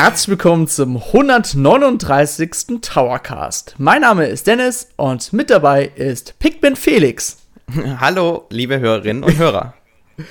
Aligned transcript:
Herzlich 0.00 0.28
willkommen 0.28 0.68
zum 0.68 0.96
139. 0.96 2.80
Towercast. 2.80 3.74
Mein 3.78 4.02
Name 4.02 4.26
ist 4.26 4.46
Dennis 4.46 4.90
und 4.94 5.32
mit 5.32 5.50
dabei 5.50 5.90
ist 5.96 6.38
Pikmin 6.38 6.76
Felix. 6.76 7.38
Hallo, 7.98 8.46
liebe 8.50 8.78
Hörerinnen 8.78 9.24
und 9.24 9.36
Hörer. 9.36 9.74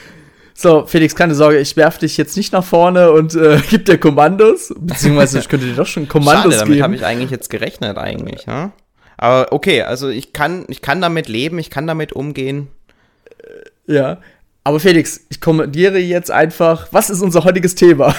So, 0.53 0.85
Felix, 0.85 1.15
keine 1.15 1.35
Sorge, 1.35 1.59
ich 1.59 1.75
werfe 1.75 1.99
dich 1.99 2.17
jetzt 2.17 2.35
nicht 2.37 2.53
nach 2.53 2.63
vorne 2.63 3.11
und 3.11 3.35
äh, 3.35 3.61
gib 3.69 3.85
dir 3.85 3.97
Kommandos. 3.97 4.73
Beziehungsweise 4.79 5.37
ich 5.37 5.49
könnte 5.49 5.65
dir 5.67 5.75
doch 5.75 5.85
schon 5.85 6.07
Kommandos 6.07 6.55
Schade, 6.55 6.57
damit 6.57 6.79
damit 6.79 6.83
habe 6.83 6.95
ich 6.95 7.05
eigentlich 7.05 7.29
jetzt 7.29 7.49
gerechnet 7.49 7.97
eigentlich, 7.97 8.45
ja? 8.45 8.71
Aber 9.17 9.51
okay, 9.51 9.81
also 9.81 10.07
ich 10.07 10.31
kann, 10.31 10.65
ich 10.69 10.81
kann 10.81 11.01
damit 11.01 11.27
leben, 11.27 11.59
ich 11.59 11.69
kann 11.69 11.85
damit 11.87 12.13
umgehen. 12.13 12.69
Ja. 13.85 14.19
Aber 14.63 14.79
Felix, 14.79 15.25
ich 15.29 15.41
kommandiere 15.41 15.99
jetzt 15.99 16.31
einfach, 16.31 16.87
was 16.91 17.09
ist 17.09 17.21
unser 17.21 17.43
heutiges 17.43 17.75
Thema? 17.75 18.15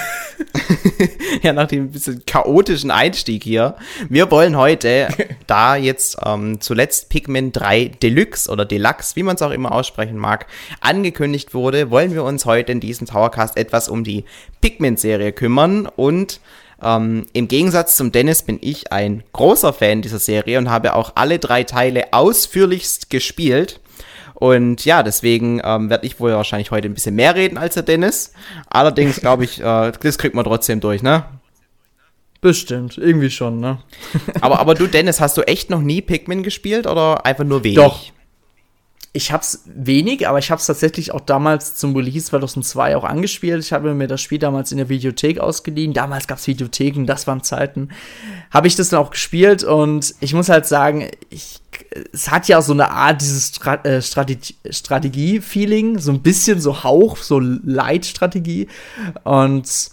ja, 1.43 1.53
nach 1.53 1.69
dem 1.69 1.91
bisschen 1.91 2.23
chaotischen 2.27 2.91
Einstieg 2.91 3.43
hier. 3.43 3.77
Wir 4.09 4.31
wollen 4.31 4.57
heute, 4.57 5.09
da 5.47 5.77
jetzt 5.77 6.19
ähm, 6.25 6.61
zuletzt 6.61 7.09
Pikmin 7.09 7.53
3 7.53 7.93
Deluxe 8.03 8.51
oder 8.51 8.65
Deluxe, 8.65 9.17
wie 9.17 9.23
man 9.23 9.37
es 9.37 9.43
auch 9.43 9.51
immer 9.51 9.73
aussprechen 9.73 10.17
mag, 10.17 10.47
angekündigt 10.81 11.55
wurde, 11.55 11.91
wollen 11.91 12.15
wir 12.15 12.25
uns 12.25 12.45
heute 12.45 12.73
in 12.73 12.81
diesem 12.81 13.07
Towercast 13.07 13.57
etwas 13.57 13.89
um 13.89 14.05
die 14.05 14.25
Pikmin-Serie 14.61 15.33
kümmern 15.33 15.87
und 15.87 16.41
ähm, 16.83 17.27
Im 17.33 17.49
Gegensatz 17.49 17.97
zum 17.97 18.13
Dennis 18.13 18.43
bin 18.43 18.59
ich 18.61 18.93
ein 18.93 19.25
großer 19.33 19.73
Fan 19.73 20.03
dieser 20.03 20.21
Serie 20.21 20.59
und 20.59 20.71
habe 20.71 20.95
auch 20.95 21.13
alle 21.17 21.39
drei 21.39 21.65
Teile 21.65 22.13
ausführlichst 22.13 23.11
gespielt. 23.11 23.81
Und 24.39 24.85
ja, 24.85 25.03
deswegen 25.03 25.61
ähm, 25.65 25.91
werde 25.91 26.07
ich 26.07 26.21
wohl 26.21 26.31
wahrscheinlich 26.31 26.71
heute 26.71 26.89
ein 26.89 26.95
bisschen 26.95 27.17
mehr 27.17 27.35
reden 27.35 27.59
als 27.59 27.75
der 27.75 27.83
Dennis. 27.83 28.33
Allerdings 28.71 29.17
glaube 29.21 29.43
ich, 29.43 29.61
äh, 29.61 29.93
das 30.01 30.17
kriegt 30.17 30.37
man 30.37 30.45
trotzdem 30.45 30.79
durch, 30.79 31.03
ne? 31.03 31.25
Bestimmt, 32.41 32.99
irgendwie 32.99 33.31
schon, 33.31 33.59
ne? 33.59 33.79
aber, 34.41 34.61
aber 34.61 34.77
du, 34.77 34.87
Dennis, 34.87 35.21
hast 35.21 35.37
du 35.37 35.43
echt 35.43 35.71
noch 35.71 35.81
nie 35.81 36.03
Pikmin 36.03 36.45
gespielt 36.45 36.87
oder 36.87 37.27
einfach 37.27 37.43
nur 37.43 37.65
wenig? 37.65 37.79
Doch. 37.79 38.13
Ich 39.13 39.33
hab's 39.33 39.63
wenig, 39.65 40.29
aber 40.29 40.39
ich 40.39 40.51
hab's 40.51 40.67
tatsächlich 40.67 41.13
auch 41.13 41.21
damals 41.21 41.75
zum 41.75 41.97
Release 41.97 42.27
2002 42.27 42.97
auch 42.97 43.05
angespielt. 43.05 43.65
Ich 43.65 43.73
habe 43.73 43.95
mir 43.95 44.07
das 44.07 44.21
Spiel 44.21 44.39
damals 44.39 44.71
in 44.71 44.79
der 44.79 44.89
Videothek 44.91 45.41
ausgeliehen. 45.41 45.95
Damals 45.95 46.27
gab's 46.27 46.47
Videotheken, 46.47 47.07
das 47.07 47.27
waren 47.27 47.43
Zeiten. 47.43 47.89
Habe 48.51 48.67
ich 48.67 48.77
das 48.77 48.91
dann 48.91 49.01
auch 49.01 49.11
gespielt 49.11 49.65
und 49.65 50.15
ich 50.21 50.35
muss 50.35 50.51
halt 50.51 50.67
sagen, 50.67 51.11
ich, 51.31 51.61
es 52.13 52.31
hat 52.31 52.49
ja 52.49 52.61
so 52.61 52.75
eine 52.75 52.91
Art 52.91 53.21
dieses 53.23 53.49
Stra 53.49 53.77
äh, 53.77 54.03
Strategie 54.03 54.55
Strategie-Feeling, 54.69 55.99
so 55.99 56.13
ein 56.13 56.23
bisschen 56.23 56.61
so 56.61 56.85
Hauch, 56.85 57.17
so 57.17 57.39
Light-Strategie 57.41 58.69
und 59.25 59.91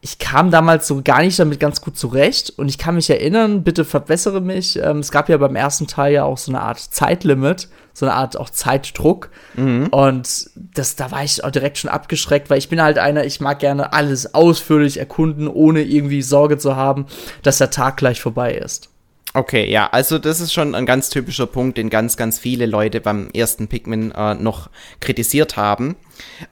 ich 0.00 0.18
kam 0.18 0.50
damals 0.50 0.86
so 0.86 1.02
gar 1.02 1.22
nicht 1.22 1.38
damit 1.38 1.58
ganz 1.58 1.80
gut 1.80 1.98
zurecht 1.98 2.52
und 2.56 2.68
ich 2.68 2.78
kann 2.78 2.94
mich 2.94 3.10
erinnern, 3.10 3.64
bitte 3.64 3.84
verbessere 3.84 4.40
mich, 4.40 4.78
ähm, 4.78 4.98
es 4.98 5.10
gab 5.10 5.28
ja 5.28 5.36
beim 5.36 5.56
ersten 5.56 5.88
Teil 5.88 6.12
ja 6.12 6.24
auch 6.24 6.38
so 6.38 6.52
eine 6.52 6.60
Art 6.60 6.78
Zeitlimit, 6.78 7.68
so 7.92 8.06
eine 8.06 8.14
Art 8.14 8.36
auch 8.36 8.50
Zeitdruck 8.50 9.30
mhm. 9.56 9.88
und 9.88 10.50
das, 10.54 10.94
da 10.94 11.10
war 11.10 11.24
ich 11.24 11.42
auch 11.42 11.50
direkt 11.50 11.78
schon 11.78 11.90
abgeschreckt, 11.90 12.48
weil 12.48 12.58
ich 12.58 12.68
bin 12.68 12.80
halt 12.80 12.98
einer, 12.98 13.24
ich 13.24 13.40
mag 13.40 13.58
gerne 13.58 13.92
alles 13.92 14.34
ausführlich 14.34 14.98
erkunden, 14.98 15.48
ohne 15.48 15.82
irgendwie 15.82 16.22
Sorge 16.22 16.58
zu 16.58 16.76
haben, 16.76 17.06
dass 17.42 17.58
der 17.58 17.70
Tag 17.70 17.96
gleich 17.96 18.20
vorbei 18.20 18.54
ist. 18.54 18.90
Okay, 19.34 19.70
ja, 19.70 19.88
also 19.90 20.18
das 20.18 20.40
ist 20.40 20.52
schon 20.52 20.74
ein 20.74 20.86
ganz 20.86 21.10
typischer 21.10 21.46
Punkt, 21.46 21.76
den 21.76 21.90
ganz, 21.90 22.16
ganz 22.16 22.38
viele 22.38 22.66
Leute 22.66 23.00
beim 23.00 23.28
ersten 23.34 23.68
Pikmin 23.68 24.10
äh, 24.12 24.34
noch 24.34 24.70
kritisiert 25.00 25.56
haben. 25.56 25.96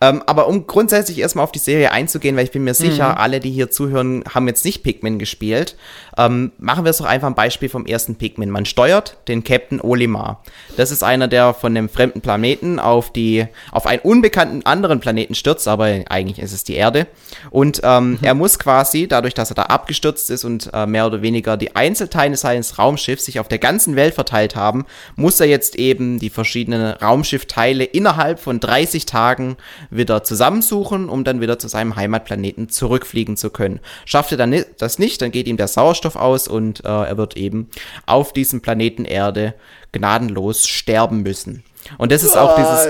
Ähm, 0.01 0.23
aber 0.27 0.49
um 0.49 0.67
grundsätzlich 0.67 1.19
erstmal 1.19 1.45
auf 1.45 1.53
die 1.53 1.59
Serie 1.59 1.93
einzugehen, 1.93 2.37
weil 2.37 2.45
ich 2.45 2.51
bin 2.51 2.65
mir 2.65 2.75
sicher, 2.75 3.11
mhm. 3.11 3.19
alle, 3.19 3.41
die 3.41 3.51
hier 3.51 3.71
zuhören, 3.71 4.25
haben 4.33 4.47
jetzt 4.49 4.65
nicht 4.65 4.83
Pikmin 4.83 5.19
gespielt, 5.19 5.77
ähm, 6.19 6.53
machen 6.59 6.85
wir 6.85 6.91
es 6.91 6.99
doch 6.99 7.07
einfach 7.07 7.29
ein 7.29 7.35
Beispiel 7.35 7.69
vom 7.69 7.87
ersten 7.87 8.17
Pikmin. 8.17 8.51
Man 8.51 8.67
steuert 8.67 9.19
den 9.29 9.45
Captain 9.45 9.81
Olimar. 9.81 10.43
Das 10.77 10.91
ist 10.91 11.03
einer, 11.03 11.29
der 11.29 11.55
von 11.55 11.77
einem 11.77 11.89
fremden 11.89 12.21
Planeten 12.21 12.79
auf 12.79 13.13
die, 13.13 13.47
auf 13.73 13.87
einen 13.87 14.01
unbekannten 14.01 14.65
anderen 14.65 15.01
Planeten 15.01 15.35
stürzt, 15.35 15.69
aber 15.69 15.85
eigentlich 16.09 16.39
ist 16.39 16.53
es 16.53 16.65
die 16.65 16.75
Erde. 16.75 17.07
Und 17.51 17.81
ähm, 17.85 18.13
mhm. 18.13 18.19
er 18.23 18.35
muss 18.35 18.59
quasi, 18.59 19.09
dadurch, 19.09 19.35
dass 19.35 19.51
er 19.51 19.55
da 19.55 19.63
abgestürzt 19.63 20.31
ist 20.31 20.45
und 20.45 20.71
äh, 20.73 20.87
mehr 20.87 21.07
oder 21.07 21.23
weniger 21.23 21.57
die 21.57 21.77
Einzelteile 21.77 22.37
seines 22.37 22.79
Raumschiffs 22.79 23.27
sich 23.27 23.41
auf 23.41 23.49
der 23.49 23.59
ganzen 23.59 23.97
Welt 23.97 24.15
verteilt 24.15 24.57
haben, 24.57 24.87
muss 25.17 25.41
er 25.41 25.47
jetzt 25.47 25.77
eben 25.77 26.19
die 26.19 26.31
verschiedenen 26.31 26.93
Raumschiffteile 26.93 27.85
innerhalb 27.85 28.41
von 28.41 28.61
30 28.61 29.07
Tagen 29.07 29.56
wieder 29.91 30.25
zusammensuchen, 30.25 31.09
um 31.09 31.25
dann 31.25 31.41
wieder 31.41 31.59
zu 31.59 31.69
seinem 31.69 31.97
Heimatplaneten 31.97 32.69
zurückfliegen 32.69 33.37
zu 33.37 33.51
können. 33.51 33.81
Schafft 34.05 34.33
er 34.33 34.39
dann 34.39 34.65
das 34.79 34.99
nicht, 34.99 35.23
dann 35.23 35.31
geht 35.31 35.49
ihm 35.49 35.57
der 35.57 35.69
Sauerstoff 35.69 36.17
aus 36.17 36.49
und 36.49 36.85
äh, 36.85 36.89
er 36.89 37.17
wird 37.17 37.37
eben 37.37 37.69
auf 38.07 38.33
diesem 38.33 38.63
Planeten 38.63 39.05
Erde 39.05 39.55
gnadenlos 39.93 40.67
sterben 40.67 41.23
müssen. 41.23 41.65
Und 41.99 42.13
das 42.13 42.23
ist 42.23 42.37
auch 42.37 42.57
dieses 42.57 42.89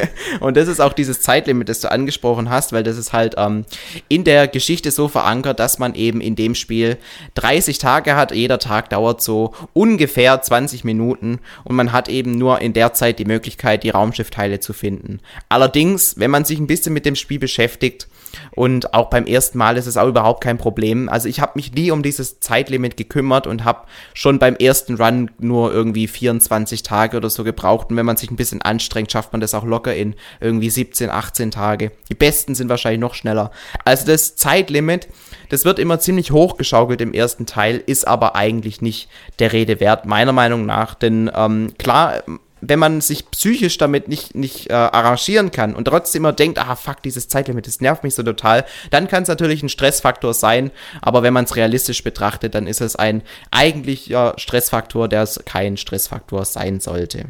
und 0.40 0.56
das 0.56 0.68
ist 0.68 0.80
auch 0.80 0.92
dieses 0.92 1.20
Zeitlimit, 1.20 1.68
das 1.68 1.80
du 1.80 1.90
angesprochen 1.90 2.50
hast, 2.50 2.72
weil 2.72 2.82
das 2.82 2.96
ist 2.96 3.12
halt 3.12 3.34
ähm, 3.38 3.64
in 4.08 4.24
der 4.24 4.48
Geschichte 4.48 4.90
so 4.90 5.08
verankert, 5.08 5.60
dass 5.60 5.78
man 5.78 5.94
eben 5.94 6.20
in 6.20 6.36
dem 6.36 6.54
Spiel 6.54 6.98
30 7.34 7.78
Tage 7.78 8.16
hat. 8.16 8.32
Jeder 8.32 8.58
Tag 8.58 8.90
dauert 8.90 9.22
so 9.22 9.54
ungefähr 9.72 10.40
20 10.40 10.84
Minuten 10.84 11.40
und 11.64 11.76
man 11.76 11.92
hat 11.92 12.08
eben 12.08 12.36
nur 12.36 12.60
in 12.60 12.72
der 12.72 12.92
Zeit 12.92 13.18
die 13.18 13.24
Möglichkeit, 13.24 13.82
die 13.82 13.90
Raumschiffteile 13.90 14.60
zu 14.60 14.72
finden. 14.72 15.20
Allerdings, 15.48 16.18
wenn 16.18 16.30
man 16.30 16.44
sich 16.44 16.58
ein 16.58 16.66
bisschen 16.66 16.92
mit 16.92 17.06
dem 17.06 17.16
Spiel 17.16 17.38
beschäftigt, 17.38 18.08
und 18.54 18.94
auch 18.94 19.10
beim 19.10 19.26
ersten 19.26 19.58
Mal 19.58 19.76
ist 19.76 19.86
es 19.86 19.96
auch 19.96 20.08
überhaupt 20.08 20.42
kein 20.42 20.58
Problem. 20.58 21.08
Also 21.08 21.28
ich 21.28 21.40
habe 21.40 21.52
mich 21.54 21.72
nie 21.72 21.90
um 21.90 22.02
dieses 22.02 22.40
Zeitlimit 22.40 22.96
gekümmert 22.96 23.46
und 23.46 23.64
habe 23.64 23.86
schon 24.14 24.38
beim 24.38 24.56
ersten 24.56 24.94
Run 24.96 25.30
nur 25.38 25.72
irgendwie 25.72 26.06
24 26.06 26.82
Tage 26.82 27.16
oder 27.16 27.30
so 27.30 27.44
gebraucht. 27.44 27.90
Und 27.90 27.96
wenn 27.96 28.06
man 28.06 28.16
sich 28.16 28.30
ein 28.30 28.36
bisschen 28.36 28.62
anstrengt, 28.62 29.12
schafft 29.12 29.32
man 29.32 29.40
das 29.40 29.54
auch 29.54 29.64
locker 29.64 29.94
in 29.94 30.14
irgendwie 30.40 30.70
17, 30.70 31.10
18 31.10 31.50
Tage. 31.50 31.92
Die 32.10 32.14
besten 32.14 32.54
sind 32.54 32.68
wahrscheinlich 32.68 33.00
noch 33.00 33.14
schneller. 33.14 33.50
Also 33.84 34.06
das 34.06 34.36
Zeitlimit, 34.36 35.08
das 35.48 35.64
wird 35.64 35.78
immer 35.78 35.98
ziemlich 35.98 36.30
hochgeschaukelt 36.30 37.00
im 37.00 37.12
ersten 37.12 37.46
Teil, 37.46 37.82
ist 37.84 38.06
aber 38.06 38.36
eigentlich 38.36 38.80
nicht 38.80 39.08
der 39.38 39.52
Rede 39.52 39.80
wert, 39.80 40.06
meiner 40.06 40.32
Meinung 40.32 40.66
nach. 40.66 40.94
Denn 40.94 41.30
ähm, 41.34 41.72
klar, 41.78 42.22
wenn 42.68 42.78
man 42.78 43.00
sich 43.00 43.30
psychisch 43.30 43.78
damit 43.78 44.08
nicht, 44.08 44.34
nicht 44.34 44.70
äh, 44.70 44.74
arrangieren 44.74 45.50
kann 45.50 45.74
und 45.74 45.86
trotzdem 45.86 46.22
immer 46.22 46.32
denkt, 46.32 46.58
ah 46.58 46.76
fuck, 46.76 47.02
dieses 47.02 47.28
Zeitlimit, 47.28 47.66
das 47.66 47.80
nervt 47.80 48.04
mich 48.04 48.14
so 48.14 48.22
total, 48.22 48.64
dann 48.90 49.08
kann 49.08 49.22
es 49.22 49.28
natürlich 49.28 49.62
ein 49.62 49.68
Stressfaktor 49.68 50.34
sein, 50.34 50.70
aber 51.02 51.22
wenn 51.22 51.32
man 51.32 51.44
es 51.44 51.56
realistisch 51.56 52.02
betrachtet, 52.02 52.54
dann 52.54 52.66
ist 52.66 52.80
es 52.80 52.96
ein 52.96 53.22
eigentlicher 53.50 54.34
Stressfaktor, 54.36 55.08
der 55.08 55.22
es 55.22 55.40
kein 55.44 55.76
Stressfaktor 55.76 56.44
sein 56.44 56.80
sollte. 56.80 57.26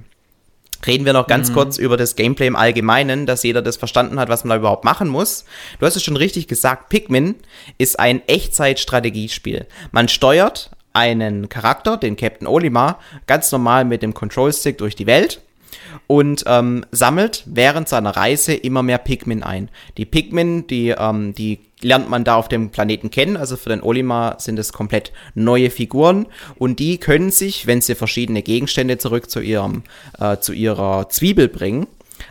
Reden 0.86 1.04
wir 1.04 1.12
noch 1.12 1.26
ganz 1.26 1.50
mhm. 1.50 1.54
kurz 1.54 1.78
über 1.78 1.96
das 1.96 2.16
Gameplay 2.16 2.46
im 2.46 2.56
Allgemeinen, 2.56 3.26
dass 3.26 3.42
jeder 3.42 3.62
das 3.62 3.76
verstanden 3.76 4.20
hat, 4.20 4.28
was 4.28 4.44
man 4.44 4.50
da 4.50 4.56
überhaupt 4.56 4.84
machen 4.84 5.08
muss. 5.08 5.44
Du 5.78 5.86
hast 5.86 5.96
es 5.96 6.02
schon 6.02 6.16
richtig 6.16 6.48
gesagt, 6.48 6.90
Pikmin 6.90 7.34
ist 7.78 7.98
ein 7.98 8.22
Echtzeit-Strategiespiel. 8.26 9.66
Man 9.90 10.08
steuert 10.08 10.70
einen 10.96 11.48
Charakter, 11.48 11.98
den 11.98 12.16
Captain 12.16 12.48
Olimar, 12.48 12.98
ganz 13.26 13.52
normal 13.52 13.84
mit 13.84 14.02
dem 14.02 14.14
Control 14.14 14.52
Stick 14.52 14.78
durch 14.78 14.96
die 14.96 15.06
Welt 15.06 15.42
und 16.06 16.44
ähm, 16.46 16.84
sammelt 16.90 17.44
während 17.46 17.88
seiner 17.88 18.16
Reise 18.16 18.54
immer 18.54 18.82
mehr 18.82 18.98
Pikmin 18.98 19.42
ein. 19.42 19.68
Die 19.98 20.06
Pikmin, 20.06 20.66
die, 20.66 20.88
ähm, 20.88 21.34
die 21.34 21.60
lernt 21.82 22.08
man 22.08 22.24
da 22.24 22.36
auf 22.36 22.48
dem 22.48 22.70
Planeten 22.70 23.10
kennen. 23.10 23.36
Also 23.36 23.56
für 23.56 23.68
den 23.68 23.82
Olimar 23.82 24.40
sind 24.40 24.58
es 24.58 24.72
komplett 24.72 25.12
neue 25.34 25.70
Figuren 25.70 26.26
und 26.56 26.78
die 26.78 26.98
können 26.98 27.30
sich, 27.30 27.66
wenn 27.66 27.80
sie 27.80 27.94
verschiedene 27.94 28.42
Gegenstände 28.42 28.98
zurück 28.98 29.30
zu 29.30 29.40
ihrem 29.40 29.82
äh, 30.18 30.38
zu 30.38 30.52
ihrer 30.52 31.08
Zwiebel 31.10 31.48
bringen, 31.48 31.86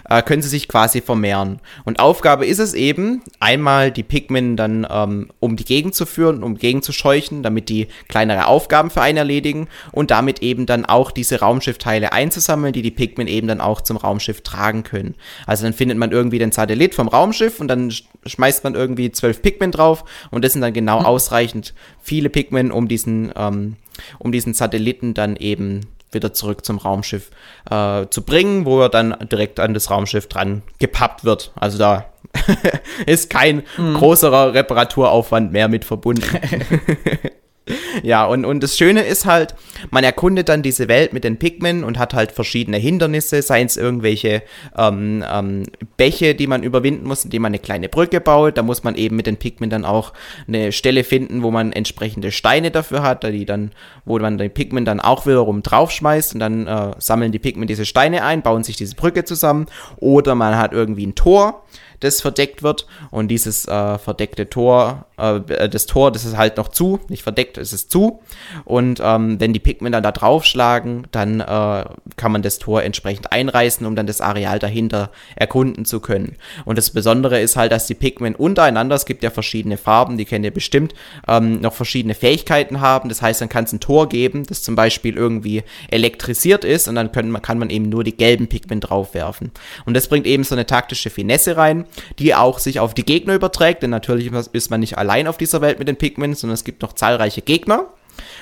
äh, 0.09 0.21
können 0.21 0.41
sie 0.41 0.49
sich 0.49 0.67
quasi 0.67 1.01
vermehren. 1.01 1.59
Und 1.83 1.99
Aufgabe 1.99 2.45
ist 2.45 2.59
es 2.59 2.73
eben, 2.73 3.21
einmal 3.39 3.91
die 3.91 4.03
Pikmin 4.03 4.55
dann 4.55 4.87
ähm, 4.89 5.29
um 5.39 5.55
die 5.55 5.65
Gegend 5.65 5.95
zu 5.95 6.05
führen, 6.05 6.43
um 6.43 6.57
Gegend 6.57 6.83
zu 6.83 6.91
scheuchen, 6.91 7.43
damit 7.43 7.69
die 7.69 7.87
kleinere 8.07 8.47
Aufgaben 8.47 8.89
für 8.89 9.01
einen 9.01 9.17
erledigen 9.17 9.67
und 9.91 10.11
damit 10.11 10.41
eben 10.41 10.65
dann 10.65 10.85
auch 10.85 11.11
diese 11.11 11.39
Raumschiffteile 11.39 12.11
einzusammeln, 12.11 12.73
die 12.73 12.81
die 12.81 12.91
Pikmin 12.91 13.27
eben 13.27 13.47
dann 13.47 13.61
auch 13.61 13.81
zum 13.81 13.97
Raumschiff 13.97 14.41
tragen 14.41 14.83
können. 14.83 15.15
Also 15.45 15.63
dann 15.63 15.73
findet 15.73 15.97
man 15.97 16.11
irgendwie 16.11 16.39
den 16.39 16.51
Satellit 16.51 16.95
vom 16.95 17.07
Raumschiff 17.07 17.59
und 17.59 17.67
dann 17.67 17.93
schmeißt 18.25 18.63
man 18.63 18.75
irgendwie 18.75 19.11
zwölf 19.11 19.41
Pikmin 19.41 19.71
drauf 19.71 20.03
und 20.31 20.43
das 20.43 20.53
sind 20.53 20.61
dann 20.61 20.73
genau 20.73 20.99
hm. 20.99 21.05
ausreichend 21.05 21.73
viele 22.01 22.29
Pikmin, 22.29 22.71
um 22.71 22.87
diesen, 22.87 23.31
ähm, 23.35 23.75
um 24.19 24.31
diesen 24.31 24.53
Satelliten 24.53 25.13
dann 25.13 25.35
eben 25.35 25.81
wieder 26.11 26.33
zurück 26.33 26.65
zum 26.65 26.77
Raumschiff 26.77 27.31
äh, 27.69 28.07
zu 28.09 28.21
bringen, 28.23 28.65
wo 28.65 28.81
er 28.81 28.89
dann 28.89 29.15
direkt 29.31 29.59
an 29.59 29.73
das 29.73 29.89
Raumschiff 29.91 30.27
dran 30.27 30.63
gepappt 30.79 31.25
wird. 31.25 31.51
Also 31.55 31.77
da 31.77 32.05
ist 33.05 33.29
kein 33.29 33.63
mhm. 33.77 33.95
größerer 33.95 34.53
Reparaturaufwand 34.53 35.51
mehr 35.51 35.67
mit 35.67 35.85
verbunden. 35.85 36.23
Ja, 38.03 38.25
und, 38.25 38.45
und 38.45 38.61
das 38.61 38.77
Schöne 38.77 39.03
ist 39.03 39.25
halt, 39.25 39.55
man 39.89 40.03
erkundet 40.03 40.49
dann 40.49 40.61
diese 40.61 40.87
Welt 40.87 41.13
mit 41.13 41.23
den 41.23 41.37
Pikmin 41.37 41.83
und 41.83 41.97
hat 41.97 42.13
halt 42.13 42.31
verschiedene 42.31 42.77
Hindernisse, 42.77 43.41
seien 43.41 43.67
es 43.67 43.77
irgendwelche 43.77 44.43
ähm, 44.77 45.23
ähm, 45.29 45.63
Bäche, 45.97 46.35
die 46.35 46.47
man 46.47 46.63
überwinden 46.63 47.07
muss, 47.07 47.25
indem 47.25 47.43
man 47.43 47.51
eine 47.51 47.59
kleine 47.59 47.89
Brücke 47.89 48.21
baut. 48.21 48.57
Da 48.57 48.63
muss 48.63 48.83
man 48.83 48.95
eben 48.95 49.15
mit 49.15 49.27
den 49.27 49.37
Pikmin 49.37 49.69
dann 49.69 49.85
auch 49.85 50.13
eine 50.47 50.71
Stelle 50.71 51.03
finden, 51.03 51.43
wo 51.43 51.51
man 51.51 51.71
entsprechende 51.71 52.31
Steine 52.31 52.71
dafür 52.71 53.01
hat, 53.01 53.23
die 53.23 53.45
dann, 53.45 53.71
wo 54.05 54.19
man 54.19 54.37
den 54.37 54.51
Pikmin 54.51 54.85
dann 54.85 54.99
auch 54.99 55.25
wiederum 55.25 55.63
draufschmeißt 55.63 56.33
und 56.33 56.39
dann 56.39 56.67
äh, 56.67 56.91
sammeln 56.99 57.31
die 57.31 57.39
Pikmin 57.39 57.67
diese 57.67 57.85
Steine 57.85 58.23
ein, 58.23 58.41
bauen 58.41 58.63
sich 58.63 58.75
diese 58.75 58.95
Brücke 58.95 59.23
zusammen. 59.25 59.67
Oder 59.97 60.35
man 60.35 60.57
hat 60.57 60.73
irgendwie 60.73 61.07
ein 61.07 61.15
Tor 61.15 61.63
das 62.05 62.21
verdeckt 62.21 62.63
wird. 62.63 62.87
Und 63.11 63.29
dieses 63.29 63.67
äh, 63.67 63.97
verdeckte 63.97 64.49
Tor, 64.49 65.05
äh, 65.17 65.69
das 65.69 65.85
Tor, 65.85 66.11
das 66.11 66.25
ist 66.25 66.37
halt 66.37 66.57
noch 66.57 66.69
zu, 66.69 66.99
nicht 67.09 67.23
verdeckt, 67.23 67.57
es 67.57 67.73
ist 67.73 67.91
zu. 67.91 68.21
Und 68.63 69.01
ähm, 69.03 69.39
wenn 69.39 69.53
die 69.53 69.59
Pikmin 69.59 69.91
dann 69.91 70.03
da 70.03 70.11
draufschlagen, 70.11 71.07
dann 71.11 71.39
äh, 71.39 71.85
kann 72.15 72.31
man 72.31 72.41
das 72.41 72.59
Tor 72.59 72.83
entsprechend 72.83 73.31
einreißen, 73.31 73.85
um 73.85 73.95
dann 73.95 74.07
das 74.07 74.21
Areal 74.21 74.59
dahinter 74.59 75.11
erkunden 75.35 75.85
zu 75.85 75.99
können. 75.99 76.37
Und 76.65 76.77
das 76.77 76.91
Besondere 76.91 77.39
ist 77.39 77.55
halt, 77.55 77.71
dass 77.71 77.87
die 77.87 77.95
Pikmin 77.95 78.35
untereinander, 78.35 78.95
es 78.95 79.05
gibt 79.05 79.23
ja 79.23 79.29
verschiedene 79.29 79.77
Farben, 79.77 80.17
die 80.17 80.25
kennt 80.25 80.45
ihr 80.45 80.53
bestimmt, 80.53 80.93
ähm, 81.27 81.61
noch 81.61 81.73
verschiedene 81.73 82.15
Fähigkeiten 82.15 82.81
haben. 82.81 83.09
Das 83.09 83.21
heißt, 83.21 83.41
dann 83.41 83.49
kann 83.49 83.65
es 83.65 83.73
ein 83.73 83.79
Tor 83.79 84.09
geben, 84.09 84.45
das 84.45 84.63
zum 84.63 84.75
Beispiel 84.75 85.15
irgendwie 85.15 85.63
elektrisiert 85.89 86.63
ist 86.63 86.87
und 86.87 86.95
dann 86.95 87.11
können, 87.11 87.41
kann 87.41 87.59
man 87.59 87.69
eben 87.69 87.89
nur 87.89 88.03
die 88.03 88.15
gelben 88.15 88.47
Pikmin 88.47 88.79
draufwerfen. 88.79 89.51
Und 89.85 89.95
das 89.95 90.07
bringt 90.07 90.27
eben 90.27 90.43
so 90.43 90.55
eine 90.55 90.65
taktische 90.65 91.09
Finesse 91.09 91.57
rein 91.57 91.85
die 92.19 92.35
auch 92.35 92.59
sich 92.59 92.79
auf 92.79 92.93
die 92.93 93.05
Gegner 93.05 93.35
überträgt, 93.35 93.83
denn 93.83 93.89
natürlich 93.89 94.31
ist 94.51 94.69
man 94.69 94.79
nicht 94.79 94.97
allein 94.97 95.27
auf 95.27 95.37
dieser 95.37 95.61
Welt 95.61 95.79
mit 95.79 95.87
den 95.87 95.97
Pikmin, 95.97 96.35
sondern 96.35 96.55
es 96.55 96.63
gibt 96.63 96.81
noch 96.81 96.93
zahlreiche 96.93 97.41
Gegner. 97.41 97.87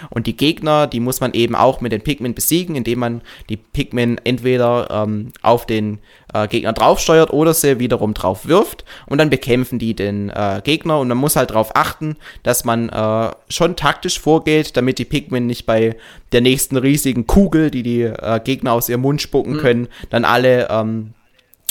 Und 0.09 0.27
die 0.27 0.35
Gegner, 0.35 0.87
die 0.87 0.99
muss 0.99 1.19
man 1.21 1.33
eben 1.33 1.55
auch 1.55 1.81
mit 1.81 1.91
den 1.91 2.01
Pikmin 2.01 2.33
besiegen, 2.33 2.75
indem 2.75 2.99
man 2.99 3.21
die 3.49 3.57
Pikmin 3.57 4.19
entweder 4.23 4.87
ähm, 4.91 5.31
auf 5.41 5.65
den 5.65 5.99
äh, 6.33 6.47
Gegner 6.47 6.73
draufsteuert 6.73 7.31
oder 7.31 7.53
sie 7.53 7.79
wiederum 7.79 8.13
drauf 8.13 8.47
wirft. 8.47 8.85
Und 9.05 9.17
dann 9.17 9.29
bekämpfen 9.29 9.79
die 9.79 9.95
den 9.95 10.29
äh, 10.29 10.61
Gegner. 10.63 10.99
Und 10.99 11.07
man 11.07 11.17
muss 11.17 11.35
halt 11.35 11.51
darauf 11.51 11.75
achten, 11.75 12.17
dass 12.43 12.65
man 12.65 12.89
äh, 12.89 13.31
schon 13.49 13.75
taktisch 13.75 14.19
vorgeht, 14.19 14.75
damit 14.77 14.99
die 14.99 15.05
Pikmin 15.05 15.47
nicht 15.47 15.65
bei 15.65 15.95
der 16.31 16.41
nächsten 16.41 16.77
riesigen 16.77 17.27
Kugel, 17.27 17.71
die 17.71 17.83
die 17.83 18.01
äh, 18.01 18.39
Gegner 18.43 18.73
aus 18.73 18.89
ihrem 18.89 19.01
Mund 19.01 19.21
spucken 19.21 19.53
mhm. 19.53 19.59
können, 19.59 19.87
dann 20.09 20.25
alle 20.25 20.67
ähm, 20.69 21.13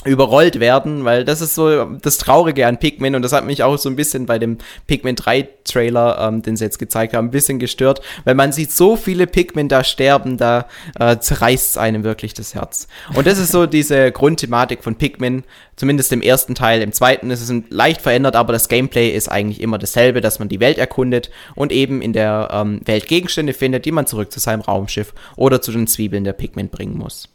überrollt 0.04 0.60
werden, 0.60 1.04
weil 1.04 1.24
das 1.24 1.40
ist 1.40 1.54
so 1.54 1.84
das 1.84 2.18
Traurige 2.18 2.66
an 2.66 2.78
Pikmin 2.78 3.14
und 3.14 3.22
das 3.22 3.32
hat 3.32 3.44
mich 3.44 3.62
auch 3.62 3.76
so 3.78 3.88
ein 3.88 3.96
bisschen 3.96 4.26
bei 4.26 4.38
dem 4.38 4.58
Pikmin 4.86 5.16
3 5.16 5.48
Trailer, 5.64 6.18
ähm, 6.20 6.42
den 6.42 6.56
sie 6.56 6.64
jetzt 6.64 6.78
gezeigt 6.78 7.14
haben, 7.14 7.28
ein 7.28 7.30
bisschen 7.30 7.58
gestört, 7.58 8.00
weil 8.24 8.34
man 8.34 8.52
sieht 8.52 8.72
so 8.72 8.96
viele 8.96 9.26
Pikmin 9.26 9.68
da 9.68 9.84
sterben, 9.84 10.36
da 10.36 10.66
äh, 10.98 11.18
zerreißt 11.18 11.78
einem 11.78 12.04
wirklich 12.04 12.34
das 12.34 12.54
Herz. 12.54 12.88
Und 13.14 13.26
das 13.26 13.38
ist 13.38 13.52
so 13.52 13.66
diese 13.66 14.10
Grundthematik 14.12 14.82
von 14.82 14.96
Pikmin, 14.96 15.44
zumindest 15.76 16.12
im 16.12 16.22
ersten 16.22 16.54
Teil. 16.54 16.82
Im 16.82 16.92
zweiten 16.92 17.30
ist 17.30 17.48
es 17.48 17.52
leicht 17.70 18.02
verändert, 18.02 18.36
aber 18.36 18.52
das 18.52 18.68
Gameplay 18.68 19.10
ist 19.10 19.28
eigentlich 19.28 19.60
immer 19.60 19.78
dasselbe, 19.78 20.20
dass 20.20 20.38
man 20.38 20.48
die 20.48 20.60
Welt 20.60 20.78
erkundet 20.78 21.30
und 21.54 21.72
eben 21.72 22.02
in 22.02 22.12
der 22.12 22.48
ähm, 22.52 22.80
Welt 22.84 23.06
Gegenstände 23.06 23.52
findet, 23.52 23.84
die 23.84 23.92
man 23.92 24.06
zurück 24.06 24.32
zu 24.32 24.40
seinem 24.40 24.62
Raumschiff 24.62 25.14
oder 25.36 25.62
zu 25.62 25.72
den 25.72 25.86
Zwiebeln 25.86 26.24
der 26.24 26.32
Pikmin 26.32 26.68
bringen 26.68 26.98
muss. 26.98 27.28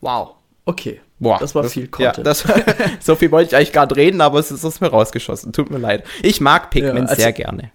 Wow. 0.00 0.37
Okay. 0.68 1.00
Boah, 1.18 1.38
das 1.38 1.54
war 1.54 1.62
das, 1.62 1.72
viel 1.72 1.88
Content. 1.88 2.18
Ja, 2.18 2.22
das, 2.22 2.44
so 3.00 3.16
viel 3.16 3.30
wollte 3.30 3.48
ich 3.48 3.56
eigentlich 3.56 3.72
gerade 3.72 3.96
reden, 3.96 4.20
aber 4.20 4.38
es 4.38 4.50
ist 4.50 4.66
aus 4.66 4.82
mir 4.82 4.88
rausgeschossen. 4.88 5.50
Tut 5.50 5.70
mir 5.70 5.78
leid. 5.78 6.04
Ich 6.22 6.42
mag 6.42 6.68
Pikmin 6.68 7.06
ja, 7.06 7.14
sehr 7.14 7.32
gerne. 7.32 7.70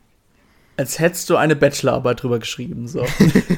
Als 0.77 0.99
hättest 0.99 1.27
du 1.31 1.35
eine 1.35 1.55
Bachelorarbeit 1.55 2.21
drüber 2.21 2.37
geschrieben. 2.37 2.87
So. 2.87 3.03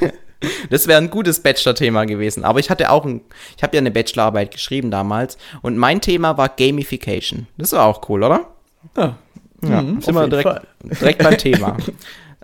das 0.69 0.87
wäre 0.87 1.01
ein 1.01 1.09
gutes 1.09 1.41
Bachelor-Thema 1.41 2.05
gewesen. 2.05 2.45
Aber 2.45 2.61
ich 2.61 2.69
hatte 2.69 2.89
auch 2.89 3.03
ein, 3.03 3.21
ich 3.57 3.61
habe 3.61 3.75
ja 3.75 3.81
eine 3.81 3.91
Bachelorarbeit 3.91 4.51
geschrieben 4.51 4.89
damals 4.89 5.37
und 5.61 5.77
mein 5.77 5.99
Thema 5.99 6.37
war 6.37 6.47
Gamification. 6.47 7.47
Das 7.57 7.73
war 7.73 7.83
auch 7.87 8.07
cool, 8.07 8.23
oder? 8.23 8.47
Ja. 8.95 9.17
Ja, 9.67 9.81
mhm, 9.81 9.99
sind 9.99 10.15
wir 10.15 10.27
direkt, 10.29 10.61
direkt 10.81 11.23
beim 11.23 11.37
Thema. 11.37 11.75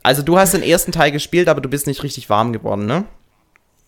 Also 0.03 0.23
du 0.23 0.39
hast 0.39 0.55
den 0.55 0.63
ersten 0.63 0.91
Teil 0.91 1.11
gespielt, 1.11 1.47
aber 1.47 1.61
du 1.61 1.69
bist 1.69 1.85
nicht 1.85 2.01
richtig 2.01 2.27
warm 2.27 2.53
geworden, 2.53 2.87
ne? 2.87 3.03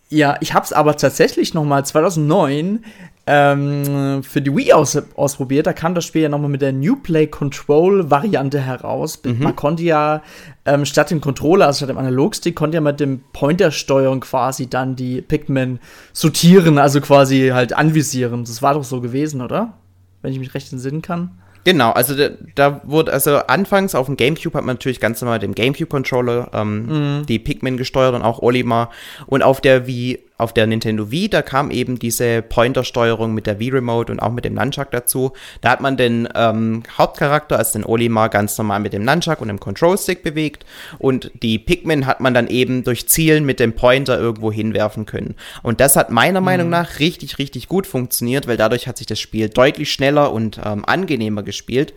Ja, 0.09 0.37
ich 0.41 0.53
habe 0.53 0.65
es 0.65 0.73
aber 0.73 0.95
tatsächlich 0.95 1.53
noch 1.53 1.63
mal 1.63 1.85
2009 1.85 2.83
ähm, 3.25 4.21
für 4.23 4.41
die 4.41 4.55
Wii 4.55 4.73
aus 4.73 4.97
ausprobiert. 5.15 5.65
Da 5.65 5.73
kam 5.73 5.95
das 5.95 6.05
Spiel 6.05 6.23
ja 6.23 6.29
noch 6.29 6.39
mal 6.39 6.49
mit 6.49 6.61
der 6.61 6.73
New 6.73 6.97
Play 6.97 7.27
Control 7.27 8.11
Variante 8.11 8.59
heraus. 8.59 9.21
Mhm. 9.23 9.39
Man 9.39 9.55
konnte 9.55 9.83
ja 9.83 10.21
ähm, 10.65 10.85
statt 10.85 11.09
dem 11.09 11.21
Controller, 11.21 11.67
also 11.67 11.77
statt 11.77 11.89
dem 11.89 11.97
Analogstick, 11.97 12.55
konnte 12.55 12.75
ja 12.75 12.81
mit 12.81 12.99
dem 12.99 13.21
Pointersteuerung 13.31 14.19
quasi 14.19 14.67
dann 14.69 14.95
die 14.95 15.21
Pikmin 15.21 15.79
sortieren, 16.11 16.77
also 16.77 16.99
quasi 16.99 17.51
halt 17.53 17.73
anvisieren. 17.73 18.43
Das 18.43 18.61
war 18.61 18.73
doch 18.73 18.83
so 18.83 18.99
gewesen, 18.99 19.41
oder? 19.41 19.73
Wenn 20.21 20.33
ich 20.33 20.39
mich 20.39 20.53
recht 20.53 20.71
entsinnen 20.71 21.01
kann. 21.01 21.31
Genau, 21.65 21.91
also 21.91 22.15
da, 22.15 22.29
da, 22.55 22.81
wurde, 22.83 23.13
also 23.13 23.37
anfangs 23.37 23.95
auf 23.95 24.07
dem 24.07 24.17
Gamecube 24.17 24.57
hat 24.57 24.65
man 24.65 24.75
natürlich 24.75 24.99
ganz 24.99 25.21
normal 25.21 25.37
mit 25.39 25.43
dem 25.43 25.55
Gamecube-Controller 25.55 26.49
ähm, 26.53 27.19
mhm. 27.19 27.25
die 27.25 27.39
Pikmin 27.39 27.77
gesteuert 27.77 28.13
und 28.15 28.21
auch 28.21 28.39
Olimar. 28.39 28.89
Und 29.27 29.43
auf 29.43 29.61
der 29.61 29.87
Wii 29.87 30.19
auf 30.37 30.53
der 30.53 30.65
Nintendo 30.67 31.11
Wii, 31.11 31.29
da 31.29 31.41
kam 31.41 31.69
eben 31.69 31.99
diese 31.99 32.41
Pointer-Steuerung 32.41 33.33
mit 33.33 33.45
der 33.45 33.59
Wii-Remote 33.59 34.11
und 34.11 34.19
auch 34.19 34.31
mit 34.31 34.45
dem 34.45 34.55
Nunchuck 34.55 34.89
dazu. 34.91 35.33
Da 35.61 35.69
hat 35.69 35.81
man 35.81 35.95
den 35.95 36.27
ähm, 36.33 36.83
Hauptcharakter, 36.97 37.57
als 37.57 37.71
den 37.71 37.85
Olimar, 37.85 38.29
ganz 38.29 38.57
normal 38.57 38.79
mit 38.79 38.93
dem 38.93 39.03
Nunchuck 39.03 39.41
und 39.41 39.47
dem 39.47 39.59
Control-Stick 39.59 40.23
bewegt 40.23 40.65
und 40.97 41.31
die 41.41 41.59
Pikmin 41.59 42.07
hat 42.07 42.19
man 42.19 42.33
dann 42.33 42.47
eben 42.47 42.83
durch 42.83 43.07
Zielen 43.07 43.45
mit 43.45 43.59
dem 43.59 43.73
Pointer 43.73 44.19
irgendwo 44.19 44.51
hinwerfen 44.51 45.05
können. 45.05 45.35
Und 45.61 45.79
das 45.79 45.95
hat 45.95 46.09
meiner 46.09 46.41
mhm. 46.41 46.45
Meinung 46.45 46.69
nach 46.69 46.99
richtig, 46.99 47.37
richtig 47.37 47.67
gut 47.67 47.85
funktioniert, 47.85 48.47
weil 48.47 48.57
dadurch 48.57 48.87
hat 48.87 48.97
sich 48.97 49.07
das 49.07 49.19
Spiel 49.19 49.49
deutlich 49.49 49.91
schneller 49.91 50.31
und 50.31 50.59
ähm, 50.63 50.83
angenehmer 50.85 51.43
gespielt 51.43 51.93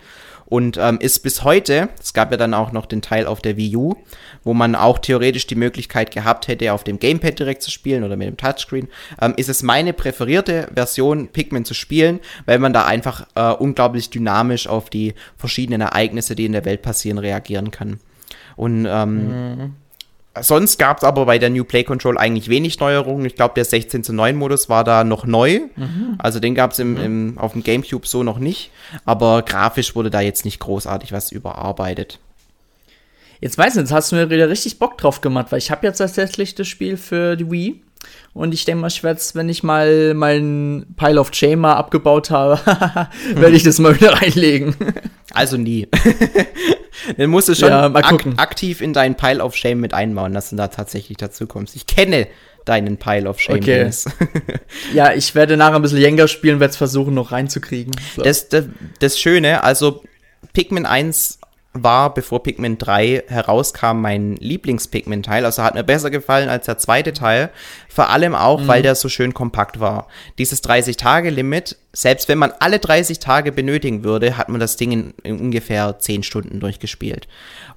und 0.47 0.79
ähm, 0.79 0.99
ist 1.01 1.21
bis 1.21 1.43
heute, 1.45 1.89
es 2.01 2.15
gab 2.15 2.31
ja 2.31 2.37
dann 2.37 2.55
auch 2.55 2.73
noch 2.73 2.87
den 2.87 3.03
Teil 3.03 3.27
auf 3.27 3.41
der 3.41 3.57
Wii 3.57 3.77
U, 3.77 3.95
wo 4.45 4.55
man 4.55 4.75
auch 4.75 4.99
theoretisch 4.99 5.47
die 5.47 5.57
Möglichkeit 5.57 6.13
gehabt 6.13 6.49
hätte, 6.49 6.73
auf 6.73 6.85
dem 6.85 6.99
Gamepad 6.99 7.39
direkt 7.39 7.63
zu 7.63 7.71
spielen 7.71 8.05
oder 8.05 8.17
mit 8.17 8.29
dem 8.29 8.37
Touchscreen, 8.37 8.89
ähm, 9.21 9.35
ist 9.37 9.49
es 9.49 9.63
meine 9.63 9.93
präferierte 9.93 10.69
Version, 10.75 11.29
Pikmin 11.29 11.65
zu 11.65 11.75
spielen, 11.75 12.21
weil 12.47 12.59
man 12.59 12.73
da 12.73 12.87
einfach 12.87 13.27
äh, 13.35 13.53
unglaublich 13.53 14.11
dynamisch 14.11 14.69
auf 14.69 14.89
die 14.89 15.15
verschiedenen 15.37 15.81
Ereignisse, 15.81 16.37
die 16.37 16.47
in 16.47 16.53
der 16.53 16.65
Welt 16.65 16.83
passieren, 16.83 17.19
reagieren 17.19 17.71
kann. 17.71 17.99
Und 18.55 18.87
ähm, 18.89 19.57
mhm. 19.57 19.75
Sonst 20.41 20.79
gab 20.79 20.99
es 20.99 21.05
aber 21.05 21.27
bei 21.27 21.39
der 21.39 21.51
New 21.51 21.65
Play 21.65 21.85
Control 21.85 22.19
eigentlich 22.19 22.49
wenig 22.49 22.79
Neuerungen. 22.81 23.25
Ich 23.27 23.35
glaube, 23.35 23.55
der 23.55 23.65
16 23.65 24.05
zu 24.05 24.13
9 24.13 24.37
Modus 24.37 24.69
war 24.69 24.85
da 24.85 25.05
noch 25.05 25.27
neu. 25.27 25.61
Mhm. 25.77 26.17
Also 26.19 26.41
den 26.41 26.55
gab 26.55 26.73
es 26.73 26.79
im, 26.79 26.93
mhm. 26.93 27.01
im, 27.01 27.39
auf 27.39 27.53
dem 27.53 27.63
GameCube 27.63 28.07
so 28.07 28.23
noch 28.23 28.39
nicht. 28.39 28.71
Aber 29.05 29.43
grafisch 29.43 29.95
wurde 29.95 30.11
da 30.11 30.21
jetzt 30.21 30.45
nicht 30.45 30.59
großartig 30.59 31.13
was 31.13 31.33
überarbeitet. 31.33 32.19
Jetzt 33.41 33.59
weiß 33.59 33.75
ich, 33.75 33.81
jetzt 33.81 33.93
hast 33.93 34.13
du 34.13 34.17
mir 34.17 34.31
wieder 34.31 34.49
richtig 34.49 34.79
Bock 34.79 34.99
drauf 34.99 35.21
gemacht, 35.21 35.47
weil 35.51 35.59
ich 35.59 35.71
habe 35.71 35.87
jetzt 35.87 35.99
tatsächlich 35.99 36.55
das 36.55 36.69
Spiel 36.69 36.97
für 36.97 37.37
die 37.37 37.51
Wii. 37.51 37.83
Und 38.35 38.53
ich 38.53 38.65
denke 38.65 38.83
mal, 38.83 38.89
ich 38.89 39.03
werde 39.03 39.21
wenn 39.35 39.49
ich 39.49 39.63
mal 39.63 40.15
meinen 40.15 40.95
Pile 40.97 41.19
of 41.21 41.31
Shame 41.33 41.61
mal 41.61 41.75
abgebaut 41.75 42.31
habe, 42.31 42.61
werde 43.35 43.57
ich 43.57 43.63
das 43.63 43.79
mal 43.79 43.95
wieder 43.95 44.13
reinlegen. 44.21 44.75
Also 45.33 45.59
nie. 45.59 45.87
Dann 47.19 47.29
musst 47.29 47.51
du 47.51 47.55
schon 47.55 47.69
ja, 47.69 47.93
ak 47.93 48.27
aktiv 48.39 48.81
in 48.81 48.95
deinen 48.95 49.17
Pile 49.17 49.45
of 49.45 49.55
Shame 49.55 49.81
mit 49.81 49.93
einbauen, 49.93 50.33
dass 50.33 50.49
du 50.49 50.57
da 50.57 50.69
tatsächlich 50.69 51.19
dazu 51.19 51.47
kommst. 51.47 51.77
Ich 51.77 51.87
kenne 51.87 52.27
deinen 52.65 52.97
Pile 52.97 53.29
of 53.29 53.39
Shame. 53.39 53.57
Okay. 53.57 53.91
ja, 54.95 55.13
ich 55.13 55.35
werde 55.35 55.59
nachher 55.59 55.77
ein 55.77 55.83
bisschen 55.83 55.99
Jenga 55.99 56.27
spielen, 56.27 56.59
werde 56.59 56.71
es 56.71 56.79
versuchen 56.79 57.13
noch 57.13 57.33
reinzukriegen. 57.33 57.93
So. 58.15 58.23
Das, 58.23 58.49
das, 58.49 58.65
das 58.99 59.19
Schöne, 59.19 59.63
also 59.63 60.05
Pikmin 60.55 60.87
1 60.87 61.36
war, 61.83 62.15
bevor 62.15 62.43
Pikmin 62.43 62.79
3 62.79 63.25
herauskam, 63.29 64.01
mein 64.01 64.37
Lieblings-Pikmin-Teil. 64.37 65.45
Also 65.45 65.63
hat 65.63 65.75
mir 65.75 65.85
besser 65.85 66.11
gefallen 66.11 66.49
als 66.49 66.67
der 66.67 66.79
zweite 66.79 67.13
Teil. 67.13 67.51
Vor 67.89 68.11
allem 68.11 68.35
auch, 68.35 68.61
mhm. 68.61 68.69
weil 68.69 68.83
der 68.83 68.95
so 68.95 69.09
schön 69.09 69.35
kompakt 69.35 69.81
war. 69.81 70.09
Dieses 70.39 70.63
30-Tage-Limit, 70.63 71.77
selbst 71.97 72.29
wenn 72.29 72.37
man 72.37 72.53
alle 72.61 72.79
30 72.79 73.21
Tage 73.21 73.53
benötigen 73.53 74.05
würde, 74.05 74.37
hat 74.37 74.51
man 74.51 74.61
das 74.61 74.77
Ding 74.77 74.93
in, 74.93 75.15
in 75.23 75.41
ungefähr 75.41 75.99
10 75.99 76.25
Stunden 76.25 76.61
durchgespielt. 76.61 77.27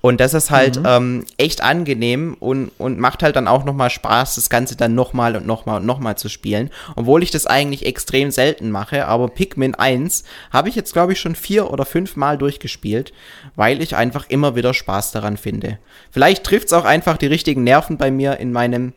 Und 0.02 0.20
das 0.20 0.34
ist 0.34 0.52
halt 0.52 0.78
mhm. 0.78 0.86
ähm, 0.86 1.26
echt 1.38 1.64
angenehm 1.64 2.36
und, 2.38 2.70
und 2.78 3.00
macht 3.00 3.24
halt 3.24 3.38
dann 3.38 3.48
auch 3.48 3.64
nochmal 3.64 3.90
Spaß, 3.90 4.36
das 4.36 4.50
Ganze 4.50 4.76
dann 4.76 4.94
nochmal 4.94 5.38
und 5.38 5.48
nochmal 5.48 5.80
und 5.80 5.86
nochmal 5.86 6.18
zu 6.18 6.28
spielen. 6.28 6.70
Obwohl 6.98 7.24
ich 7.24 7.32
das 7.32 7.48
eigentlich 7.48 7.86
extrem 7.86 8.30
selten 8.30 8.72
mache, 8.72 9.06
aber 9.06 9.30
Pikmin 9.30 9.74
1 9.74 10.26
habe 10.52 10.68
ich 10.68 10.76
jetzt, 10.76 10.92
glaube 10.92 11.14
ich, 11.14 11.20
schon 11.22 11.36
vier 11.36 11.72
oder 11.72 11.86
fünf 11.86 12.18
Mal 12.18 12.38
durchgespielt, 12.38 13.14
weil 13.56 13.82
ich 13.82 13.96
einfach 13.96 14.26
immer 14.28 14.54
wieder 14.54 14.74
Spaß 14.74 15.14
daran 15.14 15.38
finde. 15.38 15.80
Vielleicht 16.12 16.44
trifft 16.44 16.68
es 16.68 16.74
auch 16.74 16.86
einfach 16.86 17.16
die 17.16 17.28
richtigen 17.28 17.64
Nerven 17.64 17.98
bei 17.98 18.12
mir 18.12 18.36
in 18.38 18.52
meinem 18.52 18.92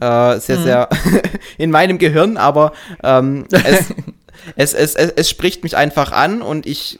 äh, 0.00 0.38
sehr, 0.38 0.58
mhm. 0.58 0.62
sehr 0.62 0.88
in 1.58 1.70
meinem 1.70 1.98
Gehirn, 1.98 2.36
aber 2.36 2.72
ähm, 3.02 3.46
es, 3.50 3.92
es, 4.56 4.74
es, 4.74 4.94
es, 4.94 5.10
es 5.10 5.30
spricht 5.30 5.62
mich 5.62 5.76
einfach 5.76 6.12
an 6.12 6.42
und 6.42 6.66
ich 6.66 6.98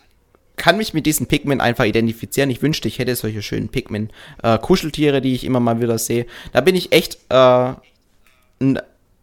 kann 0.57 0.77
mich 0.77 0.95
mit 0.95 1.07
diesen 1.07 1.27
Pikmin 1.27 1.61
einfach 1.61 1.85
identifizieren. 1.85 2.51
Ich 2.51 2.63
wünschte, 2.63 2.89
ich 2.89 2.99
hätte 2.99 3.17
solche 3.17 3.43
schönen 3.43 3.69
Pikmin-Kuscheltiere, 3.69 5.17
äh, 5.17 5.21
die 5.21 5.35
ich 5.35 5.45
immer 5.45 5.61
mal 5.61 5.81
wieder 5.81 5.99
sehe. 5.99 6.27
Da 6.53 6.61
bin 6.61 6.77
ich 6.77 6.93
echt 6.93 7.19
äh, 7.31 7.73
ein 8.61 8.79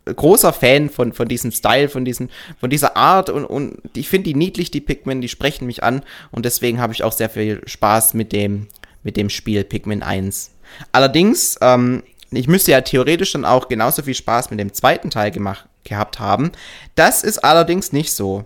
großer 0.05 0.53
Fan 0.53 0.89
von, 0.89 1.13
von 1.13 1.27
diesem 1.27 1.51
Style, 1.51 1.89
von, 1.89 2.05
diesen, 2.05 2.29
von 2.59 2.69
dieser 2.69 2.97
Art 2.97 3.29
und, 3.29 3.45
und 3.45 3.77
ich 3.95 4.09
finde 4.09 4.25
die 4.25 4.35
niedlich, 4.35 4.71
die 4.71 4.81
Pikmin, 4.81 5.21
die 5.21 5.29
sprechen 5.29 5.65
mich 5.65 5.83
an 5.83 6.03
und 6.31 6.45
deswegen 6.45 6.79
habe 6.81 6.93
ich 6.93 7.03
auch 7.03 7.11
sehr 7.11 7.29
viel 7.29 7.61
Spaß 7.65 8.15
mit 8.15 8.31
dem, 8.33 8.67
mit 9.03 9.17
dem 9.17 9.29
Spiel 9.29 9.63
Pikmin 9.63 10.03
1. 10.03 10.51
Allerdings, 10.91 11.57
ähm, 11.61 12.03
ich 12.31 12.47
müsste 12.47 12.71
ja 12.71 12.81
theoretisch 12.81 13.33
dann 13.33 13.45
auch 13.45 13.67
genauso 13.67 14.03
viel 14.03 14.13
Spaß 14.13 14.49
mit 14.51 14.59
dem 14.59 14.73
zweiten 14.73 15.09
Teil 15.09 15.31
gemacht, 15.31 15.65
gehabt 15.89 16.19
haben. 16.19 16.51
Das 16.96 17.24
ist 17.24 17.39
allerdings 17.39 17.91
nicht 17.91 18.13
so. 18.13 18.46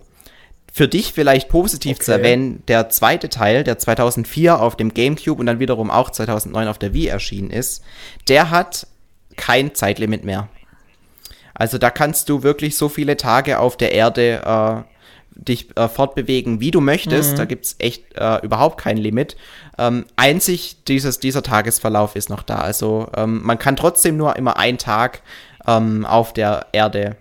Für 0.72 0.88
dich 0.88 1.14
vielleicht 1.14 1.50
positiv 1.50 1.98
okay. 1.98 2.06
zu 2.06 2.12
erwähnen, 2.14 2.64
der 2.68 2.90
zweite 2.90 3.30
Teil, 3.30 3.64
der 3.64 3.78
2004 3.78 4.60
auf 4.60 4.76
dem 4.76 4.94
GameCube 4.94 5.40
und 5.40 5.46
dann 5.46 5.60
wiederum 5.60 5.92
auch 5.92 6.10
2009 6.10 6.68
auf 6.68 6.80
der 6.80 6.94
Wii 6.94 7.08
erschienen 7.08 7.52
ist, 7.52 7.84
der 8.28 8.50
hat 8.50 8.88
kein 9.36 9.76
Zeitlimit 9.76 10.24
mehr. 10.24 10.50
Also 11.54 11.78
da 11.78 11.92
kannst 11.92 12.30
du 12.30 12.42
wirklich 12.42 12.76
so 12.76 12.90
viele 12.90 13.18
Tage 13.18 13.60
auf 13.60 13.78
der 13.78 13.92
Erde 13.92 14.86
äh, 14.86 14.94
dich 15.36 15.76
äh, 15.78 15.88
fortbewegen, 15.88 16.60
wie 16.60 16.72
du 16.72 16.82
möchtest. 16.82 17.34
Mhm. 17.34 17.38
Da 17.38 17.46
gibt's 17.46 17.76
echt 17.80 18.18
äh, 18.18 18.44
überhaupt 18.44 18.80
kein 18.80 18.98
Limit. 18.98 19.36
Ähm, 19.78 20.06
einzig 20.16 20.84
dieses, 20.88 21.20
dieser 21.20 21.44
Tagesverlauf 21.44 22.16
ist 22.16 22.30
noch 22.30 22.44
da. 22.44 22.56
Also 22.56 23.08
ähm, 23.16 23.42
man 23.44 23.60
kann 23.60 23.76
trotzdem 23.76 24.18
nur 24.18 24.36
immer 24.36 24.58
einen 24.58 24.78
Tag 24.78 25.22
ähm, 25.68 26.06
auf 26.06 26.34
der 26.34 26.68
Erde 26.72 27.18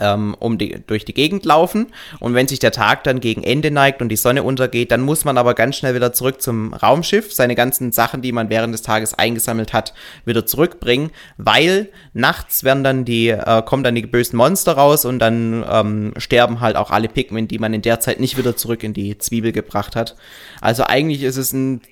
um 0.00 0.56
die, 0.58 0.82
durch 0.86 1.04
die 1.04 1.12
Gegend 1.12 1.44
laufen. 1.44 1.88
Und 2.18 2.34
wenn 2.34 2.48
sich 2.48 2.58
der 2.58 2.72
Tag 2.72 3.04
dann 3.04 3.20
gegen 3.20 3.44
Ende 3.44 3.70
neigt 3.70 4.00
und 4.00 4.08
die 4.08 4.16
Sonne 4.16 4.42
untergeht, 4.42 4.90
dann 4.90 5.02
muss 5.02 5.24
man 5.24 5.36
aber 5.36 5.54
ganz 5.54 5.76
schnell 5.76 5.94
wieder 5.94 6.12
zurück 6.12 6.40
zum 6.40 6.72
Raumschiff, 6.72 7.32
seine 7.32 7.54
ganzen 7.54 7.92
Sachen, 7.92 8.22
die 8.22 8.32
man 8.32 8.48
während 8.48 8.72
des 8.72 8.82
Tages 8.82 9.14
eingesammelt 9.14 9.72
hat, 9.72 9.92
wieder 10.24 10.46
zurückbringen, 10.46 11.10
weil 11.36 11.90
nachts 12.14 12.64
werden 12.64 12.84
dann 12.84 13.04
die, 13.04 13.28
äh, 13.28 13.62
kommen 13.62 13.84
dann 13.84 13.94
die 13.94 14.02
bösen 14.02 14.36
Monster 14.36 14.72
raus 14.72 15.04
und 15.04 15.18
dann 15.18 15.64
ähm, 15.68 16.14
sterben 16.16 16.60
halt 16.60 16.76
auch 16.76 16.90
alle 16.90 17.08
Pikmin, 17.08 17.46
die 17.46 17.58
man 17.58 17.74
in 17.74 17.82
der 17.82 18.00
Zeit 18.00 18.18
nicht 18.18 18.38
wieder 18.38 18.56
zurück 18.56 18.82
in 18.82 18.94
die 18.94 19.18
Zwiebel 19.18 19.52
gebracht 19.52 19.94
hat. 19.94 20.16
Also 20.60 20.84
eigentlich 20.84 21.22
ist 21.22 21.36
es 21.36 21.52
ein 21.52 21.82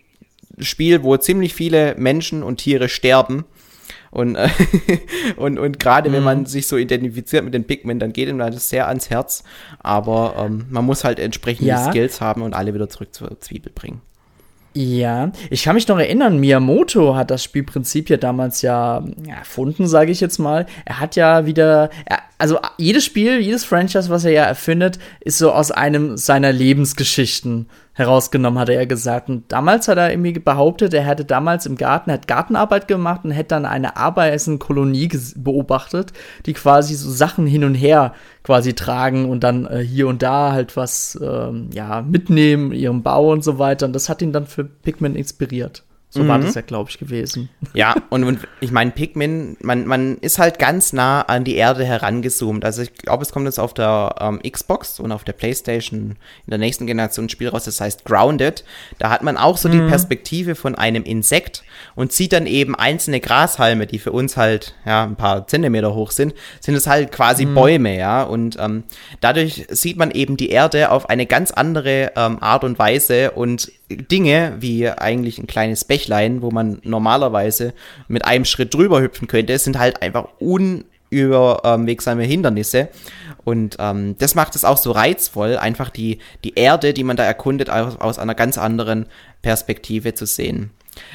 Spiel, 0.58 1.02
wo 1.02 1.16
ziemlich 1.16 1.54
viele 1.54 1.94
Menschen 1.96 2.42
und 2.42 2.58
Tiere 2.58 2.88
sterben 2.88 3.44
und, 4.10 4.36
äh, 4.36 4.48
und, 5.36 5.58
und 5.58 5.78
gerade 5.78 6.08
mhm. 6.10 6.14
wenn 6.14 6.22
man 6.22 6.38
mhm. 6.40 6.46
sich 6.46 6.66
so 6.66 6.76
identifiziert 6.76 7.44
mit 7.44 7.54
den 7.54 7.64
Pigmen, 7.64 7.98
dann 7.98 8.12
geht 8.12 8.28
ihm 8.28 8.38
das 8.38 8.68
sehr 8.68 8.88
ans 8.88 9.10
Herz. 9.10 9.44
Aber 9.78 10.34
ähm, 10.38 10.66
man 10.70 10.84
muss 10.84 11.04
halt 11.04 11.18
entsprechende 11.18 11.70
ja. 11.70 11.88
Skills 11.90 12.20
haben 12.20 12.42
und 12.42 12.54
alle 12.54 12.74
wieder 12.74 12.88
zurück 12.88 13.14
zur 13.14 13.40
Zwiebel 13.40 13.72
bringen. 13.74 14.00
Ja, 14.72 15.32
ich 15.50 15.64
kann 15.64 15.74
mich 15.74 15.88
noch 15.88 15.98
erinnern, 15.98 16.38
Miyamoto 16.38 17.16
hat 17.16 17.32
das 17.32 17.42
Spielprinzip 17.42 18.08
ja 18.08 18.16
damals 18.16 18.62
ja 18.62 19.02
erfunden, 19.26 19.88
sage 19.88 20.12
ich 20.12 20.20
jetzt 20.20 20.38
mal. 20.38 20.66
Er 20.84 21.00
hat 21.00 21.16
ja 21.16 21.44
wieder, 21.44 21.90
er, 22.04 22.20
also 22.38 22.60
jedes 22.76 23.04
Spiel, 23.04 23.40
jedes 23.40 23.64
Franchise, 23.64 24.10
was 24.10 24.24
er 24.24 24.30
ja 24.30 24.44
erfindet, 24.44 25.00
ist 25.20 25.38
so 25.38 25.50
aus 25.50 25.72
einem 25.72 26.16
seiner 26.16 26.52
Lebensgeschichten 26.52 27.68
herausgenommen, 28.00 28.58
hat 28.58 28.68
er 28.68 28.86
gesagt. 28.86 29.28
Und 29.28 29.52
damals 29.52 29.86
hat 29.86 29.98
er 29.98 30.10
irgendwie 30.10 30.32
behauptet, 30.32 30.92
er 30.92 31.06
hätte 31.06 31.24
damals 31.24 31.66
im 31.66 31.76
Garten, 31.76 32.10
hat 32.10 32.26
Gartenarbeit 32.26 32.88
gemacht 32.88 33.20
und 33.24 33.30
hätte 33.30 33.50
dann 33.50 33.66
eine 33.66 33.96
Arbeitsenkolonie 33.96 35.08
beobachtet, 35.36 36.12
die 36.46 36.54
quasi 36.54 36.94
so 36.94 37.10
Sachen 37.10 37.46
hin 37.46 37.64
und 37.64 37.74
her 37.74 38.14
quasi 38.42 38.74
tragen 38.74 39.30
und 39.30 39.44
dann 39.44 39.66
äh, 39.66 39.78
hier 39.78 40.08
und 40.08 40.22
da 40.22 40.52
halt 40.52 40.76
was 40.76 41.18
ähm, 41.22 41.70
ja, 41.72 42.02
mitnehmen, 42.02 42.72
ihrem 42.72 43.02
Bau 43.02 43.30
und 43.30 43.44
so 43.44 43.58
weiter. 43.58 43.86
Und 43.86 43.92
das 43.92 44.08
hat 44.08 44.22
ihn 44.22 44.32
dann 44.32 44.46
für 44.46 44.64
Pikmin 44.64 45.14
inspiriert. 45.14 45.84
So 46.12 46.24
mhm. 46.24 46.28
war 46.28 46.38
das 46.40 46.56
ja, 46.56 46.62
glaube 46.62 46.90
ich, 46.90 46.98
gewesen. 46.98 47.48
Ja, 47.72 47.94
und, 48.10 48.24
und 48.24 48.40
ich 48.60 48.72
meine, 48.72 48.90
Pikmin, 48.90 49.56
man, 49.62 49.86
man 49.86 50.18
ist 50.18 50.40
halt 50.40 50.58
ganz 50.58 50.92
nah 50.92 51.22
an 51.22 51.44
die 51.44 51.54
Erde 51.54 51.84
herangezoomt. 51.84 52.64
Also 52.64 52.82
ich 52.82 52.92
glaube, 52.94 53.22
es 53.22 53.30
kommt 53.30 53.46
jetzt 53.46 53.60
auf 53.60 53.74
der 53.74 54.16
ähm, 54.20 54.40
Xbox 54.42 54.98
und 54.98 55.12
auf 55.12 55.22
der 55.22 55.34
Playstation 55.34 56.16
in 56.46 56.50
der 56.50 56.58
nächsten 56.58 56.88
Generation 56.88 57.28
Spiel 57.28 57.48
raus, 57.48 57.64
das 57.64 57.80
heißt 57.80 58.04
Grounded. 58.04 58.64
Da 58.98 59.10
hat 59.10 59.22
man 59.22 59.36
auch 59.36 59.56
so 59.56 59.68
mhm. 59.68 59.72
die 59.72 59.80
Perspektive 59.88 60.56
von 60.56 60.74
einem 60.74 61.04
Insekt 61.04 61.62
und 61.94 62.10
sieht 62.10 62.32
dann 62.32 62.46
eben 62.46 62.74
einzelne 62.74 63.20
Grashalme, 63.20 63.86
die 63.86 64.00
für 64.00 64.10
uns 64.10 64.36
halt 64.36 64.74
ja 64.84 65.04
ein 65.04 65.14
paar 65.14 65.46
Zentimeter 65.46 65.94
hoch 65.94 66.10
sind, 66.10 66.34
sind 66.58 66.74
es 66.74 66.88
halt 66.88 67.12
quasi 67.12 67.46
mhm. 67.46 67.54
Bäume, 67.54 67.96
ja. 67.96 68.24
Und 68.24 68.56
ähm, 68.58 68.82
dadurch 69.20 69.66
sieht 69.70 69.96
man 69.96 70.10
eben 70.10 70.36
die 70.36 70.50
Erde 70.50 70.90
auf 70.90 71.08
eine 71.08 71.26
ganz 71.26 71.52
andere 71.52 72.12
ähm, 72.16 72.42
Art 72.42 72.64
und 72.64 72.80
Weise 72.80 73.30
und 73.30 73.70
Dinge 73.90 74.56
wie 74.60 74.88
eigentlich 74.88 75.38
ein 75.38 75.46
kleines 75.46 75.84
Bächlein, 75.84 76.42
wo 76.42 76.50
man 76.50 76.80
normalerweise 76.84 77.74
mit 78.08 78.24
einem 78.24 78.44
Schritt 78.44 78.72
drüber 78.72 79.00
hüpfen 79.00 79.26
könnte, 79.26 79.58
sind 79.58 79.78
halt 79.78 80.02
einfach 80.02 80.28
unüberwegsame 80.38 82.22
Hindernisse. 82.22 82.88
Und 83.44 83.76
ähm, 83.80 84.16
das 84.18 84.34
macht 84.34 84.54
es 84.54 84.64
auch 84.64 84.76
so 84.76 84.92
reizvoll, 84.92 85.56
einfach 85.56 85.90
die, 85.90 86.18
die 86.44 86.54
Erde, 86.54 86.94
die 86.94 87.04
man 87.04 87.16
da 87.16 87.24
erkundet, 87.24 87.70
aus, 87.70 87.96
aus 87.96 88.18
einer 88.18 88.34
ganz 88.34 88.58
anderen 88.58 89.06
Perspektive 89.42 90.14
zu 90.14 90.26
sehen. 90.26 90.70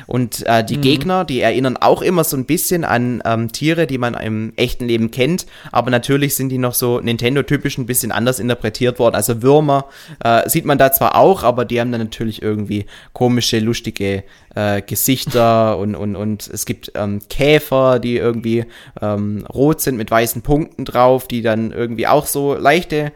Und 0.08 0.46
äh, 0.46 0.64
die 0.64 0.78
mhm. 0.78 0.82
Gegner, 0.82 1.26
die 1.26 1.42
erinnern 1.42 1.78
auch 1.78 2.02
immer 2.02 2.24
so 2.24 2.38
ein 2.38 2.46
bisschen 2.46 2.84
an 2.84 3.22
ähm, 3.26 3.52
Tiere, 3.52 3.88
die 3.88 3.98
man 3.98 4.14
im 4.14 4.54
echten 4.56 4.86
Leben 4.86 5.12
kennt, 5.12 5.46
aber 5.72 5.92
natürlich 5.92 6.36
sind 6.36 6.50
die 6.50 6.58
noch 6.58 6.74
so 6.74 7.00
Nintendo-typisch 7.00 7.78
ein 7.78 7.86
bisschen 7.86 8.12
anders 8.12 8.40
interpretiert 8.40 9.00
worden. 9.00 9.16
Also 9.16 9.42
Würmer 9.42 9.86
äh, 10.24 10.48
sieht 10.50 10.66
man 10.66 10.78
da 10.78 10.92
zwar 10.92 11.16
auch, 11.16 11.44
aber 11.44 11.66
die 11.66 11.80
haben 11.80 11.92
dann 11.92 12.02
natürlich 12.02 12.42
irgendwie 12.42 12.86
komische, 13.14 13.60
lustige 13.60 14.24
äh, 14.56 14.82
Gesichter 14.82 15.78
und, 15.80 15.96
und, 15.96 16.16
und 16.16 16.48
es 16.48 16.66
gibt 16.66 16.92
ähm, 16.96 17.20
Käfer, 17.30 18.00
die 18.00 18.18
irgendwie 18.18 18.66
ähm, 19.02 19.46
rot 19.54 19.82
sind 19.82 19.98
mit 19.98 20.12
weißen 20.12 20.42
Punkten 20.42 20.86
drauf, 20.86 21.28
die 21.28 21.42
dann 21.42 21.72
irgendwie 21.72 22.08
auch 22.08 22.26
so 22.26 22.56
leichte 22.56 23.12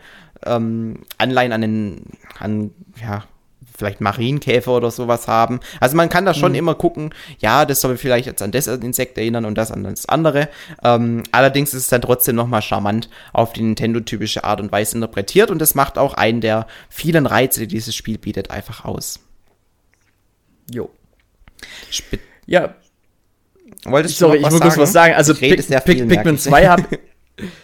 ähm, 0.46 1.00
Anleihen 1.18 1.51
an 1.51 1.62
den, 1.62 2.01
an, 2.39 2.72
ja, 3.01 3.24
vielleicht 3.79 4.01
Marienkäfer 4.01 4.71
oder 4.71 4.91
sowas 4.91 5.27
haben. 5.27 5.59
Also 5.79 5.95
man 5.95 6.09
kann 6.09 6.25
da 6.25 6.33
schon 6.33 6.51
mhm. 6.51 6.57
immer 6.57 6.75
gucken, 6.75 7.13
ja, 7.39 7.65
das 7.65 7.81
soll 7.81 7.98
vielleicht 7.98 8.27
jetzt 8.27 8.41
an 8.41 8.51
das 8.51 8.67
Insekt 8.67 9.17
erinnern 9.17 9.45
und 9.45 9.57
das 9.57 9.71
an 9.71 9.83
das 9.83 10.07
andere. 10.07 10.50
Ähm, 10.83 11.24
allerdings 11.31 11.74
ist 11.74 11.83
es 11.83 11.88
dann 11.88 12.01
trotzdem 12.01 12.36
nochmal 12.36 12.62
charmant 12.62 13.09
auf 13.33 13.53
die 13.53 13.63
Nintendo-typische 13.63 14.43
Art 14.43 14.62
und 14.62 14.71
Weise 14.71 14.95
interpretiert 14.95 15.50
und 15.50 15.59
das 15.59 15.74
macht 15.74 15.98
auch 15.98 16.13
einen 16.13 16.41
der 16.41 16.67
vielen 16.89 17.25
Reize, 17.25 17.62
die 17.62 17.67
dieses 17.67 17.95
Spiel 17.95 18.17
bietet, 18.17 18.51
einfach 18.51 18.86
aus. 18.86 19.19
Jo. 20.69 20.91
Sp 21.89 22.19
ja. 22.45 22.75
Wolltest 23.86 24.17
sorry, 24.17 24.39
ich 24.39 24.50
muss 24.50 24.77
was 24.77 24.91
sagen. 24.91 25.13
Also 25.13 25.33
Pikmin 25.33 26.38
2 26.38 26.67
habe 26.67 26.83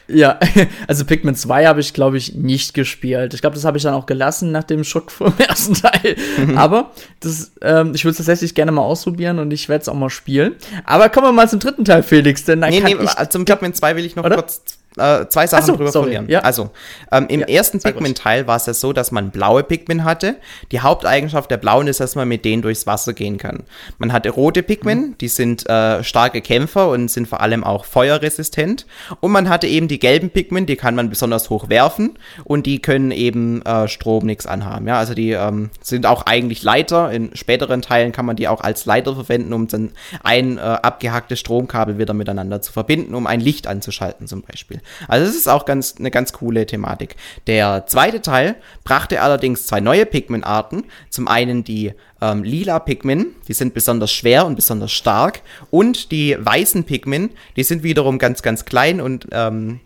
Ja, 0.07 0.39
also 0.87 1.05
Pikmin 1.05 1.35
2 1.35 1.65
habe 1.65 1.79
ich, 1.79 1.93
glaube 1.93 2.17
ich, 2.17 2.35
nicht 2.35 2.73
gespielt. 2.73 3.33
Ich 3.33 3.41
glaube, 3.41 3.55
das 3.55 3.65
habe 3.65 3.77
ich 3.77 3.83
dann 3.83 3.93
auch 3.93 4.05
gelassen 4.05 4.51
nach 4.51 4.63
dem 4.63 4.83
Schock 4.83 5.11
vom 5.11 5.33
ersten 5.37 5.73
Teil. 5.73 6.15
Mhm. 6.37 6.57
Aber 6.57 6.91
das, 7.19 7.51
ähm, 7.61 7.93
ich 7.95 8.03
würde 8.05 8.11
es 8.11 8.17
tatsächlich 8.17 8.55
gerne 8.55 8.71
mal 8.71 8.81
ausprobieren 8.81 9.39
und 9.39 9.51
ich 9.51 9.69
werde 9.69 9.81
es 9.81 9.89
auch 9.89 9.95
mal 9.95 10.09
spielen. 10.09 10.55
Aber 10.85 11.09
kommen 11.09 11.27
wir 11.27 11.31
mal 11.31 11.49
zum 11.49 11.59
dritten 11.59 11.85
Teil, 11.85 12.03
Felix, 12.03 12.45
denn 12.45 12.61
dann 12.61 12.69
nee, 12.69 12.81
kann 12.81 12.97
nee, 12.97 13.03
ich 13.03 13.29
zum 13.29 13.45
Pikmin 13.45 13.73
2 13.73 13.95
will 13.95 14.05
ich 14.05 14.15
noch 14.15 14.25
oder? 14.25 14.35
kurz 14.35 14.61
äh, 14.97 15.27
zwei 15.27 15.47
Sachen 15.47 15.65
so, 15.65 15.75
drüber 15.75 15.91
sorry, 15.91 16.11
verlieren. 16.11 16.29
Ja. 16.29 16.39
Also, 16.39 16.71
ähm, 17.11 17.27
im 17.27 17.41
ja, 17.41 17.47
ersten 17.47 17.79
Pikmin-Teil 17.79 18.47
war 18.47 18.57
es 18.57 18.65
ja 18.65 18.73
so, 18.73 18.93
dass 18.93 19.11
man 19.11 19.31
blaue 19.31 19.63
Pikmin 19.63 20.03
hatte. 20.03 20.37
Die 20.71 20.79
Haupteigenschaft 20.79 21.51
der 21.51 21.57
blauen 21.57 21.87
ist, 21.87 21.99
dass 21.99 22.15
man 22.15 22.27
mit 22.27 22.45
denen 22.45 22.61
durchs 22.61 22.87
Wasser 22.87 23.13
gehen 23.13 23.37
kann. 23.37 23.63
Man 23.97 24.13
hatte 24.13 24.29
rote 24.29 24.63
Pikmin, 24.63 24.99
mhm. 24.99 25.17
die 25.19 25.27
sind 25.27 25.67
äh, 25.69 26.03
starke 26.03 26.41
Kämpfer 26.41 26.89
und 26.89 27.11
sind 27.11 27.27
vor 27.27 27.41
allem 27.41 27.63
auch 27.63 27.85
feuerresistent. 27.85 28.85
Und 29.19 29.31
man 29.31 29.49
hatte 29.49 29.67
eben 29.67 29.87
die 29.87 29.99
gelben 29.99 30.29
Pikmin, 30.29 30.65
die 30.65 30.75
kann 30.75 30.95
man 30.95 31.09
besonders 31.09 31.49
hoch 31.49 31.69
werfen 31.69 32.17
und 32.43 32.65
die 32.65 32.81
können 32.81 33.11
eben 33.11 33.61
äh, 33.63 33.87
Strom 33.87 34.25
nichts 34.25 34.45
anhaben. 34.45 34.87
Ja, 34.87 34.97
also 34.97 35.13
die 35.13 35.31
ähm, 35.31 35.69
sind 35.81 36.05
auch 36.05 36.25
eigentlich 36.25 36.63
Leiter. 36.63 37.11
In 37.11 37.35
späteren 37.35 37.81
Teilen 37.81 38.11
kann 38.11 38.25
man 38.25 38.35
die 38.35 38.47
auch 38.47 38.61
als 38.61 38.85
Leiter 38.85 39.15
verwenden, 39.15 39.53
um 39.53 39.67
dann 39.67 39.91
ein 40.23 40.57
äh, 40.57 40.61
abgehacktes 40.61 41.39
Stromkabel 41.39 41.97
wieder 41.97 42.13
miteinander 42.13 42.61
zu 42.61 42.71
verbinden, 42.71 43.15
um 43.15 43.27
ein 43.27 43.39
Licht 43.39 43.67
anzuschalten 43.67 44.27
zum 44.27 44.41
Beispiel. 44.41 44.81
Also 45.07 45.27
es 45.27 45.35
ist 45.35 45.47
auch 45.47 45.65
ganz, 45.65 45.95
eine 45.97 46.11
ganz 46.11 46.33
coole 46.33 46.65
Thematik. 46.65 47.15
Der 47.47 47.85
zweite 47.87 48.21
Teil 48.21 48.55
brachte 48.83 49.21
allerdings 49.21 49.67
zwei 49.67 49.79
neue 49.79 50.05
Pikmin-Arten. 50.05 50.85
Zum 51.09 51.27
einen 51.27 51.63
die 51.63 51.93
ähm, 52.21 52.43
lila 52.43 52.79
Pikmin, 52.79 53.27
die 53.47 53.53
sind 53.53 53.73
besonders 53.73 54.11
schwer 54.11 54.45
und 54.45 54.55
besonders 54.55 54.91
stark. 54.91 55.41
Und 55.71 56.11
die 56.11 56.37
weißen 56.39 56.83
Pikmin, 56.83 57.31
die 57.55 57.63
sind 57.63 57.83
wiederum 57.83 58.17
ganz, 58.17 58.41
ganz 58.41 58.65
klein 58.65 59.01
und 59.01 59.27
ähm, 59.31 59.79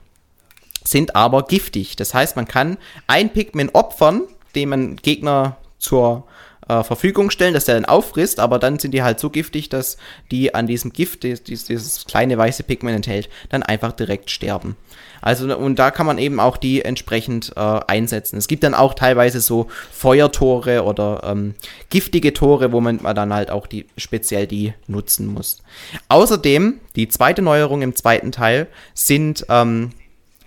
sind 0.83 1.15
aber 1.15 1.43
giftig. 1.43 1.95
Das 1.95 2.13
heißt, 2.13 2.35
man 2.35 2.47
kann 2.47 2.77
ein 3.07 3.31
Pikmin 3.31 3.69
opfern, 3.69 4.23
dem 4.55 4.69
man 4.69 4.95
Gegner 4.95 5.57
zur 5.77 6.25
äh, 6.69 6.83
Verfügung 6.83 7.31
stellen, 7.31 7.53
dass 7.53 7.65
der 7.65 7.75
dann 7.75 7.85
auffrisst, 7.85 8.39
aber 8.39 8.59
dann 8.59 8.79
sind 8.79 8.93
die 8.93 9.03
halt 9.03 9.19
so 9.19 9.29
giftig, 9.29 9.69
dass 9.69 9.97
die 10.31 10.55
an 10.55 10.67
diesem 10.67 10.93
Gift, 10.93 11.23
dieses, 11.23 11.65
dieses 11.65 12.05
kleine 12.05 12.37
weiße 12.37 12.63
Pigment 12.63 12.95
enthält, 12.95 13.29
dann 13.49 13.63
einfach 13.63 13.91
direkt 13.91 14.31
sterben. 14.31 14.77
Also, 15.21 15.53
und 15.57 15.77
da 15.77 15.91
kann 15.91 16.05
man 16.05 16.17
eben 16.17 16.39
auch 16.39 16.55
die 16.55 16.83
entsprechend 16.83 17.51
äh, 17.55 17.59
einsetzen. 17.59 18.37
Es 18.37 18.47
gibt 18.47 18.63
dann 18.63 18.73
auch 18.73 18.93
teilweise 18.93 19.41
so 19.41 19.67
Feuertore 19.91 20.83
oder 20.83 21.23
ähm, 21.25 21.55
giftige 21.89 22.33
Tore, 22.33 22.71
wo 22.71 22.79
man 22.79 22.99
dann 22.99 23.33
halt 23.33 23.51
auch 23.51 23.67
die 23.67 23.85
speziell 23.97 24.47
die 24.47 24.73
nutzen 24.87 25.27
muss. 25.27 25.61
Außerdem, 26.07 26.79
die 26.95 27.09
zweite 27.09 27.41
Neuerung 27.41 27.81
im 27.81 27.95
zweiten 27.95 28.31
Teil 28.31 28.67
sind 28.93 29.45
ähm, 29.49 29.91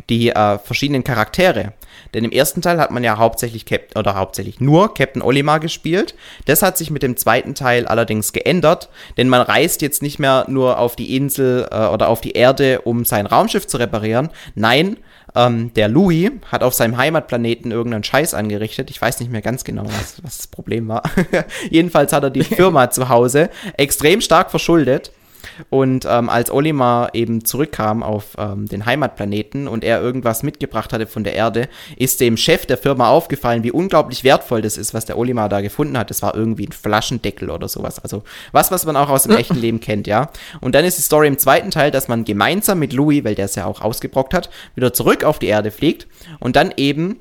die 0.09 0.31
äh, 0.31 0.59
verschiedenen 0.59 1.05
Charaktere. 1.05 1.73
Denn 2.15 2.25
im 2.25 2.33
ersten 2.33 2.61
Teil 2.63 2.79
hat 2.79 2.91
man 2.91 3.05
ja 3.05 3.19
hauptsächlich 3.19 3.65
Captain 3.65 3.99
oder 3.99 4.15
hauptsächlich 4.15 4.61
nur 4.61 4.93
Captain 4.95 5.23
Olimar 5.23 5.61
gespielt. 5.61 6.15
Das 6.45 6.63
hat 6.63 6.77
sich 6.77 6.91
mit 6.91 7.03
dem 7.03 7.17
zweiten 7.17 7.55
Teil 7.55 7.87
allerdings 7.87 8.33
geändert, 8.33 8.89
denn 9.17 9.29
man 9.29 9.43
reist 9.43 9.83
jetzt 9.83 10.03
nicht 10.03 10.19
mehr 10.19 10.45
nur 10.49 10.79
auf 10.79 10.97
die 10.97 11.17
Insel 11.17 11.69
äh, 11.71 11.87
oder 11.87 12.09
auf 12.09 12.21
die 12.21 12.33
Erde, 12.33 12.83
um 12.83 13.05
sein 13.05 13.27
Raumschiff 13.27 13.67
zu 13.67 13.79
reparieren. 13.79 14.31
Nein, 14.55 14.99
ähm, 15.35 15.73
der 15.75 15.89
Louis 15.89 16.31
hat 16.51 16.63
auf 16.63 16.75
seinem 16.75 16.97
Heimatplaneten 16.97 17.71
irgendeinen 17.71 18.05
Scheiß 18.05 18.35
angerichtet. 18.35 18.91
Ich 18.91 19.01
weiß 19.01 19.21
nicht 19.21 19.33
mehr 19.33 19.43
ganz 19.43 19.65
genau, 19.65 19.85
was, 19.87 20.23
was 20.23 20.39
das 20.39 20.47
Problem 20.47 20.89
war. 20.89 21.03
Jedenfalls 21.71 22.13
hat 22.13 22.25
er 22.25 22.31
die 22.31 22.45
Firma 22.45 22.91
zu 22.91 23.09
Hause 23.09 23.49
extrem 23.77 24.21
stark 24.21 24.51
verschuldet 24.51 25.13
und 25.71 26.07
ähm, 26.09 26.29
als 26.29 26.51
Olimar 26.51 27.15
eben 27.15 27.45
zurückkam 27.45 28.03
auf 28.03 28.37
ähm, 28.39 28.67
den 28.67 28.87
Heimatplaneten 28.87 29.69
und 29.69 29.85
er 29.85 30.01
irgendwas 30.01 30.43
mitgebracht 30.43 30.93
hatte 30.93 31.07
von 31.07 31.25
der 31.25 31.35
Erde, 31.35 31.69
ist 31.97 32.21
dem 32.21 32.37
Chef 32.37 32.67
der 32.67 32.79
Firma 32.79 33.09
aufgefallen, 33.09 33.63
wie 33.63 33.71
unglaublich 33.71 34.25
wertvoll 34.25 34.63
das 34.63 34.77
ist, 34.77 34.95
was 34.95 35.05
der 35.05 35.19
Olimar 35.19 35.49
da 35.49 35.61
gefunden 35.61 35.99
hat. 35.99 36.11
Das 36.11 36.23
war 36.23 36.35
irgendwie 36.35 36.67
ein 36.67 36.73
Flaschendeckel 36.73 37.51
oder 37.51 37.69
sowas. 37.69 37.99
Also 37.99 38.23
was, 38.53 38.71
was 38.71 38.87
man 38.87 38.97
auch 38.97 39.11
aus 39.11 39.25
dem 39.25 39.33
echten 39.37 39.57
Leben 39.57 39.81
kennt, 39.81 40.07
ja. 40.07 40.31
Und 40.61 40.75
dann 40.75 40.85
ist 40.85 40.99
die 40.99 41.03
Story 41.03 41.29
im 41.29 41.39
zweiten 41.39 41.71
Teil, 41.71 41.91
dass 41.91 42.09
man 42.09 42.25
gemeinsam 42.25 42.79
mit 42.79 42.93
Louis, 42.93 43.25
weil 43.25 43.35
der 43.35 43.47
es 43.47 43.55
ja 43.55 43.67
auch 43.67 43.81
ausgebrockt 43.81 44.35
hat, 44.35 44.51
wieder 44.75 44.93
zurück 44.93 45.25
auf 45.25 45.39
die 45.39 45.47
Erde 45.47 45.71
fliegt 45.71 46.07
und 46.41 46.57
dann 46.57 46.73
eben 46.77 47.21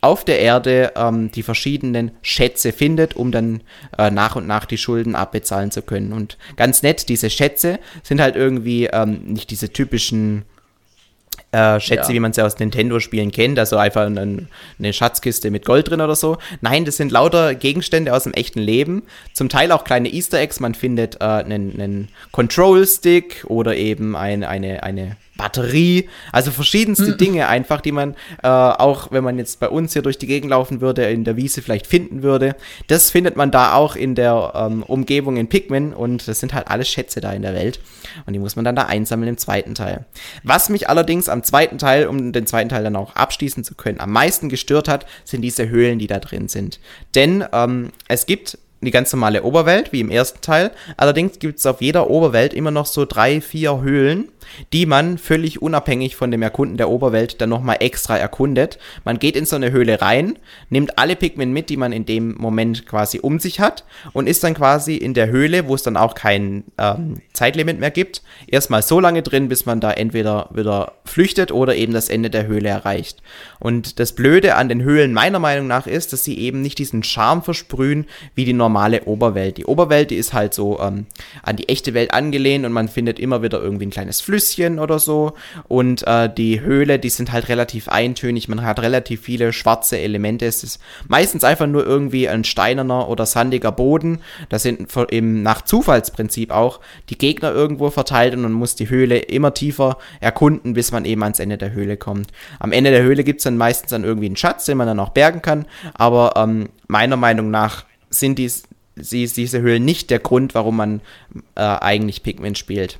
auf 0.00 0.24
der 0.24 0.40
Erde 0.40 0.92
ähm, 0.96 1.30
die 1.30 1.42
verschiedenen 1.42 2.12
Schätze 2.22 2.72
findet, 2.72 3.16
um 3.16 3.32
dann 3.32 3.62
äh, 3.98 4.10
nach 4.10 4.36
und 4.36 4.46
nach 4.46 4.64
die 4.64 4.78
Schulden 4.78 5.14
abbezahlen 5.14 5.70
zu 5.70 5.82
können. 5.82 6.12
Und 6.12 6.38
ganz 6.56 6.82
nett, 6.82 7.08
diese 7.08 7.30
Schätze 7.30 7.78
sind 8.02 8.20
halt 8.20 8.36
irgendwie 8.36 8.86
ähm, 8.86 9.24
nicht 9.24 9.50
diese 9.50 9.72
typischen 9.72 10.44
äh, 11.52 11.80
Schätze, 11.80 12.10
ja. 12.10 12.14
wie 12.14 12.20
man 12.20 12.32
sie 12.32 12.42
aus 12.44 12.58
Nintendo-Spielen 12.58 13.32
kennt, 13.32 13.58
also 13.58 13.76
einfach 13.76 14.06
eine, 14.06 14.46
eine, 14.78 14.92
Schatzkiste 14.92 15.50
mit 15.50 15.64
Gold 15.64 15.90
drin 15.90 16.00
oder 16.00 16.14
so. 16.14 16.38
Nein, 16.60 16.84
das 16.84 16.96
sind 16.96 17.10
lauter 17.10 17.54
Gegenstände 17.54 18.14
aus 18.14 18.24
dem 18.24 18.34
echten 18.34 18.60
Leben. 18.60 19.02
Zum 19.32 19.48
Teil 19.48 19.72
auch 19.72 19.82
kleine 19.82 20.12
Easter 20.12 20.38
Eggs. 20.38 20.60
Man 20.60 20.74
findet 20.74 21.16
äh, 21.16 21.24
einen, 21.24 21.80
einen 21.80 22.08
Control-Stick 22.30 23.44
oder 23.48 23.76
eben 23.76 24.14
ein, 24.14 24.44
eine, 24.44 24.84
eine 24.84 25.16
Batterie, 25.40 26.10
also 26.32 26.50
verschiedenste 26.50 27.12
mhm. 27.12 27.16
Dinge 27.16 27.48
einfach, 27.48 27.80
die 27.80 27.92
man 27.92 28.14
äh, 28.42 28.48
auch, 28.48 29.10
wenn 29.10 29.24
man 29.24 29.38
jetzt 29.38 29.58
bei 29.58 29.70
uns 29.70 29.94
hier 29.94 30.02
durch 30.02 30.18
die 30.18 30.26
Gegend 30.26 30.50
laufen 30.50 30.82
würde, 30.82 31.04
in 31.04 31.24
der 31.24 31.38
Wiese 31.38 31.62
vielleicht 31.62 31.86
finden 31.86 32.22
würde. 32.22 32.56
Das 32.88 33.10
findet 33.10 33.36
man 33.36 33.50
da 33.50 33.72
auch 33.72 33.96
in 33.96 34.14
der 34.14 34.52
ähm, 34.54 34.82
Umgebung 34.82 35.38
in 35.38 35.48
Pikmin 35.48 35.94
und 35.94 36.28
das 36.28 36.40
sind 36.40 36.52
halt 36.52 36.68
alles 36.68 36.90
Schätze 36.90 37.22
da 37.22 37.32
in 37.32 37.40
der 37.40 37.54
Welt 37.54 37.80
und 38.26 38.34
die 38.34 38.38
muss 38.38 38.54
man 38.54 38.66
dann 38.66 38.76
da 38.76 38.82
einsammeln 38.82 39.30
im 39.30 39.38
zweiten 39.38 39.74
Teil. 39.74 40.04
Was 40.42 40.68
mich 40.68 40.90
allerdings 40.90 41.30
am 41.30 41.42
zweiten 41.42 41.78
Teil, 41.78 42.06
um 42.06 42.32
den 42.32 42.46
zweiten 42.46 42.68
Teil 42.68 42.84
dann 42.84 42.96
auch 42.96 43.16
abschließen 43.16 43.64
zu 43.64 43.74
können, 43.74 43.98
am 43.98 44.12
meisten 44.12 44.50
gestört 44.50 44.88
hat, 44.88 45.06
sind 45.24 45.40
diese 45.40 45.70
Höhlen, 45.70 45.98
die 45.98 46.06
da 46.06 46.18
drin 46.18 46.48
sind. 46.48 46.80
Denn 47.14 47.46
ähm, 47.54 47.92
es 48.08 48.26
gibt 48.26 48.58
die 48.86 48.90
ganz 48.90 49.12
normale 49.12 49.42
Oberwelt, 49.42 49.92
wie 49.92 50.00
im 50.00 50.10
ersten 50.10 50.40
Teil. 50.40 50.70
Allerdings 50.96 51.38
gibt 51.38 51.58
es 51.58 51.66
auf 51.66 51.82
jeder 51.82 52.08
Oberwelt 52.08 52.54
immer 52.54 52.70
noch 52.70 52.86
so 52.86 53.04
drei, 53.04 53.40
vier 53.40 53.82
Höhlen, 53.82 54.28
die 54.72 54.86
man 54.86 55.18
völlig 55.18 55.60
unabhängig 55.60 56.16
von 56.16 56.30
dem 56.30 56.42
Erkunden 56.42 56.76
der 56.76 56.88
Oberwelt 56.88 57.40
dann 57.40 57.50
nochmal 57.50 57.76
extra 57.80 58.16
erkundet. 58.16 58.78
Man 59.04 59.18
geht 59.18 59.36
in 59.36 59.44
so 59.44 59.56
eine 59.56 59.70
Höhle 59.70 60.00
rein, 60.00 60.38
nimmt 60.70 60.98
alle 60.98 61.16
Pikmin 61.16 61.52
mit, 61.52 61.68
die 61.68 61.76
man 61.76 61.92
in 61.92 62.06
dem 62.06 62.34
Moment 62.38 62.86
quasi 62.86 63.20
um 63.20 63.38
sich 63.38 63.60
hat 63.60 63.84
und 64.12 64.26
ist 64.26 64.42
dann 64.44 64.54
quasi 64.54 64.96
in 64.96 65.14
der 65.14 65.28
Höhle, 65.28 65.68
wo 65.68 65.74
es 65.74 65.82
dann 65.82 65.96
auch 65.96 66.14
kein 66.14 66.64
ähm, 66.78 67.18
Zeitlimit 67.32 67.80
mehr 67.80 67.90
gibt, 67.90 68.22
erstmal 68.46 68.82
so 68.82 68.98
lange 68.98 69.22
drin, 69.22 69.48
bis 69.48 69.66
man 69.66 69.80
da 69.80 69.90
entweder 69.92 70.48
wieder 70.52 70.94
flüchtet 71.04 71.52
oder 71.52 71.76
eben 71.76 71.92
das 71.92 72.08
Ende 72.08 72.30
der 72.30 72.46
Höhle 72.46 72.68
erreicht. 72.68 73.22
Und 73.58 74.00
das 74.00 74.14
Blöde 74.14 74.54
an 74.54 74.68
den 74.68 74.82
Höhlen 74.82 75.12
meiner 75.12 75.38
Meinung 75.38 75.66
nach 75.66 75.86
ist, 75.86 76.12
dass 76.12 76.24
sie 76.24 76.38
eben 76.38 76.62
nicht 76.62 76.78
diesen 76.78 77.02
Charme 77.02 77.42
versprühen 77.42 78.06
wie 78.34 78.44
die 78.44 78.52
normale 78.70 79.02
Oberwelt. 79.04 79.56
Die 79.56 79.64
Oberwelt, 79.66 80.10
die 80.10 80.16
ist 80.16 80.32
halt 80.32 80.54
so 80.54 80.78
ähm, 80.80 81.06
an 81.42 81.56
die 81.56 81.68
echte 81.68 81.92
Welt 81.92 82.14
angelehnt 82.14 82.64
und 82.64 82.72
man 82.72 82.88
findet 82.88 83.18
immer 83.18 83.42
wieder 83.42 83.60
irgendwie 83.60 83.86
ein 83.86 83.90
kleines 83.90 84.20
Flüsschen 84.20 84.78
oder 84.78 85.00
so. 85.00 85.32
Und 85.66 86.06
äh, 86.06 86.32
die 86.32 86.60
Höhle, 86.60 87.00
die 87.00 87.10
sind 87.10 87.32
halt 87.32 87.48
relativ 87.48 87.88
eintönig. 87.88 88.48
Man 88.48 88.62
hat 88.62 88.80
relativ 88.80 89.22
viele 89.22 89.52
schwarze 89.52 89.98
Elemente. 89.98 90.46
Es 90.46 90.62
ist 90.62 90.80
meistens 91.08 91.42
einfach 91.42 91.66
nur 91.66 91.84
irgendwie 91.84 92.28
ein 92.28 92.44
steinerner 92.44 93.08
oder 93.08 93.26
sandiger 93.26 93.72
Boden. 93.72 94.20
Da 94.48 94.60
sind 94.60 94.88
im, 95.10 95.42
nach 95.42 95.62
Zufallsprinzip 95.62 96.52
auch 96.52 96.78
die 97.08 97.18
Gegner 97.18 97.52
irgendwo 97.52 97.90
verteilt 97.90 98.34
und 98.34 98.42
man 98.42 98.52
muss 98.52 98.76
die 98.76 98.88
Höhle 98.88 99.18
immer 99.18 99.52
tiefer 99.52 99.98
erkunden, 100.20 100.74
bis 100.74 100.92
man 100.92 101.04
eben 101.04 101.24
ans 101.24 101.40
Ende 101.40 101.58
der 101.58 101.72
Höhle 101.72 101.96
kommt. 101.96 102.30
Am 102.60 102.70
Ende 102.70 102.92
der 102.92 103.02
Höhle 103.02 103.24
gibt 103.24 103.40
es 103.40 103.44
dann 103.44 103.56
meistens 103.56 103.90
dann 103.90 104.04
irgendwie 104.04 104.26
einen 104.26 104.36
Schatz, 104.36 104.64
den 104.66 104.78
man 104.78 104.86
dann 104.86 105.00
auch 105.00 105.10
bergen 105.10 105.42
kann. 105.42 105.66
Aber 105.94 106.34
ähm, 106.36 106.68
meiner 106.86 107.16
Meinung 107.16 107.50
nach 107.50 107.89
sind 108.10 108.38
dies, 108.38 108.64
diese 108.96 109.60
Höhlen 109.60 109.84
nicht 109.84 110.10
der 110.10 110.18
Grund, 110.18 110.54
warum 110.54 110.76
man 110.76 111.00
äh, 111.54 111.60
eigentlich 111.62 112.22
Pikmin 112.22 112.54
spielt 112.54 112.98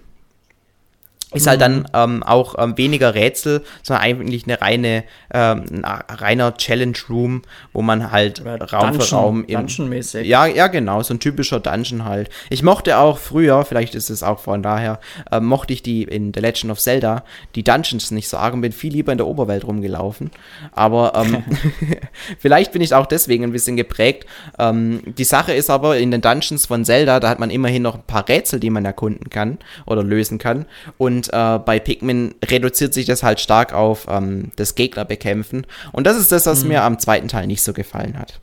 ist 1.32 1.46
halt 1.46 1.60
dann 1.60 1.80
mhm. 1.80 1.86
ähm, 1.94 2.22
auch 2.22 2.56
ähm, 2.58 2.76
weniger 2.76 3.14
Rätsel, 3.14 3.62
sondern 3.82 4.04
eigentlich 4.04 4.44
eine 4.44 4.60
reine, 4.60 5.04
ähm, 5.32 5.64
ein 5.70 5.84
reiner 5.84 6.56
Challenge 6.56 6.96
Room, 7.08 7.42
wo 7.72 7.82
man 7.82 8.10
halt 8.10 8.40
Oder 8.40 8.58
Raum 8.70 8.90
Dungeon, 8.90 9.00
für 9.00 9.14
Raum 9.14 9.44
im, 9.44 9.60
Dungeon-mäßig. 9.60 10.26
Ja, 10.26 10.46
ja, 10.46 10.66
genau, 10.66 11.02
so 11.02 11.14
ein 11.14 11.20
typischer 11.20 11.60
Dungeon 11.60 12.04
halt. 12.04 12.30
Ich 12.48 12.62
mochte 12.62 12.98
auch 12.98 13.18
früher, 13.18 13.64
vielleicht 13.64 13.94
ist 13.94 14.10
es 14.10 14.22
auch 14.22 14.40
von 14.40 14.62
daher, 14.62 14.98
äh, 15.30 15.40
mochte 15.40 15.72
ich 15.72 15.82
die 15.82 16.02
in 16.02 16.32
The 16.34 16.40
Legend 16.40 16.72
of 16.72 16.80
Zelda, 16.80 17.24
die 17.54 17.62
Dungeons 17.62 18.10
nicht 18.10 18.28
so 18.28 18.36
arg 18.36 18.54
und 18.54 18.60
bin 18.60 18.72
viel 18.72 18.92
lieber 18.92 19.12
in 19.12 19.18
der 19.18 19.26
Oberwelt 19.26 19.64
rumgelaufen. 19.64 20.30
Aber 20.72 21.12
ähm, 21.14 21.44
vielleicht 22.38 22.72
bin 22.72 22.82
ich 22.82 22.94
auch 22.94 23.06
deswegen 23.06 23.44
ein 23.44 23.52
bisschen 23.52 23.76
geprägt. 23.76 24.26
Ähm, 24.58 25.00
die 25.06 25.24
Sache 25.24 25.52
ist 25.52 25.70
aber, 25.70 25.98
in 25.98 26.10
den 26.10 26.20
Dungeons 26.20 26.66
von 26.66 26.84
Zelda, 26.84 27.20
da 27.20 27.28
hat 27.28 27.38
man 27.38 27.50
immerhin 27.50 27.82
noch 27.82 27.94
ein 27.94 28.02
paar 28.02 28.28
Rätsel, 28.28 28.60
die 28.60 28.70
man 28.70 28.84
erkunden 28.84 29.30
kann 29.30 29.58
oder 29.86 30.02
lösen 30.02 30.38
kann. 30.38 30.66
Und 30.98 31.19
und 31.20 31.32
äh, 31.32 31.58
bei 31.58 31.78
Pikmin 31.78 32.34
reduziert 32.44 32.94
sich 32.94 33.06
das 33.06 33.22
halt 33.22 33.40
stark 33.40 33.72
auf 33.74 34.06
ähm, 34.08 34.52
das 34.56 34.74
Gegnerbekämpfen. 34.74 35.66
Und 35.92 36.06
das 36.06 36.16
ist 36.16 36.32
das, 36.32 36.46
was 36.46 36.62
mhm. 36.62 36.68
mir 36.68 36.82
am 36.82 36.98
zweiten 36.98 37.28
Teil 37.28 37.46
nicht 37.46 37.62
so 37.62 37.72
gefallen 37.72 38.18
hat. 38.18 38.40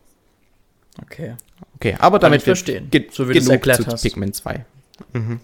Okay. 1.02 1.36
Okay, 1.76 1.96
aber 2.00 2.20
damit 2.20 2.42
wir 2.42 2.56
verstehen, 2.56 2.90
so 3.12 3.30
wie 3.30 3.38
erklärt 3.38 3.84
zu 3.84 3.88
hast. 3.88 4.02
Pikmin 4.02 4.34
2. 4.34 4.66
Mhm. 5.14 5.40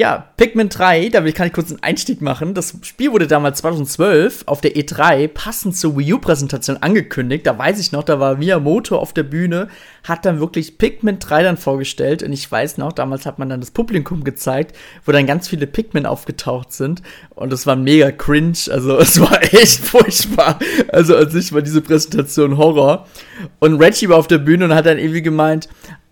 Ja, 0.00 0.28
Pikmin 0.38 0.70
3, 0.70 1.10
da 1.10 1.20
kann 1.30 1.48
ich 1.48 1.52
kurz 1.52 1.70
einen 1.70 1.82
Einstieg 1.82 2.22
machen. 2.22 2.54
Das 2.54 2.74
Spiel 2.80 3.12
wurde 3.12 3.26
damals 3.26 3.58
2012 3.58 4.44
auf 4.46 4.62
der 4.62 4.74
E3 4.74 5.28
passend 5.28 5.76
zur 5.76 5.98
Wii 5.98 6.14
U-Präsentation 6.14 6.78
angekündigt. 6.78 7.46
Da 7.46 7.58
weiß 7.58 7.78
ich 7.78 7.92
noch, 7.92 8.02
da 8.02 8.18
war 8.18 8.38
Miyamoto 8.38 8.96
auf 8.96 9.12
der 9.12 9.24
Bühne, 9.24 9.68
hat 10.02 10.24
dann 10.24 10.40
wirklich 10.40 10.78
Pikmin 10.78 11.18
3 11.18 11.42
dann 11.42 11.58
vorgestellt. 11.58 12.22
Und 12.22 12.32
ich 12.32 12.50
weiß 12.50 12.78
noch, 12.78 12.94
damals 12.94 13.26
hat 13.26 13.38
man 13.38 13.50
dann 13.50 13.60
das 13.60 13.72
Publikum 13.72 14.24
gezeigt, 14.24 14.74
wo 15.04 15.12
dann 15.12 15.26
ganz 15.26 15.48
viele 15.48 15.66
Pikmin 15.66 16.06
aufgetaucht 16.06 16.72
sind. 16.72 17.02
Und 17.34 17.52
das 17.52 17.66
war 17.66 17.76
mega 17.76 18.10
cringe. 18.10 18.56
Also 18.70 18.96
es 18.98 19.20
war 19.20 19.42
echt 19.52 19.84
furchtbar. 19.84 20.58
Also 20.88 21.14
an 21.14 21.28
sich 21.28 21.52
war 21.52 21.60
diese 21.60 21.82
Präsentation 21.82 22.56
Horror. 22.56 23.06
Und 23.58 23.74
Reggie 23.74 24.08
war 24.08 24.16
auf 24.16 24.28
der 24.28 24.38
Bühne 24.38 24.64
und 24.64 24.74
hat 24.74 24.86
dann 24.86 24.98
irgendwie 24.98 25.20
gemeint, 25.20 25.68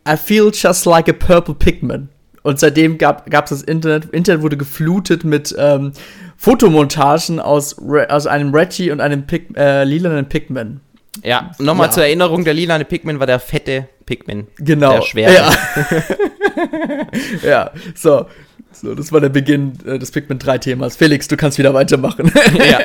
I 0.06 0.18
feel 0.18 0.50
just 0.52 0.84
like 0.84 1.08
a 1.08 1.14
purple 1.14 1.54
Pikmin. 1.54 2.10
Und 2.48 2.58
seitdem 2.58 2.96
gab 2.96 3.26
es 3.28 3.50
das 3.50 3.60
Internet. 3.60 4.06
Internet 4.06 4.40
wurde 4.40 4.56
geflutet 4.56 5.22
mit 5.22 5.54
ähm, 5.58 5.92
Fotomontagen 6.38 7.40
aus, 7.40 7.76
aus 8.08 8.26
einem 8.26 8.54
Reggie 8.54 8.90
und 8.90 9.02
einem 9.02 9.26
Pig, 9.26 9.54
äh, 9.54 9.84
lilanen 9.84 10.30
Pikmin. 10.30 10.80
Ja, 11.22 11.50
nochmal 11.58 11.88
ja. 11.88 11.92
zur 11.92 12.04
Erinnerung, 12.04 12.46
der 12.46 12.54
lilane 12.54 12.86
Pikmin 12.86 13.20
war 13.20 13.26
der 13.26 13.38
fette 13.38 13.90
Pikmin. 14.06 14.46
Genau. 14.56 14.94
Der 14.94 15.02
schwere. 15.02 15.34
Ja. 15.34 15.52
ja, 17.46 17.70
so. 17.94 18.24
So, 18.72 18.94
das 18.94 19.12
war 19.12 19.20
der 19.20 19.28
Beginn 19.28 19.74
äh, 19.84 19.98
des 19.98 20.10
Pikmin 20.10 20.38
3 20.38 20.56
Themas. 20.56 20.96
Felix, 20.96 21.28
du 21.28 21.36
kannst 21.36 21.58
wieder 21.58 21.74
weitermachen. 21.74 22.32
ja. 22.54 22.78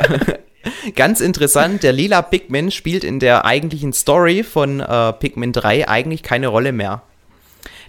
Ganz 0.97 1.21
interessant, 1.21 1.83
der 1.83 1.93
lila 1.93 2.21
Pikmin 2.21 2.69
spielt 2.69 3.05
in 3.05 3.21
der 3.21 3.45
eigentlichen 3.45 3.93
Story 3.93 4.43
von 4.43 4.81
äh, 4.81 5.13
Pikmin 5.13 5.53
3 5.53 5.87
eigentlich 5.87 6.21
keine 6.21 6.49
Rolle 6.49 6.73
mehr. 6.73 7.01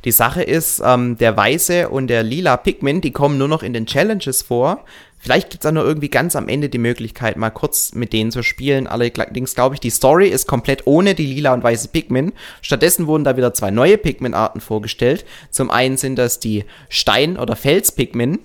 Die 0.05 0.13
Sache 0.13 0.43
ist, 0.43 0.83
ähm, 0.85 1.17
der 1.17 1.37
weiße 1.37 1.89
und 1.89 2.09
der 2.09 2.23
lila 2.23 2.57
Pikmin, 2.57 3.01
die 3.01 3.13
kommen 3.13 3.39
nur 3.39 3.49
noch 3.49 3.63
in 3.63 3.73
den 3.73 3.87
Challenges 3.87 4.43
vor. 4.43 4.85
Vielleicht 5.19 5.49
gibt 5.49 5.65
es 5.65 5.69
auch 5.69 5.73
nur 5.73 5.85
irgendwie 5.85 6.11
ganz 6.11 6.37
am 6.37 6.49
Ende 6.49 6.69
die 6.69 6.77
Möglichkeit, 6.77 7.39
mal 7.39 7.49
kurz 7.49 7.95
mit 7.95 8.13
denen 8.13 8.31
zu 8.31 8.43
spielen. 8.43 8.87
Allerdings 8.87 9.55
glaube 9.55 9.75
ich, 9.75 9.81
die 9.81 9.89
Story 9.89 10.29
ist 10.29 10.47
komplett 10.47 10.87
ohne 10.87 11.15
die 11.15 11.25
lila 11.25 11.55
und 11.55 11.63
weiße 11.65 11.89
Pikmin. 11.89 12.35
Stattdessen 12.61 13.07
wurden 13.07 13.25
da 13.25 13.39
wieder 13.39 13.55
zwei 13.55 13.71
neue 13.71 13.97
Pikmin-Arten 13.97 14.61
vorgestellt. 14.61 15.25
Zum 15.51 15.71
einen 15.71 15.97
sind 15.97 16.17
das 16.17 16.41
die 16.41 16.67
Stein- 16.91 17.39
oder 17.39 17.57
Fels-Pikmin 17.57 18.41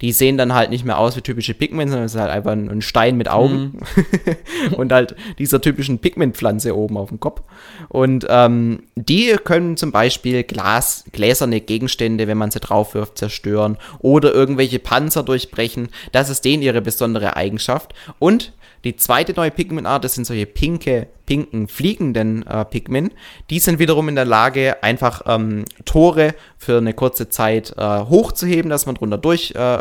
die 0.00 0.12
sehen 0.12 0.36
dann 0.36 0.54
halt 0.54 0.70
nicht 0.70 0.84
mehr 0.84 0.98
aus 0.98 1.16
wie 1.16 1.20
typische 1.20 1.54
Pikmin, 1.54 1.88
sondern 1.88 2.06
es 2.06 2.14
ist 2.14 2.20
halt 2.20 2.30
einfach 2.30 2.52
ein 2.52 2.82
Stein 2.82 3.16
mit 3.16 3.28
Augen 3.28 3.78
mhm. 4.66 4.74
und 4.76 4.92
halt 4.92 5.16
dieser 5.38 5.60
typischen 5.60 5.98
Pigmentpflanze 5.98 6.76
oben 6.76 6.96
auf 6.96 7.08
dem 7.08 7.20
Kopf. 7.20 7.42
Und 7.88 8.26
ähm, 8.28 8.82
die 8.94 9.36
können 9.42 9.76
zum 9.76 9.92
Beispiel 9.92 10.42
Glas, 10.42 11.04
gläserne 11.12 11.60
Gegenstände, 11.60 12.26
wenn 12.26 12.38
man 12.38 12.50
sie 12.50 12.60
drauf 12.60 12.94
wirft, 12.94 13.18
zerstören 13.18 13.78
oder 14.00 14.32
irgendwelche 14.32 14.78
Panzer 14.78 15.22
durchbrechen. 15.22 15.88
Das 16.12 16.30
ist 16.30 16.44
denen 16.44 16.62
ihre 16.62 16.82
besondere 16.82 17.36
Eigenschaft. 17.36 17.94
Und 18.18 18.52
die 18.84 18.96
zweite 18.96 19.32
neue 19.34 19.50
Pigmentart, 19.50 20.04
das 20.04 20.14
sind 20.14 20.26
solche 20.26 20.46
pinke, 20.46 21.08
pinken, 21.26 21.68
fliegenden 21.68 22.46
äh, 22.46 22.64
Pigment. 22.64 23.12
Die 23.50 23.58
sind 23.58 23.78
wiederum 23.78 24.08
in 24.08 24.14
der 24.14 24.24
Lage, 24.24 24.82
einfach 24.82 25.22
ähm, 25.26 25.64
Tore 25.84 26.34
für 26.56 26.78
eine 26.78 26.94
kurze 26.94 27.28
Zeit 27.28 27.74
äh, 27.76 28.00
hochzuheben, 28.00 28.70
dass 28.70 28.86
man 28.86 28.94
drunter 28.94 29.18
durch 29.18 29.52
äh, 29.54 29.78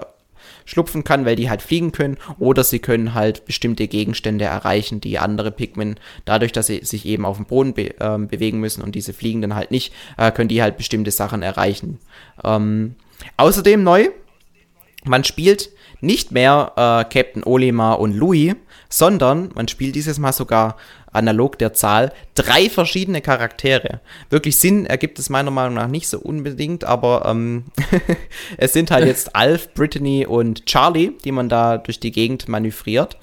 schlupfen 0.65 1.03
kann, 1.03 1.25
weil 1.25 1.35
die 1.35 1.49
halt 1.49 1.61
fliegen 1.61 1.91
können. 1.91 2.17
Oder 2.39 2.63
sie 2.63 2.79
können 2.79 3.13
halt 3.13 3.45
bestimmte 3.45 3.87
Gegenstände 3.87 4.45
erreichen, 4.45 4.99
die 4.99 5.19
andere 5.19 5.51
Pigmen, 5.51 5.99
dadurch, 6.25 6.51
dass 6.51 6.67
sie 6.67 6.83
sich 6.83 7.05
eben 7.05 7.25
auf 7.25 7.37
dem 7.37 7.45
Boden 7.45 7.73
be 7.73 7.99
äh, 7.99 8.17
bewegen 8.17 8.59
müssen 8.59 8.81
und 8.81 8.95
diese 8.95 9.13
fliegen 9.13 9.41
dann 9.41 9.55
halt 9.55 9.71
nicht, 9.71 9.93
äh, 10.17 10.31
können 10.31 10.49
die 10.49 10.61
halt 10.61 10.77
bestimmte 10.77 11.11
Sachen 11.11 11.41
erreichen. 11.41 11.99
Ähm, 12.43 12.95
außerdem 13.37 13.83
neu, 13.83 14.09
man 15.05 15.23
spielt 15.23 15.69
nicht 16.01 16.31
mehr 16.31 16.71
äh, 16.75 17.13
Captain 17.13 17.43
Olimar 17.43 17.99
und 17.99 18.13
Louis, 18.13 18.55
sondern 18.89 19.51
man 19.55 19.67
spielt 19.67 19.95
dieses 19.95 20.19
Mal 20.19 20.33
sogar 20.33 20.77
analog 21.11 21.57
der 21.57 21.73
Zahl 21.73 22.11
drei 22.35 22.69
verschiedene 22.69 23.21
Charaktere. 23.21 24.01
Wirklich 24.29 24.57
Sinn 24.57 24.85
ergibt 24.85 25.17
es 25.17 25.29
meiner 25.29 25.51
Meinung 25.51 25.75
nach 25.75 25.87
nicht 25.87 26.09
so 26.09 26.19
unbedingt, 26.19 26.83
aber 26.83 27.25
ähm, 27.25 27.65
es 28.57 28.73
sind 28.73 28.91
halt 28.91 29.05
jetzt 29.07 29.35
Alf, 29.35 29.73
Brittany 29.73 30.25
und 30.25 30.65
Charlie, 30.65 31.13
die 31.23 31.31
man 31.31 31.49
da 31.49 31.77
durch 31.77 31.99
die 31.99 32.11
Gegend 32.11 32.47
manövriert. 32.47 33.17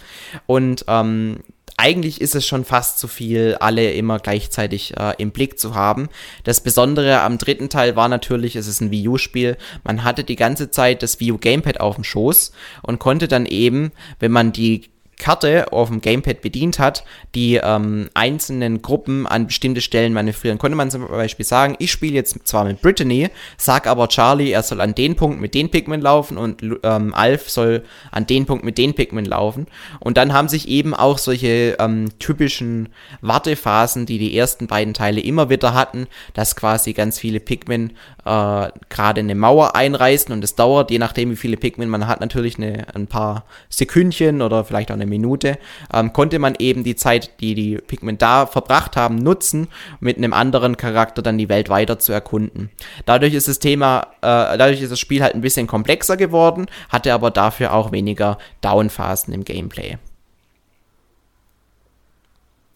Und 0.46 0.85
ähm, 0.88 1.40
eigentlich 1.77 2.20
ist 2.20 2.35
es 2.35 2.46
schon 2.46 2.64
fast 2.64 2.98
zu 2.98 3.09
viel, 3.09 3.57
alle 3.59 3.92
immer 3.92 4.18
gleichzeitig 4.18 4.96
äh, 4.96 5.14
im 5.18 5.31
Blick 5.31 5.59
zu 5.59 5.75
haben. 5.75 6.09
Das 6.44 6.61
Besondere 6.61 7.20
am 7.22 7.38
dritten 7.38 7.70
Teil 7.70 7.96
war 7.96 8.09
natürlich, 8.09 8.57
es 8.57 8.66
ist 8.66 8.81
ein 8.81 8.90
Wii 8.90 9.09
U-Spiel. 9.09 9.57
Man 9.83 10.05
hatte 10.05 10.22
die 10.22 10.37
ganze 10.37 10.70
Zeit 10.70 11.03
das 11.03 11.18
Wii 11.18 11.33
U 11.33 11.38
Gamepad 11.38 11.81
auf 11.81 11.96
dem 11.96 12.05
Schoß 12.05 12.53
und 12.83 12.98
konnte 12.98 13.27
dann 13.27 13.46
eben, 13.46 13.90
wenn 14.20 14.33
man 14.33 14.53
die 14.53 14.91
Karte 15.22 15.72
auf 15.72 15.88
dem 15.88 16.00
Gamepad 16.00 16.40
bedient 16.40 16.80
hat, 16.80 17.04
die 17.37 17.61
ähm, 17.62 18.11
einzelnen 18.12 18.82
Gruppen 18.82 19.24
an 19.28 19.46
bestimmte 19.46 19.80
Stellen 19.80 20.12
manövrieren. 20.12 20.58
Konnte 20.58 20.76
man 20.76 20.90
zum 20.90 21.06
Beispiel 21.06 21.46
sagen, 21.46 21.76
ich 21.78 21.92
spiele 21.92 22.14
jetzt 22.14 22.37
zwar 22.44 22.64
mit 22.64 22.82
Brittany, 22.82 23.30
sag 23.56 23.87
aber 23.87 24.08
Charlie, 24.08 24.50
er 24.50 24.64
soll 24.64 24.80
an 24.80 24.96
den 24.96 25.14
Punkt 25.14 25.40
mit 25.40 25.54
den 25.54 25.70
Pikmin 25.70 26.00
laufen 26.00 26.37
und 26.37 26.64
ähm, 26.82 27.14
Alf 27.14 27.48
soll 27.48 27.85
an 28.11 28.26
den 28.26 28.46
Punkt 28.46 28.64
mit 28.64 28.78
den 28.78 28.94
Pikmin 28.94 29.24
laufen. 29.24 29.68
Und 30.00 30.16
dann 30.16 30.32
haben 30.32 30.48
sich 30.48 30.66
eben 30.66 30.92
auch 30.92 31.18
solche 31.18 31.76
ähm, 31.78 32.08
typischen 32.18 32.88
Wartephasen, 33.20 34.06
die 34.06 34.18
die 34.18 34.37
ersten 34.37 34.66
beiden 34.66 34.92
Teile 34.92 35.20
immer 35.20 35.50
wieder 35.50 35.72
hatten, 35.72 36.08
dass 36.35 36.56
quasi 36.56 36.94
ganz 36.94 37.20
viele 37.20 37.38
Pikmin 37.38 37.90
äh, 38.24 38.68
gerade 38.88 39.20
eine 39.20 39.37
Mauer 39.37 39.76
einreißen 39.76 40.32
und 40.32 40.42
es 40.42 40.56
dauert, 40.56 40.90
je 40.90 40.98
nachdem 40.98 41.30
wie 41.30 41.37
viele 41.37 41.56
Pikmin 41.56 41.88
man 41.88 42.08
hat, 42.08 42.20
natürlich 42.20 42.58
eine, 42.58 42.92
ein 42.94 43.06
paar 43.06 43.44
Sekündchen 43.68 44.42
oder 44.42 44.64
vielleicht 44.64 44.90
auch 44.90 44.96
eine 44.96 45.12
Minute, 45.12 45.59
ähm, 45.92 46.12
konnte 46.12 46.38
man 46.38 46.55
eben 46.59 46.85
die 46.85 46.96
Zeit, 46.96 47.40
die 47.40 47.55
die 47.55 47.77
Pikmin 47.77 48.18
da 48.18 48.46
verbracht 48.46 48.96
haben, 48.96 49.16
nutzen, 49.16 49.68
mit 50.01 50.16
einem 50.16 50.33
anderen 50.33 50.77
Charakter 50.77 51.22
dann 51.22 51.38
die 51.38 51.48
Welt 51.48 51.68
weiter 51.68 51.98
zu 51.98 52.12
erkunden. 52.12 52.70
Dadurch 53.07 53.35
ist 53.35 53.48
das 53.48 53.59
Thema, 53.59 54.09
äh, 54.22 54.57
dadurch 54.59 54.83
ist 54.83 54.90
das 54.90 55.01
Spiel 55.01 55.22
halt 55.22 55.35
ein 55.35 55.40
bisschen 55.42 55.66
komplexer 55.66 56.16
geworden, 56.16 56.66
hatte 56.88 57.12
aber 57.12 57.31
dafür 57.31 57.72
auch 57.72 57.92
weniger 57.92 58.38
Downphasen 58.61 59.33
im 59.35 59.44
Gameplay. 59.44 59.98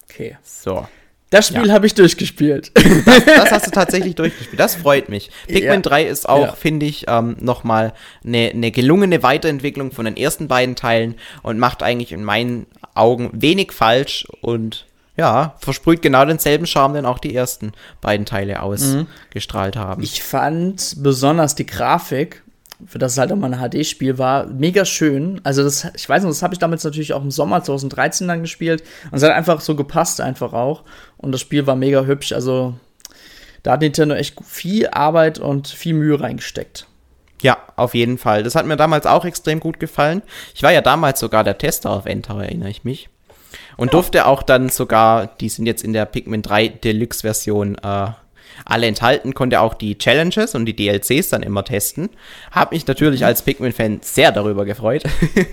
Okay. 0.03 0.37
So. 0.43 0.87
Das 1.29 1.47
Spiel 1.47 1.67
ja. 1.67 1.73
habe 1.73 1.85
ich 1.85 1.93
durchgespielt. 1.93 2.71
Das, 2.73 3.25
das, 3.25 3.51
hast 3.51 3.67
du 3.67 3.71
tatsächlich 3.73 4.15
durchgespielt. 4.15 4.59
Das 4.59 4.75
freut 4.75 5.09
mich. 5.09 5.29
Pikmin 5.47 5.63
ja. 5.63 5.79
3 5.79 6.03
ist 6.05 6.29
auch, 6.29 6.47
ja. 6.47 6.53
finde 6.53 6.85
ich, 6.85 7.05
ähm, 7.07 7.35
nochmal 7.39 7.93
eine 8.25 8.51
ne 8.53 8.71
gelungene 8.71 9.23
Weiterentwicklung 9.23 9.91
von 9.91 10.05
den 10.05 10.15
ersten 10.15 10.47
beiden 10.47 10.75
Teilen 10.75 11.15
und 11.43 11.59
macht 11.59 11.83
eigentlich 11.83 12.13
in 12.13 12.23
meinen 12.23 12.65
Augen 12.93 13.29
wenig 13.33 13.73
falsch 13.73 14.25
und 14.41 14.85
ja, 15.17 15.55
versprüht 15.59 16.01
genau 16.01 16.23
denselben 16.25 16.67
Charme, 16.67 16.93
den 16.93 17.05
auch 17.05 17.19
die 17.19 17.35
ersten 17.35 17.73
beiden 18.01 18.25
Teile 18.25 18.55
mhm. 18.55 18.61
ausgestrahlt 18.61 19.75
mhm. 19.75 19.79
haben. 19.79 20.03
Ich 20.03 20.21
fand 20.23 20.95
besonders 20.97 21.55
die 21.55 21.65
Grafik 21.65 22.43
für 22.85 22.99
das 22.99 23.13
es 23.13 23.17
halt 23.17 23.31
auch 23.31 23.35
mal 23.35 23.53
ein 23.53 23.69
HD-Spiel 23.69 24.17
war, 24.17 24.45
mega 24.47 24.85
schön. 24.85 25.41
Also 25.43 25.63
das, 25.63 25.87
ich 25.95 26.07
weiß 26.07 26.23
nicht, 26.23 26.31
das 26.31 26.43
habe 26.43 26.53
ich 26.53 26.59
damals 26.59 26.83
natürlich 26.83 27.13
auch 27.13 27.23
im 27.23 27.31
Sommer 27.31 27.63
2013 27.63 28.27
dann 28.27 28.41
gespielt 28.41 28.83
und 29.11 29.17
es 29.17 29.23
hat 29.23 29.31
einfach 29.31 29.61
so 29.61 29.75
gepasst 29.75 30.21
einfach 30.21 30.53
auch 30.53 30.83
und 31.17 31.31
das 31.31 31.41
Spiel 31.41 31.65
war 31.65 31.75
mega 31.75 32.03
hübsch. 32.05 32.33
Also 32.33 32.75
da 33.63 33.73
hat 33.73 33.81
Nintendo 33.81 34.15
echt 34.15 34.35
viel 34.45 34.87
Arbeit 34.87 35.39
und 35.39 35.67
viel 35.67 35.93
Mühe 35.93 36.19
reingesteckt. 36.19 36.87
Ja, 37.41 37.57
auf 37.75 37.93
jeden 37.93 38.17
Fall. 38.17 38.43
Das 38.43 38.55
hat 38.55 38.65
mir 38.65 38.77
damals 38.77 39.05
auch 39.05 39.25
extrem 39.25 39.59
gut 39.59 39.79
gefallen. 39.79 40.21
Ich 40.55 40.63
war 40.63 40.71
ja 40.71 40.81
damals 40.81 41.19
sogar 41.19 41.43
der 41.43 41.57
Tester 41.57 41.91
auf 41.91 42.05
Enter, 42.05 42.41
erinnere 42.41 42.69
ich 42.69 42.83
mich. 42.83 43.09
Und 43.77 43.87
ja. 43.87 43.91
durfte 43.91 44.25
auch 44.25 44.43
dann 44.43 44.69
sogar, 44.69 45.27
die 45.27 45.49
sind 45.49 45.65
jetzt 45.65 45.83
in 45.83 45.93
der 45.93 46.05
Pikmin 46.05 46.41
3 46.41 46.67
Deluxe-Version 46.67 47.75
äh, 47.75 48.09
alle 48.65 48.87
enthalten, 48.87 49.33
konnte 49.33 49.61
auch 49.61 49.73
die 49.73 49.97
Challenges 49.97 50.55
und 50.55 50.65
die 50.65 50.75
DLCs 50.75 51.29
dann 51.29 51.43
immer 51.43 51.63
testen. 51.63 52.09
Hab 52.51 52.71
mich 52.71 52.87
natürlich 52.87 53.25
als 53.25 53.41
Pikmin-Fan 53.41 53.99
sehr 54.01 54.31
darüber 54.31 54.65
gefreut. 54.65 55.03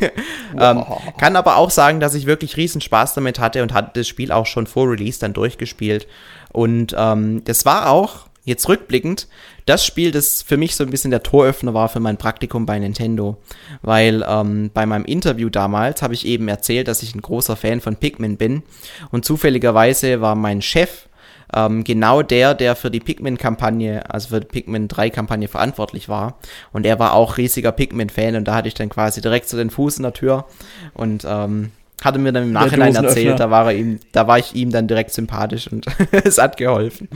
ähm, 0.58 0.84
kann 1.18 1.36
aber 1.36 1.56
auch 1.56 1.70
sagen, 1.70 2.00
dass 2.00 2.14
ich 2.14 2.26
wirklich 2.26 2.56
riesen 2.56 2.80
Spaß 2.80 3.14
damit 3.14 3.38
hatte 3.38 3.62
und 3.62 3.72
hatte 3.72 3.92
das 3.94 4.08
Spiel 4.08 4.32
auch 4.32 4.46
schon 4.46 4.66
vor 4.66 4.90
Release 4.90 5.18
dann 5.20 5.32
durchgespielt. 5.32 6.06
Und 6.52 6.94
ähm, 6.96 7.42
das 7.44 7.64
war 7.64 7.90
auch, 7.90 8.26
jetzt 8.44 8.68
rückblickend, 8.68 9.26
das 9.66 9.84
Spiel, 9.84 10.10
das 10.10 10.42
für 10.42 10.56
mich 10.56 10.76
so 10.76 10.84
ein 10.84 10.90
bisschen 10.90 11.10
der 11.10 11.22
Toröffner 11.22 11.72
war 11.72 11.88
für 11.88 12.00
mein 12.00 12.18
Praktikum 12.18 12.66
bei 12.66 12.78
Nintendo. 12.78 13.38
Weil 13.82 14.24
ähm, 14.28 14.70
bei 14.72 14.86
meinem 14.86 15.06
Interview 15.06 15.48
damals 15.48 16.02
habe 16.02 16.14
ich 16.14 16.26
eben 16.26 16.48
erzählt, 16.48 16.88
dass 16.88 17.02
ich 17.02 17.14
ein 17.14 17.22
großer 17.22 17.56
Fan 17.56 17.80
von 17.80 17.96
Pikmin 17.96 18.36
bin. 18.36 18.62
Und 19.10 19.24
zufälligerweise 19.24 20.20
war 20.20 20.34
mein 20.34 20.60
Chef 20.60 21.08
ähm, 21.52 21.84
genau 21.84 22.22
der, 22.22 22.54
der 22.54 22.76
für 22.76 22.90
die 22.90 23.00
Pikmin-Kampagne, 23.00 24.08
also 24.10 24.28
für 24.28 24.40
die 24.40 24.46
Pikmin 24.46 24.88
3-Kampagne 24.88 25.48
verantwortlich 25.48 26.08
war. 26.08 26.38
Und 26.72 26.86
er 26.86 26.98
war 26.98 27.14
auch 27.14 27.36
riesiger 27.36 27.72
Pikmin-Fan 27.72 28.36
und 28.36 28.44
da 28.46 28.54
hatte 28.54 28.68
ich 28.68 28.74
dann 28.74 28.88
quasi 28.88 29.20
direkt 29.20 29.48
zu 29.48 29.56
den 29.56 29.70
Fuß 29.70 29.98
in 29.98 30.02
der 30.04 30.12
Tür 30.12 30.46
und 30.94 31.26
ähm, 31.28 31.72
hatte 32.02 32.18
mir 32.18 32.32
dann 32.32 32.44
im 32.44 32.52
Nachhinein 32.52 32.94
erzählt, 32.94 33.40
da 33.40 33.50
war 33.50 33.72
er 33.72 33.78
ihm, 33.78 34.00
da 34.12 34.26
war 34.26 34.38
ich 34.38 34.54
ihm 34.54 34.70
dann 34.70 34.88
direkt 34.88 35.12
sympathisch 35.12 35.70
und 35.70 35.86
es 36.12 36.38
hat 36.38 36.56
geholfen. 36.56 37.08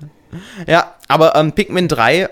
ja, 0.66 0.94
aber 1.08 1.34
ähm, 1.34 1.52
Pikmin 1.52 1.88
3 1.88 2.28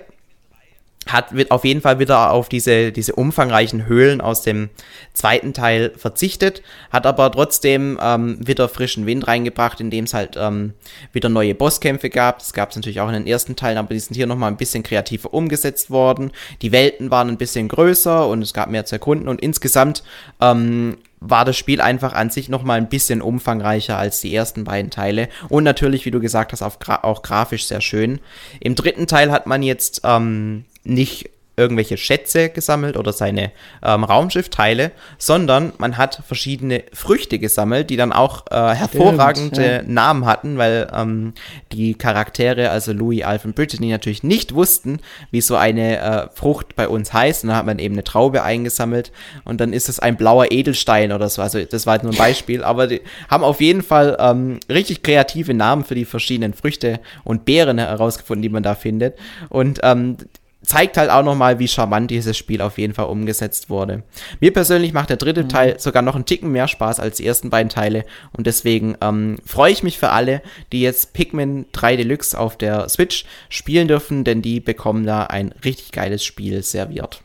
hat 1.12 1.34
wird 1.34 1.50
auf 1.50 1.64
jeden 1.64 1.80
Fall 1.80 1.98
wieder 1.98 2.30
auf 2.32 2.48
diese, 2.48 2.92
diese 2.92 3.14
umfangreichen 3.14 3.86
Höhlen 3.86 4.20
aus 4.20 4.42
dem 4.42 4.70
zweiten 5.12 5.52
Teil 5.52 5.92
verzichtet, 5.96 6.62
hat 6.90 7.06
aber 7.06 7.30
trotzdem 7.32 7.98
ähm, 8.02 8.38
wieder 8.46 8.68
frischen 8.68 9.06
Wind 9.06 9.26
reingebracht, 9.26 9.80
indem 9.80 10.04
es 10.04 10.14
halt 10.14 10.36
ähm, 10.38 10.74
wieder 11.12 11.28
neue 11.28 11.54
Bosskämpfe 11.54 12.10
gab. 12.10 12.38
Das 12.38 12.52
gab 12.52 12.70
es 12.70 12.76
natürlich 12.76 13.00
auch 13.00 13.08
in 13.08 13.14
den 13.14 13.26
ersten 13.26 13.56
Teilen, 13.56 13.78
aber 13.78 13.94
die 13.94 14.00
sind 14.00 14.14
hier 14.14 14.26
nochmal 14.26 14.50
ein 14.50 14.56
bisschen 14.56 14.82
kreativer 14.82 15.32
umgesetzt 15.32 15.90
worden. 15.90 16.30
Die 16.62 16.72
Welten 16.72 17.10
waren 17.10 17.28
ein 17.28 17.38
bisschen 17.38 17.68
größer 17.68 18.26
und 18.28 18.42
es 18.42 18.54
gab 18.54 18.70
mehr 18.70 18.84
zu 18.84 18.96
erkunden 18.96 19.28
und 19.28 19.40
insgesamt 19.40 20.02
ähm, 20.40 20.96
war 21.20 21.44
das 21.44 21.56
Spiel 21.56 21.80
einfach 21.80 22.14
an 22.14 22.30
sich 22.30 22.48
nochmal 22.48 22.78
ein 22.78 22.88
bisschen 22.88 23.20
umfangreicher 23.20 23.98
als 23.98 24.20
die 24.20 24.34
ersten 24.34 24.64
beiden 24.64 24.90
Teile. 24.90 25.28
Und 25.50 25.64
natürlich, 25.64 26.06
wie 26.06 26.10
du 26.10 26.18
gesagt 26.18 26.52
hast, 26.52 26.62
auch 26.62 27.22
grafisch 27.22 27.66
sehr 27.66 27.82
schön. 27.82 28.20
Im 28.58 28.74
dritten 28.74 29.06
Teil 29.06 29.30
hat 29.30 29.46
man 29.46 29.62
jetzt 29.62 30.00
ähm, 30.04 30.64
nicht 30.84 31.30
irgendwelche 31.60 31.98
Schätze 31.98 32.48
gesammelt 32.48 32.96
oder 32.96 33.12
seine 33.12 33.52
ähm, 33.84 34.02
Raumschiffteile, 34.04 34.92
sondern 35.18 35.72
man 35.78 35.98
hat 35.98 36.22
verschiedene 36.26 36.84
Früchte 36.92 37.38
gesammelt, 37.38 37.90
die 37.90 37.96
dann 37.96 38.12
auch 38.12 38.46
äh, 38.50 38.74
hervorragende 38.74 39.54
Stimmt, 39.54 39.88
ja. 39.88 39.92
Namen 39.92 40.24
hatten, 40.24 40.56
weil 40.56 40.90
ähm, 40.94 41.34
die 41.72 41.94
Charaktere, 41.94 42.70
also 42.70 42.92
Louis, 42.92 43.24
Alf 43.24 43.44
und 43.44 43.54
Brittany, 43.54 43.90
natürlich 43.90 44.22
nicht 44.22 44.54
wussten, 44.54 45.00
wie 45.30 45.42
so 45.42 45.56
eine 45.56 45.98
äh, 45.98 46.28
Frucht 46.34 46.76
bei 46.76 46.88
uns 46.88 47.12
heißt. 47.12 47.44
Und 47.44 47.48
dann 47.48 47.58
hat 47.58 47.66
man 47.66 47.78
eben 47.78 47.94
eine 47.94 48.04
Traube 48.04 48.42
eingesammelt 48.42 49.12
und 49.44 49.60
dann 49.60 49.74
ist 49.74 49.90
es 49.90 50.00
ein 50.00 50.16
blauer 50.16 50.50
Edelstein 50.50 51.12
oder 51.12 51.28
so. 51.28 51.42
Also 51.42 51.62
das 51.62 51.84
war 51.84 51.92
halt 51.92 52.04
nur 52.04 52.12
ein 52.12 52.18
Beispiel, 52.18 52.64
aber 52.64 52.86
die 52.86 53.02
haben 53.28 53.44
auf 53.44 53.60
jeden 53.60 53.82
Fall 53.82 54.16
ähm, 54.18 54.60
richtig 54.70 55.02
kreative 55.02 55.52
Namen 55.52 55.84
für 55.84 55.94
die 55.94 56.06
verschiedenen 56.06 56.54
Früchte 56.54 57.00
und 57.22 57.44
Beeren 57.44 57.78
herausgefunden, 57.78 58.42
die 58.42 58.48
man 58.48 58.62
da 58.62 58.74
findet. 58.74 59.18
Und 59.50 59.80
ähm, 59.82 60.16
zeigt 60.62 60.96
halt 60.98 61.10
auch 61.10 61.22
nochmal, 61.22 61.58
wie 61.58 61.68
charmant 61.68 62.10
dieses 62.10 62.36
Spiel 62.36 62.60
auf 62.60 62.78
jeden 62.78 62.92
Fall 62.92 63.06
umgesetzt 63.06 63.70
wurde. 63.70 64.02
Mir 64.40 64.52
persönlich 64.52 64.92
macht 64.92 65.10
der 65.10 65.16
dritte 65.16 65.44
mhm. 65.44 65.48
Teil 65.48 65.80
sogar 65.80 66.02
noch 66.02 66.14
einen 66.14 66.26
Ticken 66.26 66.52
mehr 66.52 66.68
Spaß 66.68 67.00
als 67.00 67.16
die 67.16 67.26
ersten 67.26 67.50
beiden 67.50 67.70
Teile 67.70 68.04
und 68.36 68.46
deswegen 68.46 68.96
ähm, 69.00 69.38
freue 69.44 69.72
ich 69.72 69.82
mich 69.82 69.98
für 69.98 70.10
alle, 70.10 70.42
die 70.72 70.82
jetzt 70.82 71.12
Pikmin 71.14 71.66
3 71.72 71.96
Deluxe 71.96 72.38
auf 72.38 72.58
der 72.58 72.88
Switch 72.88 73.24
spielen 73.48 73.88
dürfen, 73.88 74.24
denn 74.24 74.42
die 74.42 74.60
bekommen 74.60 75.06
da 75.06 75.24
ein 75.24 75.54
richtig 75.64 75.92
geiles 75.92 76.24
Spiel 76.24 76.62
serviert. 76.62 77.22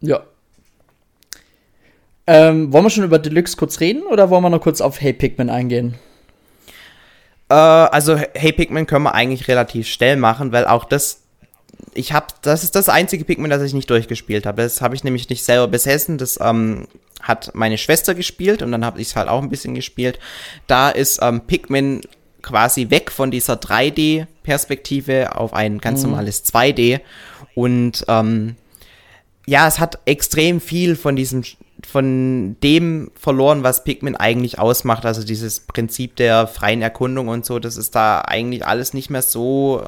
Ja. 0.00 0.22
Ähm, 2.26 2.72
wollen 2.72 2.84
wir 2.84 2.90
schon 2.90 3.04
über 3.04 3.18
Deluxe 3.18 3.56
kurz 3.56 3.80
reden 3.80 4.02
oder 4.02 4.28
wollen 4.28 4.44
wir 4.44 4.50
noch 4.50 4.60
kurz 4.60 4.82
auf 4.82 5.00
Hey 5.00 5.14
Pikmin 5.14 5.48
eingehen? 5.48 5.94
Äh, 7.48 7.54
also 7.54 8.16
Hey 8.16 8.52
Pikmin 8.52 8.86
können 8.86 9.04
wir 9.04 9.14
eigentlich 9.14 9.48
relativ 9.48 9.88
schnell 9.88 10.16
machen, 10.16 10.52
weil 10.52 10.66
auch 10.66 10.84
das 10.84 11.22
ich 11.98 12.12
habe, 12.12 12.26
das 12.42 12.62
ist 12.62 12.76
das 12.76 12.88
einzige 12.88 13.24
Pikmin, 13.24 13.50
das 13.50 13.62
ich 13.62 13.74
nicht 13.74 13.90
durchgespielt 13.90 14.46
habe. 14.46 14.62
Das 14.62 14.80
habe 14.80 14.94
ich 14.94 15.02
nämlich 15.02 15.28
nicht 15.28 15.44
selber 15.44 15.66
besessen. 15.66 16.16
Das 16.16 16.38
ähm, 16.40 16.86
hat 17.20 17.50
meine 17.54 17.76
Schwester 17.76 18.14
gespielt 18.14 18.62
und 18.62 18.70
dann 18.70 18.84
habe 18.84 19.00
ich 19.00 19.08
es 19.08 19.16
halt 19.16 19.28
auch 19.28 19.42
ein 19.42 19.50
bisschen 19.50 19.74
gespielt. 19.74 20.18
Da 20.68 20.90
ist 20.90 21.18
ähm, 21.22 21.42
Pikmin 21.42 22.02
quasi 22.40 22.90
weg 22.90 23.10
von 23.10 23.32
dieser 23.32 23.54
3D-Perspektive 23.54 25.36
auf 25.36 25.52
ein 25.52 25.78
ganz 25.78 26.02
mhm. 26.02 26.10
normales 26.10 26.44
2D. 26.44 27.00
Und 27.54 28.04
ähm, 28.06 28.54
ja, 29.46 29.66
es 29.66 29.80
hat 29.80 29.98
extrem 30.04 30.60
viel 30.60 30.94
von 30.94 31.16
diesem 31.16 31.42
von 31.86 32.56
dem 32.60 33.10
verloren, 33.14 33.62
was 33.62 33.84
Pikmin 33.84 34.16
eigentlich 34.16 34.58
ausmacht. 34.58 35.06
Also 35.06 35.24
dieses 35.24 35.60
Prinzip 35.60 36.16
der 36.16 36.48
freien 36.48 36.82
Erkundung 36.82 37.28
und 37.28 37.46
so, 37.46 37.60
das 37.60 37.76
ist 37.76 37.94
da 37.94 38.20
eigentlich 38.20 38.66
alles 38.66 38.94
nicht 38.94 39.10
mehr 39.10 39.22
so 39.22 39.84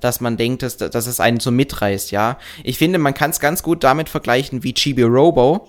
dass 0.00 0.20
man 0.20 0.36
denkt, 0.36 0.62
dass, 0.62 0.76
dass 0.76 1.06
es 1.06 1.20
einen 1.20 1.40
so 1.40 1.50
mitreißt, 1.50 2.10
ja. 2.10 2.38
Ich 2.64 2.78
finde, 2.78 2.98
man 2.98 3.14
kann 3.14 3.30
es 3.30 3.40
ganz 3.40 3.62
gut 3.62 3.84
damit 3.84 4.08
vergleichen, 4.08 4.62
wie 4.62 4.74
Chibi 4.74 5.02
Robo 5.02 5.68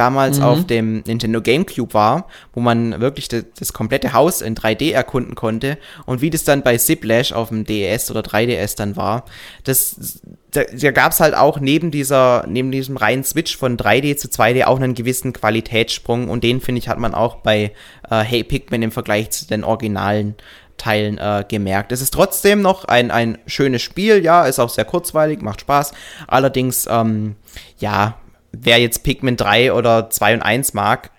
damals 0.00 0.38
mhm. 0.38 0.44
auf 0.44 0.66
dem 0.66 1.02
Nintendo 1.06 1.42
GameCube 1.42 1.92
war, 1.92 2.26
wo 2.54 2.60
man 2.60 3.00
wirklich 3.00 3.28
das, 3.28 3.44
das, 3.58 3.72
komplette 3.72 4.12
Haus 4.12 4.40
in 4.40 4.54
3D 4.54 4.92
erkunden 4.92 5.34
konnte 5.34 5.78
und 6.06 6.20
wie 6.20 6.30
das 6.30 6.44
dann 6.44 6.62
bei 6.62 6.78
Ziplash 6.78 7.32
auf 7.32 7.48
dem 7.48 7.64
DS 7.64 8.10
oder 8.10 8.20
3DS 8.20 8.76
dann 8.76 8.96
war. 8.96 9.24
Das, 9.64 10.22
da, 10.52 10.62
da 10.64 10.90
gab 10.92 11.12
es 11.12 11.20
halt 11.20 11.34
auch 11.34 11.60
neben 11.60 11.90
dieser, 11.90 12.46
neben 12.48 12.70
diesem 12.70 12.96
reinen 12.96 13.24
Switch 13.24 13.56
von 13.56 13.76
3D 13.76 14.16
zu 14.16 14.28
2D 14.28 14.64
auch 14.64 14.80
einen 14.80 14.94
gewissen 14.94 15.32
Qualitätssprung 15.32 16.28
und 16.28 16.44
den 16.44 16.60
finde 16.60 16.78
ich 16.78 16.88
hat 16.88 16.98
man 16.98 17.14
auch 17.14 17.36
bei 17.36 17.72
äh, 18.10 18.20
Hey 18.20 18.44
Pikmin 18.44 18.82
im 18.82 18.92
Vergleich 18.92 19.30
zu 19.30 19.46
den 19.46 19.64
Originalen 19.64 20.36
Teilen 20.80 21.18
äh, 21.18 21.44
gemerkt. 21.46 21.92
Es 21.92 22.00
ist 22.00 22.14
trotzdem 22.14 22.62
noch 22.62 22.86
ein, 22.86 23.10
ein 23.10 23.36
schönes 23.46 23.82
Spiel, 23.82 24.24
ja, 24.24 24.46
ist 24.46 24.58
auch 24.58 24.70
sehr 24.70 24.86
kurzweilig, 24.86 25.42
macht 25.42 25.60
Spaß. 25.60 25.92
Allerdings, 26.26 26.88
ähm, 26.90 27.36
ja, 27.78 28.16
wer 28.52 28.78
jetzt 28.78 29.04
Pikmin 29.04 29.36
3 29.36 29.74
oder 29.74 30.08
2 30.08 30.34
und 30.34 30.42
1 30.42 30.72
mag, 30.72 31.10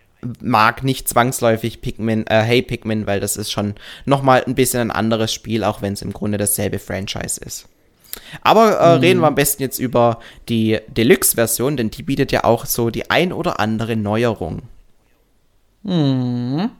mag 0.41 0.83
nicht 0.83 1.07
zwangsläufig 1.07 1.81
Pikmin, 1.81 2.25
äh, 2.25 2.41
Hey 2.41 2.63
Pikmin, 2.63 3.05
weil 3.05 3.19
das 3.19 3.37
ist 3.37 3.51
schon 3.51 3.75
nochmal 4.05 4.43
ein 4.45 4.55
bisschen 4.55 4.81
ein 4.81 4.91
anderes 4.91 5.31
Spiel, 5.31 5.63
auch 5.63 5.83
wenn 5.83 5.93
es 5.93 6.01
im 6.01 6.11
Grunde 6.11 6.39
dasselbe 6.39 6.79
Franchise 6.79 7.39
ist. 7.39 7.67
Aber 8.41 8.79
äh, 8.79 8.95
mhm. 8.95 9.01
reden 9.01 9.19
wir 9.21 9.27
am 9.27 9.35
besten 9.35 9.61
jetzt 9.61 9.77
über 9.77 10.19
die 10.49 10.79
Deluxe-Version, 10.87 11.77
denn 11.77 11.91
die 11.91 12.03
bietet 12.03 12.31
ja 12.31 12.43
auch 12.45 12.65
so 12.65 12.89
die 12.89 13.11
ein 13.11 13.31
oder 13.31 13.59
andere 13.59 13.95
Neuerung. 13.95 14.63
Mhm. 15.83 16.71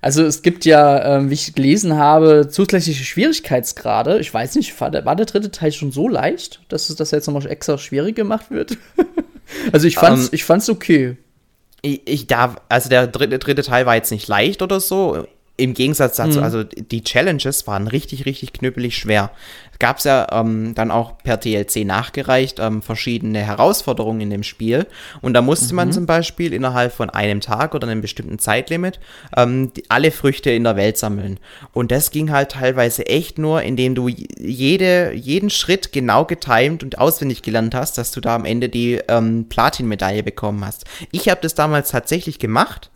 Also 0.00 0.24
es 0.24 0.42
gibt 0.42 0.64
ja, 0.64 1.16
ähm, 1.16 1.30
wie 1.30 1.34
ich 1.34 1.54
gelesen 1.54 1.96
habe, 1.96 2.48
zusätzliche 2.48 3.04
Schwierigkeitsgrade. 3.04 4.18
Ich 4.18 4.32
weiß 4.32 4.54
nicht, 4.56 4.78
war 4.80 4.90
der, 4.90 5.04
war 5.04 5.16
der 5.16 5.26
dritte 5.26 5.50
Teil 5.50 5.72
schon 5.72 5.92
so 5.92 6.08
leicht, 6.08 6.60
dass 6.68 6.90
es 6.90 6.96
das 6.96 7.10
jetzt 7.10 7.26
nochmal 7.26 7.46
extra 7.46 7.78
schwierig 7.78 8.16
gemacht 8.16 8.50
wird? 8.50 8.78
also 9.72 9.86
ich 9.86 9.96
fand's, 9.96 10.22
um, 10.22 10.26
ähm, 10.26 10.30
ich 10.32 10.44
fand's 10.44 10.68
okay. 10.68 11.16
Ich, 11.82 12.02
ich 12.06 12.26
darf, 12.26 12.56
also 12.68 12.88
der 12.88 13.06
dritte, 13.06 13.38
dritte 13.38 13.62
Teil 13.62 13.86
war 13.86 13.96
jetzt 13.96 14.10
nicht 14.10 14.28
leicht 14.28 14.62
oder 14.62 14.80
so. 14.80 15.26
Im 15.56 15.74
Gegensatz 15.74 16.16
dazu, 16.16 16.38
mhm. 16.38 16.44
also 16.44 16.64
die 16.64 17.02
Challenges 17.02 17.66
waren 17.66 17.88
richtig, 17.88 18.26
richtig 18.26 18.52
knüppelig 18.52 18.96
schwer 18.96 19.30
gab 19.78 19.98
es 19.98 20.04
ja 20.04 20.26
ähm, 20.32 20.74
dann 20.74 20.90
auch 20.90 21.18
per 21.18 21.40
TLC 21.40 21.84
nachgereicht 21.84 22.58
ähm, 22.60 22.82
verschiedene 22.82 23.40
Herausforderungen 23.40 24.20
in 24.20 24.30
dem 24.30 24.42
Spiel. 24.42 24.86
Und 25.20 25.34
da 25.34 25.42
musste 25.42 25.72
mhm. 25.72 25.76
man 25.76 25.92
zum 25.92 26.06
Beispiel 26.06 26.52
innerhalb 26.52 26.92
von 26.92 27.10
einem 27.10 27.40
Tag 27.40 27.74
oder 27.74 27.86
einem 27.86 28.00
bestimmten 28.00 28.38
Zeitlimit 28.38 29.00
ähm, 29.36 29.72
die, 29.74 29.84
alle 29.88 30.10
Früchte 30.10 30.50
in 30.50 30.64
der 30.64 30.76
Welt 30.76 30.96
sammeln. 30.96 31.38
Und 31.72 31.90
das 31.90 32.10
ging 32.10 32.30
halt 32.30 32.52
teilweise 32.52 33.06
echt 33.06 33.38
nur, 33.38 33.62
indem 33.62 33.94
du 33.94 34.08
jede, 34.08 35.12
jeden 35.12 35.50
Schritt 35.50 35.92
genau 35.92 36.24
getimt 36.24 36.82
und 36.82 36.98
auswendig 36.98 37.42
gelernt 37.42 37.74
hast, 37.74 37.98
dass 37.98 38.12
du 38.12 38.20
da 38.20 38.34
am 38.34 38.44
Ende 38.44 38.68
die 38.68 39.00
ähm, 39.08 39.46
Platin-Medaille 39.48 40.22
bekommen 40.22 40.64
hast. 40.64 40.84
Ich 41.12 41.28
habe 41.28 41.40
das 41.42 41.54
damals 41.54 41.90
tatsächlich 41.90 42.38
gemacht 42.38 42.90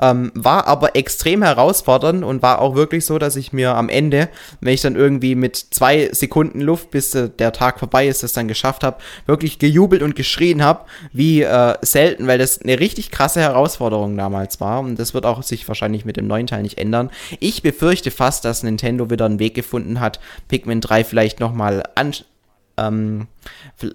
ähm, 0.00 0.32
war 0.34 0.66
aber 0.66 0.96
extrem 0.96 1.42
herausfordernd 1.42 2.24
und 2.24 2.42
war 2.42 2.60
auch 2.60 2.74
wirklich 2.74 3.04
so, 3.04 3.18
dass 3.18 3.36
ich 3.36 3.52
mir 3.52 3.74
am 3.74 3.88
Ende, 3.88 4.28
wenn 4.60 4.74
ich 4.74 4.80
dann 4.80 4.96
irgendwie 4.96 5.34
mit 5.34 5.56
zwei 5.56 6.10
Sekunden 6.12 6.60
Luft, 6.60 6.90
bis 6.90 7.14
äh, 7.14 7.28
der 7.28 7.52
Tag 7.52 7.78
vorbei 7.78 8.06
ist, 8.06 8.22
das 8.22 8.32
dann 8.32 8.48
geschafft 8.48 8.84
habe, 8.84 8.98
wirklich 9.26 9.58
gejubelt 9.58 10.02
und 10.02 10.16
geschrien 10.16 10.62
habe, 10.62 10.84
wie 11.12 11.42
äh, 11.42 11.74
selten, 11.82 12.26
weil 12.26 12.38
das 12.38 12.60
eine 12.60 12.78
richtig 12.80 13.10
krasse 13.10 13.40
Herausforderung 13.40 14.16
damals 14.16 14.60
war. 14.60 14.80
Und 14.80 14.98
das 14.98 15.14
wird 15.14 15.26
auch 15.26 15.42
sich 15.42 15.66
wahrscheinlich 15.68 16.04
mit 16.04 16.16
dem 16.16 16.26
neuen 16.26 16.46
Teil 16.46 16.62
nicht 16.62 16.78
ändern. 16.78 17.10
Ich 17.40 17.62
befürchte 17.62 18.10
fast, 18.10 18.44
dass 18.44 18.62
Nintendo 18.62 19.10
wieder 19.10 19.26
einen 19.26 19.38
Weg 19.38 19.54
gefunden 19.54 20.00
hat, 20.00 20.20
Pikmin 20.48 20.80
3 20.80 21.04
vielleicht 21.04 21.40
nochmal 21.40 21.82
an 21.94 22.12
ähm, 22.76 23.28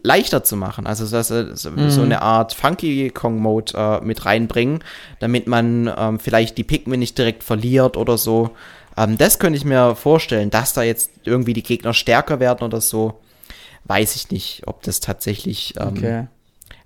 leichter 0.03 0.43
zu 0.43 0.55
machen. 0.55 0.87
Also 0.87 1.05
so, 1.05 1.21
so, 1.21 1.71
mhm. 1.71 1.89
so 1.89 2.01
eine 2.01 2.21
Art 2.21 2.53
Funky 2.53 3.09
Kong 3.09 3.37
Mode 3.39 3.73
äh, 3.75 4.05
mit 4.05 4.25
reinbringen, 4.25 4.83
damit 5.19 5.47
man 5.47 5.91
ähm, 5.95 6.19
vielleicht 6.19 6.57
die 6.57 6.63
Pikmin 6.63 6.99
nicht 6.99 7.17
direkt 7.17 7.43
verliert 7.43 7.97
oder 7.97 8.17
so. 8.17 8.51
Ähm, 8.97 9.17
das 9.17 9.39
könnte 9.39 9.57
ich 9.57 9.65
mir 9.65 9.95
vorstellen, 9.95 10.49
dass 10.49 10.73
da 10.73 10.83
jetzt 10.83 11.11
irgendwie 11.23 11.53
die 11.53 11.63
Gegner 11.63 11.93
stärker 11.93 12.39
werden 12.39 12.63
oder 12.63 12.81
so. 12.81 13.19
Weiß 13.85 14.15
ich 14.15 14.29
nicht, 14.29 14.63
ob 14.67 14.83
das 14.83 14.99
tatsächlich 14.99 15.73
ähm, 15.79 15.87
okay. 15.97 16.27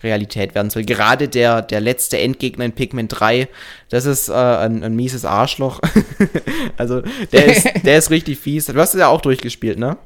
Realität 0.04 0.56
werden 0.56 0.70
soll. 0.70 0.84
Gerade 0.84 1.28
der, 1.28 1.62
der 1.62 1.82
letzte 1.82 2.18
Endgegner 2.20 2.66
in 2.66 2.72
Pikmin 2.74 3.08
3, 3.08 3.48
das 3.90 4.06
ist 4.06 4.30
äh, 4.30 4.34
ein, 4.34 4.84
ein 4.84 4.96
mieses 4.96 5.26
Arschloch. 5.26 5.82
also 6.78 7.02
der 7.32 7.46
ist, 7.46 7.68
der 7.84 7.98
ist 7.98 8.10
richtig 8.12 8.40
fies. 8.40 8.68
Du 8.68 8.76
hast 8.76 8.94
es 8.94 9.00
ja 9.00 9.08
auch 9.08 9.22
durchgespielt, 9.22 9.80
ne? 9.80 9.98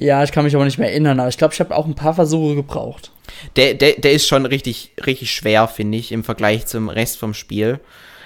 Ja, 0.00 0.24
ich 0.24 0.32
kann 0.32 0.44
mich 0.44 0.54
aber 0.54 0.64
nicht 0.64 0.78
mehr 0.78 0.88
erinnern, 0.88 1.20
aber 1.20 1.28
ich 1.28 1.36
glaube, 1.36 1.52
ich 1.52 1.60
habe 1.60 1.76
auch 1.76 1.84
ein 1.84 1.94
paar 1.94 2.14
Versuche 2.14 2.54
gebraucht. 2.54 3.12
Der, 3.56 3.74
der, 3.74 3.92
der 3.92 4.12
ist 4.12 4.26
schon 4.26 4.46
richtig, 4.46 4.92
richtig 5.04 5.30
schwer, 5.30 5.68
finde 5.68 5.98
ich, 5.98 6.10
im 6.10 6.24
Vergleich 6.24 6.64
zum 6.64 6.88
Rest 6.88 7.18
vom 7.18 7.34
Spiel. 7.34 7.80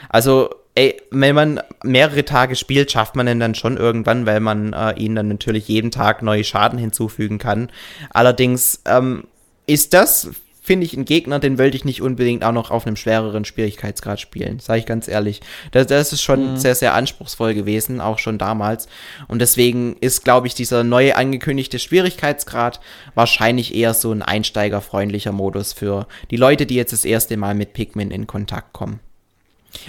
Also, 0.09 0.51
ey, 0.77 1.03
wenn 1.11 1.35
man 1.35 1.61
mehrere 1.83 2.25
Tage 2.25 2.55
spielt, 2.55 2.93
schafft 2.93 3.17
man 3.17 3.27
ihn 3.27 3.41
dann 3.41 3.57
schon 3.57 3.77
irgendwann, 3.77 4.25
weil 4.25 4.39
man 4.39 4.73
äh, 4.73 4.93
ihn 4.93 5.17
dann 5.17 5.27
natürlich 5.27 5.67
jeden 5.67 5.91
Tag 5.91 6.23
neue 6.23 6.45
Schaden 6.45 6.79
hinzufügen 6.79 7.39
kann. 7.39 7.73
Allerdings 8.11 8.81
ähm, 8.85 9.25
ist 9.67 9.95
das 9.95 10.31
finde 10.64 10.87
ich 10.87 10.94
einen 10.94 11.05
Gegner, 11.05 11.38
den 11.38 11.59
wollte 11.59 11.77
ich 11.77 11.85
nicht 11.85 12.00
unbedingt 12.00 12.42
auch 12.42 12.53
noch 12.53 12.70
auf 12.70 12.87
einem 12.87 12.96
schwereren 12.96 13.44
Schwierigkeitsgrad 13.44 14.18
spielen, 14.18 14.61
sage 14.61 14.81
ich 14.81 14.87
ganz 14.87 15.09
ehrlich. 15.09 15.42
Das, 15.72 15.87
das 15.87 16.14
ist 16.14 16.22
schon 16.22 16.53
mhm. 16.53 16.57
sehr, 16.57 16.74
sehr 16.74 16.94
anspruchsvoll 16.94 17.53
gewesen, 17.53 18.00
auch 18.00 18.18
schon 18.18 18.38
damals. 18.38 18.88
Und 19.29 19.40
deswegen 19.40 19.94
ist, 20.00 20.24
glaube 20.24 20.46
ich, 20.46 20.55
dieser 20.55 20.83
neue 20.83 21.16
angekündigte 21.16 21.79
Schwierigkeitsgrad 21.79 22.81
wahrscheinlich 23.14 23.74
eher 23.74 23.92
so 23.92 24.11
ein 24.11 24.22
einsteigerfreundlicher 24.22 25.33
Modus 25.33 25.74
für 25.74 26.07
die 26.31 26.37
Leute, 26.37 26.64
die 26.64 26.77
jetzt 26.77 26.94
das 26.94 27.05
erste 27.05 27.37
Mal 27.37 27.55
mit 27.55 27.74
Pikmin 27.74 28.11
in 28.11 28.27
Kontakt 28.27 28.72
kommen. 28.72 29.00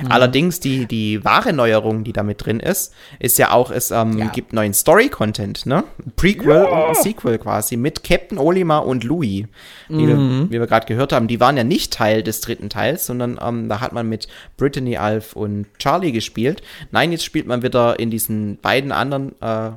Mhm. 0.02 0.12
Allerdings 0.12 0.60
die, 0.60 0.86
die 0.86 1.24
wahre 1.24 1.54
Neuerung, 1.54 2.04
die 2.04 2.14
da 2.14 2.24
mit 2.24 2.46
drin 2.46 2.60
ist, 2.60 2.94
ist 3.20 3.38
ja 3.38 3.52
auch, 3.52 3.72
es 3.72 3.92
ähm, 3.92 4.18
ja. 4.18 4.28
gibt 4.28 4.54
neuen 4.54 4.74
Story-Content, 4.74 5.66
ne? 5.66 5.84
Prequel 6.16 6.64
ja. 6.64 6.88
und 6.88 6.98
Sequel 6.98 7.38
quasi 7.38 7.78
mit 7.78 8.04
Captain 8.04 8.38
Olimar 8.38 8.86
und 8.86 9.04
Louis. 9.04 9.46
Wie 9.88 9.94
mhm. 9.94 10.08
wir, 10.08 10.50
wie 10.50 10.60
wir 10.60 10.68
gerade 10.68 10.86
gehört 10.86 11.14
haben, 11.14 11.28
die 11.28 11.40
waren 11.40 11.58
ja 11.58 11.64
nicht 11.64 11.94
Teil 11.94 12.24
des 12.24 12.42
dritten 12.42 12.70
Teils, 12.70 13.06
sondern 13.06 13.40
ähm, 13.42 13.70
da 13.70 13.82
hat 13.82 13.94
man 13.94 14.08
mit 14.08 14.28
Brittany, 14.58 14.98
Alf 14.98 15.36
und 15.36 15.68
Charlie 15.80 16.12
gespielt. 16.12 16.62
Nein, 16.92 17.12
jetzt 17.12 17.24
spielt 17.24 17.48
man 17.48 17.62
wieder 17.62 18.00
in 18.00 18.10
diesen 18.10 18.58
beiden 18.58 18.92
anderen, 18.92 19.34
äh, 19.42 19.72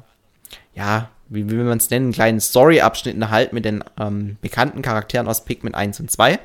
ja, 0.75 1.09
wie 1.29 1.51
will 1.51 1.64
man 1.64 1.79
es 1.79 1.90
nennen, 1.90 2.12
kleinen 2.12 2.40
Story-Abschnitten 2.40 3.31
halt 3.31 3.53
mit 3.53 3.64
den 3.64 3.85
ähm, 4.01 4.37
bekannten 4.40 4.83
Charakteren 4.83 5.29
aus 5.29 5.44
Pikmin 5.44 5.75
1 5.75 6.01
und 6.01 6.11
2. 6.11 6.38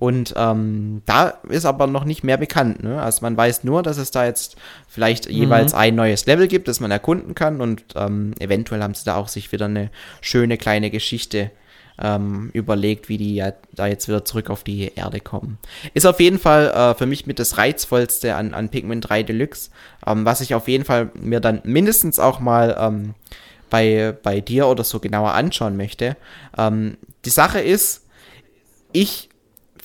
Und 0.00 0.32
ähm, 0.34 1.02
da 1.04 1.34
ist 1.50 1.66
aber 1.66 1.86
noch 1.86 2.04
nicht 2.04 2.24
mehr 2.24 2.38
bekannt. 2.38 2.82
Ne? 2.82 3.00
Also 3.00 3.20
man 3.20 3.36
weiß 3.36 3.64
nur, 3.64 3.82
dass 3.82 3.98
es 3.98 4.10
da 4.10 4.24
jetzt 4.24 4.56
vielleicht 4.88 5.28
mhm. 5.28 5.34
jeweils 5.34 5.74
ein 5.74 5.94
neues 5.94 6.24
Level 6.24 6.48
gibt, 6.48 6.68
das 6.68 6.80
man 6.80 6.90
erkunden 6.90 7.34
kann. 7.34 7.60
Und 7.60 7.84
ähm, 7.96 8.32
eventuell 8.40 8.82
haben 8.82 8.94
sie 8.94 9.04
da 9.04 9.16
auch 9.16 9.28
sich 9.28 9.52
wieder 9.52 9.66
eine 9.66 9.90
schöne 10.22 10.56
kleine 10.56 10.90
Geschichte 10.90 11.50
ähm, 12.00 12.48
überlegt, 12.54 13.10
wie 13.10 13.18
die 13.18 13.34
ja 13.34 13.52
da 13.72 13.86
jetzt 13.88 14.08
wieder 14.08 14.24
zurück 14.24 14.48
auf 14.48 14.64
die 14.64 14.90
Erde 14.94 15.20
kommen. 15.20 15.58
Ist 15.92 16.06
auf 16.06 16.18
jeden 16.18 16.38
Fall 16.38 16.68
äh, 16.68 16.94
für 16.94 17.04
mich 17.04 17.26
mit 17.26 17.38
das 17.38 17.58
Reizvollste 17.58 18.36
an, 18.36 18.54
an 18.54 18.70
Pikmin 18.70 19.02
3 19.02 19.22
Deluxe, 19.22 19.70
ähm, 20.06 20.24
was 20.24 20.40
ich 20.40 20.54
auf 20.54 20.66
jeden 20.66 20.86
Fall 20.86 21.10
mir 21.14 21.40
dann 21.40 21.60
mindestens 21.64 22.18
auch 22.18 22.40
mal 22.40 22.74
ähm, 22.80 23.14
bei, 23.68 24.16
bei 24.22 24.40
dir 24.40 24.66
oder 24.66 24.82
so 24.82 24.98
genauer 24.98 25.32
anschauen 25.32 25.76
möchte. 25.76 26.16
Ähm, 26.56 26.96
die 27.26 27.30
Sache 27.30 27.60
ist, 27.60 28.06
ich 28.92 29.29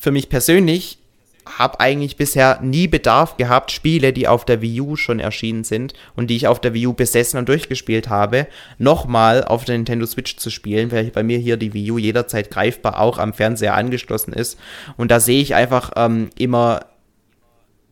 für 0.05 0.11
mich 0.11 0.29
persönlich 0.29 0.99
habe 1.47 1.79
eigentlich 1.79 2.15
bisher 2.15 2.59
nie 2.61 2.87
Bedarf 2.87 3.37
gehabt, 3.37 3.71
Spiele, 3.71 4.13
die 4.13 4.27
auf 4.27 4.45
der 4.45 4.61
Wii 4.61 4.81
U 4.81 4.95
schon 4.95 5.19
erschienen 5.19 5.63
sind 5.63 5.95
und 6.15 6.27
die 6.29 6.35
ich 6.35 6.45
auf 6.47 6.61
der 6.61 6.75
Wii 6.75 6.85
U 6.85 6.93
besessen 6.93 7.39
und 7.39 7.49
durchgespielt 7.49 8.07
habe, 8.07 8.45
nochmal 8.77 9.43
auf 9.43 9.65
der 9.65 9.77
Nintendo 9.77 10.05
Switch 10.05 10.37
zu 10.37 10.51
spielen, 10.51 10.91
weil 10.91 11.05
bei 11.05 11.23
mir 11.23 11.39
hier 11.39 11.57
die 11.57 11.73
Wii 11.73 11.91
U 11.91 11.97
jederzeit 11.97 12.51
greifbar 12.51 12.99
auch 12.99 13.17
am 13.17 13.33
Fernseher 13.33 13.73
angeschlossen 13.73 14.31
ist. 14.31 14.59
Und 14.95 15.09
da 15.09 15.19
sehe 15.19 15.41
ich 15.41 15.55
einfach 15.55 15.93
ähm, 15.95 16.29
immer 16.37 16.85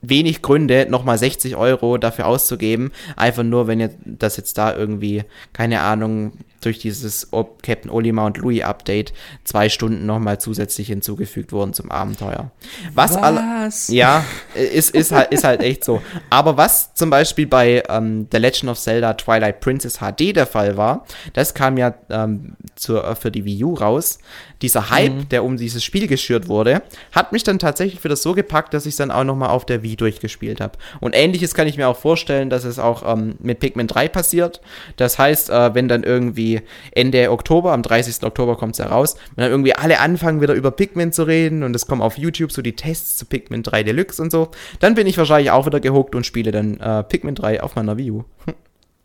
wenig 0.04 0.44
Gründe, 0.44 0.86
nochmal 0.88 1.18
60 1.18 1.56
Euro 1.56 1.98
dafür 1.98 2.28
auszugeben. 2.28 2.92
Einfach 3.16 3.42
nur, 3.42 3.66
wenn 3.66 3.80
ihr 3.80 3.90
das 4.06 4.38
jetzt 4.38 4.60
da 4.60 4.76
irgendwie, 4.76 5.24
keine 5.52 5.82
Ahnung, 5.82 6.34
durch 6.66 6.80
dieses 6.80 7.30
Captain 7.62 7.92
Olimar 7.92 8.28
und 8.28 8.38
Louis 8.38 8.64
Update 8.64 9.14
zwei 9.44 9.70
Stunden 9.70 10.06
nochmal 10.06 10.40
zusätzlich 10.40 10.88
hinzugefügt 10.88 11.52
wurden 11.52 11.74
zum 11.74 11.92
Abenteuer. 11.92 12.52
Was, 12.94 13.16
was? 13.16 13.88
ja, 13.90 14.24
ist, 14.54 14.92
ist, 14.92 15.12
halt, 15.12 15.32
ist 15.32 15.44
halt 15.44 15.62
echt 15.62 15.84
so. 15.84 16.02
Aber 16.30 16.58
was 16.58 16.94
zum 16.94 17.10
Beispiel 17.10 17.48
bei 17.48 17.84
ähm, 17.90 18.28
The 18.32 18.38
Legend 18.38 18.72
of 18.72 18.80
Zelda 18.80 19.14
Twilight 19.14 19.60
Princess 19.60 20.00
HD 20.00 20.36
der 20.36 20.48
Fall 20.48 20.78
war, 20.78 21.06
das 21.34 21.54
kam 21.54 21.78
ja 21.78 21.94
ähm, 22.10 22.56
zur, 22.76 23.16
für 23.16 23.32
die 23.32 23.46
Wii 23.46 23.64
U 23.64 23.74
raus. 23.74 24.20
Dieser 24.62 24.90
Hype, 24.90 25.14
mhm. 25.14 25.30
der 25.30 25.44
um 25.44 25.58
dieses 25.58 25.84
Spiel 25.84 26.08
geschürt 26.08 26.48
wurde, 26.48 26.84
hat 27.12 27.32
mich 27.34 27.44
dann 27.44 27.60
tatsächlich 27.60 28.04
wieder 28.04 28.16
so 28.16 28.34
gepackt, 28.34 28.74
dass 28.74 28.86
ich 28.86 28.92
es 28.92 28.98
dann 28.98 29.12
auch 29.12 29.26
nochmal 29.26 29.50
auf 29.50 29.66
der 29.66 29.84
Wii 29.84 29.98
durchgespielt 29.98 30.62
habe. 30.62 30.78
Und 31.02 31.14
ähnliches 31.16 31.54
kann 31.54 31.68
ich 31.68 31.78
mir 31.78 31.88
auch 31.88 31.98
vorstellen, 31.98 32.50
dass 32.50 32.64
es 32.64 32.80
auch 32.80 33.04
ähm, 33.06 33.36
mit 33.40 33.60
Pikmin 33.60 33.88
3 33.88 34.08
passiert. 34.08 34.62
Das 34.96 35.20
heißt, 35.20 35.50
äh, 35.50 35.76
wenn 35.76 35.88
dann 35.88 36.04
irgendwie 36.04 36.53
Ende 36.92 37.32
Oktober, 37.32 37.72
am 37.72 37.82
30. 37.82 38.24
Oktober 38.24 38.56
kommt 38.58 38.74
es 38.76 38.80
heraus, 38.80 39.16
wenn 39.36 39.44
dann 39.44 39.52
irgendwie 39.52 39.74
alle 39.74 40.00
anfangen 40.00 40.42
wieder 40.42 40.54
über 40.54 40.72
Pikmin 40.72 41.12
zu 41.12 41.24
reden 41.24 41.64
und 41.64 41.76
es 41.76 41.88
kommen 41.88 42.02
auf 42.02 42.18
YouTube 42.18 42.52
so 42.52 42.62
die 42.62 42.76
Tests 42.76 43.18
zu 43.18 43.26
Pikmin 43.26 43.64
3 43.64 43.84
Deluxe 43.84 44.22
und 44.22 44.32
so, 44.32 44.50
dann 44.80 44.96
bin 44.96 45.08
ich 45.08 45.18
wahrscheinlich 45.18 45.52
auch 45.52 45.66
wieder 45.66 45.80
gehuckt 45.80 46.16
und 46.16 46.26
spiele 46.26 46.52
dann 46.52 46.80
äh, 46.80 47.04
Pikmin 47.04 47.36
3 47.36 47.64
auf 47.64 47.76
meiner 47.76 47.98
Wii 47.98 48.12
U. 48.12 48.24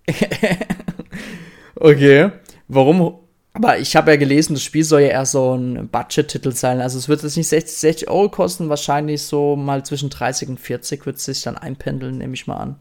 okay. 1.77 2.31
Warum? 2.69 3.19
Aber 3.55 3.79
ich 3.79 3.97
habe 3.97 4.13
ja 4.13 4.17
gelesen, 4.17 4.55
das 4.55 4.63
Spiel 4.63 4.85
soll 4.85 5.01
ja 5.01 5.09
eher 5.09 5.27
so 5.27 5.55
ein 5.55 5.89
Budget-Titel 5.89 6.53
sein. 6.53 6.81
Also 6.81 6.97
es 6.97 7.09
wird 7.09 7.23
jetzt 7.23 7.37
nicht 7.37 7.49
60, 7.49 7.77
60 7.77 8.09
Euro 8.09 8.29
kosten, 8.29 8.69
wahrscheinlich 8.69 9.23
so 9.23 9.57
mal 9.57 9.85
zwischen 9.85 10.11
30 10.11 10.51
und 10.51 10.61
40 10.61 11.05
wird 11.07 11.17
es 11.17 11.25
sich 11.25 11.43
dann 11.43 11.57
einpendeln, 11.57 12.19
nehme 12.19 12.35
ich 12.35 12.47
mal 12.47 12.59
an. 12.59 12.77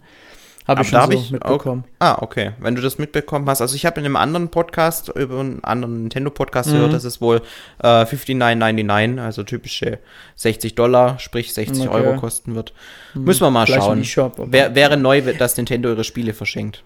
Habe 0.68 0.82
ich 0.82 0.90
schon 0.90 1.00
hab 1.00 1.12
so 1.12 1.18
ich 1.18 1.32
mitbekommen. 1.32 1.86
Auch, 2.00 2.06
ah, 2.06 2.18
okay. 2.22 2.52
Wenn 2.60 2.76
du 2.76 2.82
das 2.82 2.98
mitbekommen 2.98 3.50
hast. 3.50 3.62
Also 3.62 3.76
ich 3.76 3.86
habe 3.86 4.00
in 4.02 4.06
einem 4.06 4.18
anderen 4.18 4.50
Podcast, 4.50 5.08
über 5.10 5.40
einen 5.40 5.64
anderen 5.64 6.02
Nintendo-Podcast 6.02 6.70
mhm. 6.70 6.74
gehört, 6.74 6.94
dass 6.94 7.06
es 7.06 7.22
wohl 7.22 7.42
äh, 7.82 8.04
59,99, 8.04 9.22
also 9.22 9.44
typische 9.44 10.00
60 10.36 10.76
Dollar, 10.76 11.20
sprich 11.20 11.54
60 11.54 11.88
okay. 11.88 11.96
Euro 11.96 12.20
kosten 12.20 12.54
wird. 12.56 12.74
Mhm. 13.14 13.24
Müssen 13.24 13.42
wir 13.42 13.52
mal 13.52 13.66
Vielleicht 13.66 13.84
schauen. 13.84 14.04
Shop, 14.04 14.52
Wär, 14.52 14.76
wäre 14.76 14.98
neu, 14.98 15.22
dass 15.22 15.56
Nintendo 15.56 15.90
ihre 15.90 16.04
Spiele 16.04 16.34
verschenkt. 16.34 16.84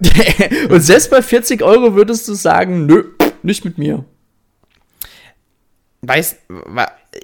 Und 0.68 0.80
selbst 0.80 1.10
bei 1.10 1.22
40 1.22 1.62
Euro 1.62 1.94
würdest 1.94 2.28
du 2.28 2.34
sagen, 2.34 2.84
nö, 2.84 3.04
nicht 3.42 3.64
mit 3.64 3.78
mir. 3.78 4.04
Weißt, 6.02 6.40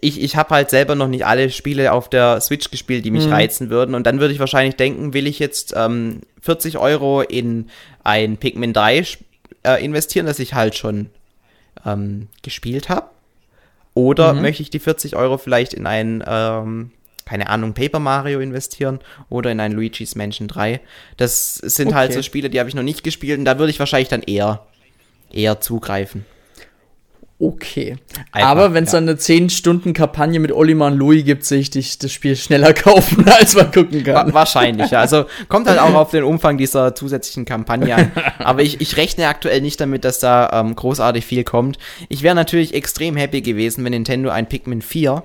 ich, 0.01 0.21
ich 0.21 0.37
habe 0.37 0.55
halt 0.55 0.71
selber 0.71 0.95
noch 0.95 1.09
nicht 1.09 1.27
alle 1.27 1.51
Spiele 1.51 1.93
auf 1.93 2.09
der 2.09 2.41
Switch 2.41 2.71
gespielt, 2.71 3.05
die 3.05 3.11
mich 3.11 3.27
mhm. 3.27 3.33
reizen 3.33 3.71
würden. 3.71 3.95
Und 3.95 4.07
dann 4.07 4.21
würde 4.21 4.33
ich 4.33 4.41
wahrscheinlich 4.41 4.77
denken, 4.77 5.15
will 5.15 5.27
ich 5.27 5.39
jetzt 5.39 5.75
ähm, 5.77 6.21
40 6.41 6.79
Euro 6.79 7.23
in 7.23 7.69
ein 8.05 8.37
Pikmin 8.37 8.73
3 8.73 9.05
äh, 9.65 9.85
investieren, 9.85 10.27
das 10.27 10.39
ich 10.39 10.55
halt 10.55 10.75
schon 10.75 11.11
ähm, 11.85 12.29
gespielt 12.43 12.89
habe? 12.89 13.07
Oder 13.95 14.35
mhm. 14.35 14.43
möchte 14.43 14.63
ich 14.63 14.71
die 14.71 14.79
40 14.79 15.17
Euro 15.17 15.39
vielleicht 15.39 15.75
in 15.75 15.87
ein, 15.87 16.23
ähm, 16.27 16.93
keine 17.25 17.49
Ahnung, 17.49 17.75
Paper 17.75 17.99
Mario 17.99 18.41
investieren 18.41 19.01
oder 19.29 19.51
in 19.51 19.61
ein 19.61 19.73
Luigi's 19.73 20.15
Mansion 20.15 20.49
3? 20.49 20.81
Das 21.17 21.55
sind 21.55 21.89
okay. 21.89 21.97
halt 21.97 22.13
so 22.13 22.23
Spiele, 22.23 22.51
die 22.51 22.61
habe 22.61 22.69
ich 22.69 22.75
noch 22.75 22.83
nicht 22.83 23.03
gespielt 23.03 23.39
und 23.39 23.45
da 23.45 23.59
würde 23.59 23.71
ich 23.71 23.79
wahrscheinlich 23.79 24.09
dann 24.09 24.23
eher, 24.23 24.67
eher 25.33 25.61
zugreifen 25.61 26.25
okay. 27.41 27.97
Einfach, 28.33 28.49
Aber 28.49 28.75
wenn 28.75 28.85
es 28.85 28.93
ja. 28.93 29.01
dann 29.01 29.09
eine 29.09 29.19
10-Stunden-Kampagne 29.19 30.39
mit 30.39 30.53
Oliman 30.53 30.95
Louis 30.95 31.25
gibt, 31.25 31.45
sehe 31.45 31.59
ich 31.61 31.71
dich 31.71 31.99
das 31.99 32.13
Spiel 32.13 32.37
schneller 32.37 32.73
kaufen, 32.75 33.27
als 33.29 33.55
man 33.55 33.73
gucken 33.73 34.05
kann. 34.05 34.33
wahrscheinlich, 34.35 34.91
ja. 34.91 35.01
Also 35.01 35.25
kommt 35.49 35.67
halt 35.67 35.81
auch 35.81 35.95
auf 35.95 36.11
den 36.11 36.23
Umfang 36.23 36.59
dieser 36.59 36.95
zusätzlichen 36.95 37.45
Kampagne 37.47 37.95
an. 37.95 38.13
Aber 38.39 38.63
ich, 38.63 38.81
ich 38.81 38.97
rechne 38.97 39.29
aktuell 39.29 39.61
nicht 39.63 39.81
damit, 39.81 40.05
dass 40.05 40.21
da 40.21 40.51
ähm, 40.53 40.77
großartig 40.77 41.25
viel 41.25 41.45
kommt. 41.45 41.79
Ich 42.09 42.23
wäre 42.23 42.35
natürlich 42.35 42.75
extrem 42.75 43.17
happy 43.17 43.41
gewesen, 43.41 43.85
wenn 43.85 43.93
Nintendo 43.93 44.31
ein 44.31 44.49
Pikmin 44.49 44.83
4 44.83 45.23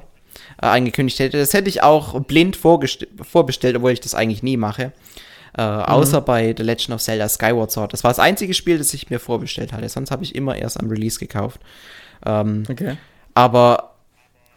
äh, 0.61 0.65
angekündigt 0.65 1.19
hätte. 1.19 1.37
Das 1.37 1.53
hätte 1.53 1.69
ich 1.69 1.83
auch 1.83 2.19
blind 2.21 2.55
vorbestellt, 2.55 3.75
obwohl 3.75 3.91
ich 3.91 3.99
das 3.99 4.15
eigentlich 4.15 4.41
nie 4.41 4.57
mache. 4.57 4.93
Äh, 5.57 5.63
mhm. 5.63 5.81
Außer 5.83 6.21
bei 6.21 6.53
The 6.55 6.63
Legend 6.63 6.95
of 6.95 7.01
Zelda 7.01 7.29
Skyward 7.29 7.71
Sword. 7.71 7.93
Das 7.93 8.03
war 8.03 8.11
das 8.11 8.19
einzige 8.19 8.53
Spiel, 8.53 8.77
das 8.77 8.93
ich 8.93 9.09
mir 9.09 9.19
vorbestellt 9.19 9.73
hatte. 9.73 9.87
Sonst 9.89 10.11
habe 10.11 10.23
ich 10.23 10.35
immer 10.35 10.55
erst 10.55 10.79
am 10.79 10.89
Release 10.89 11.19
gekauft. 11.19 11.61
Ähm, 12.25 12.63
okay. 12.69 12.97
Aber 13.33 13.95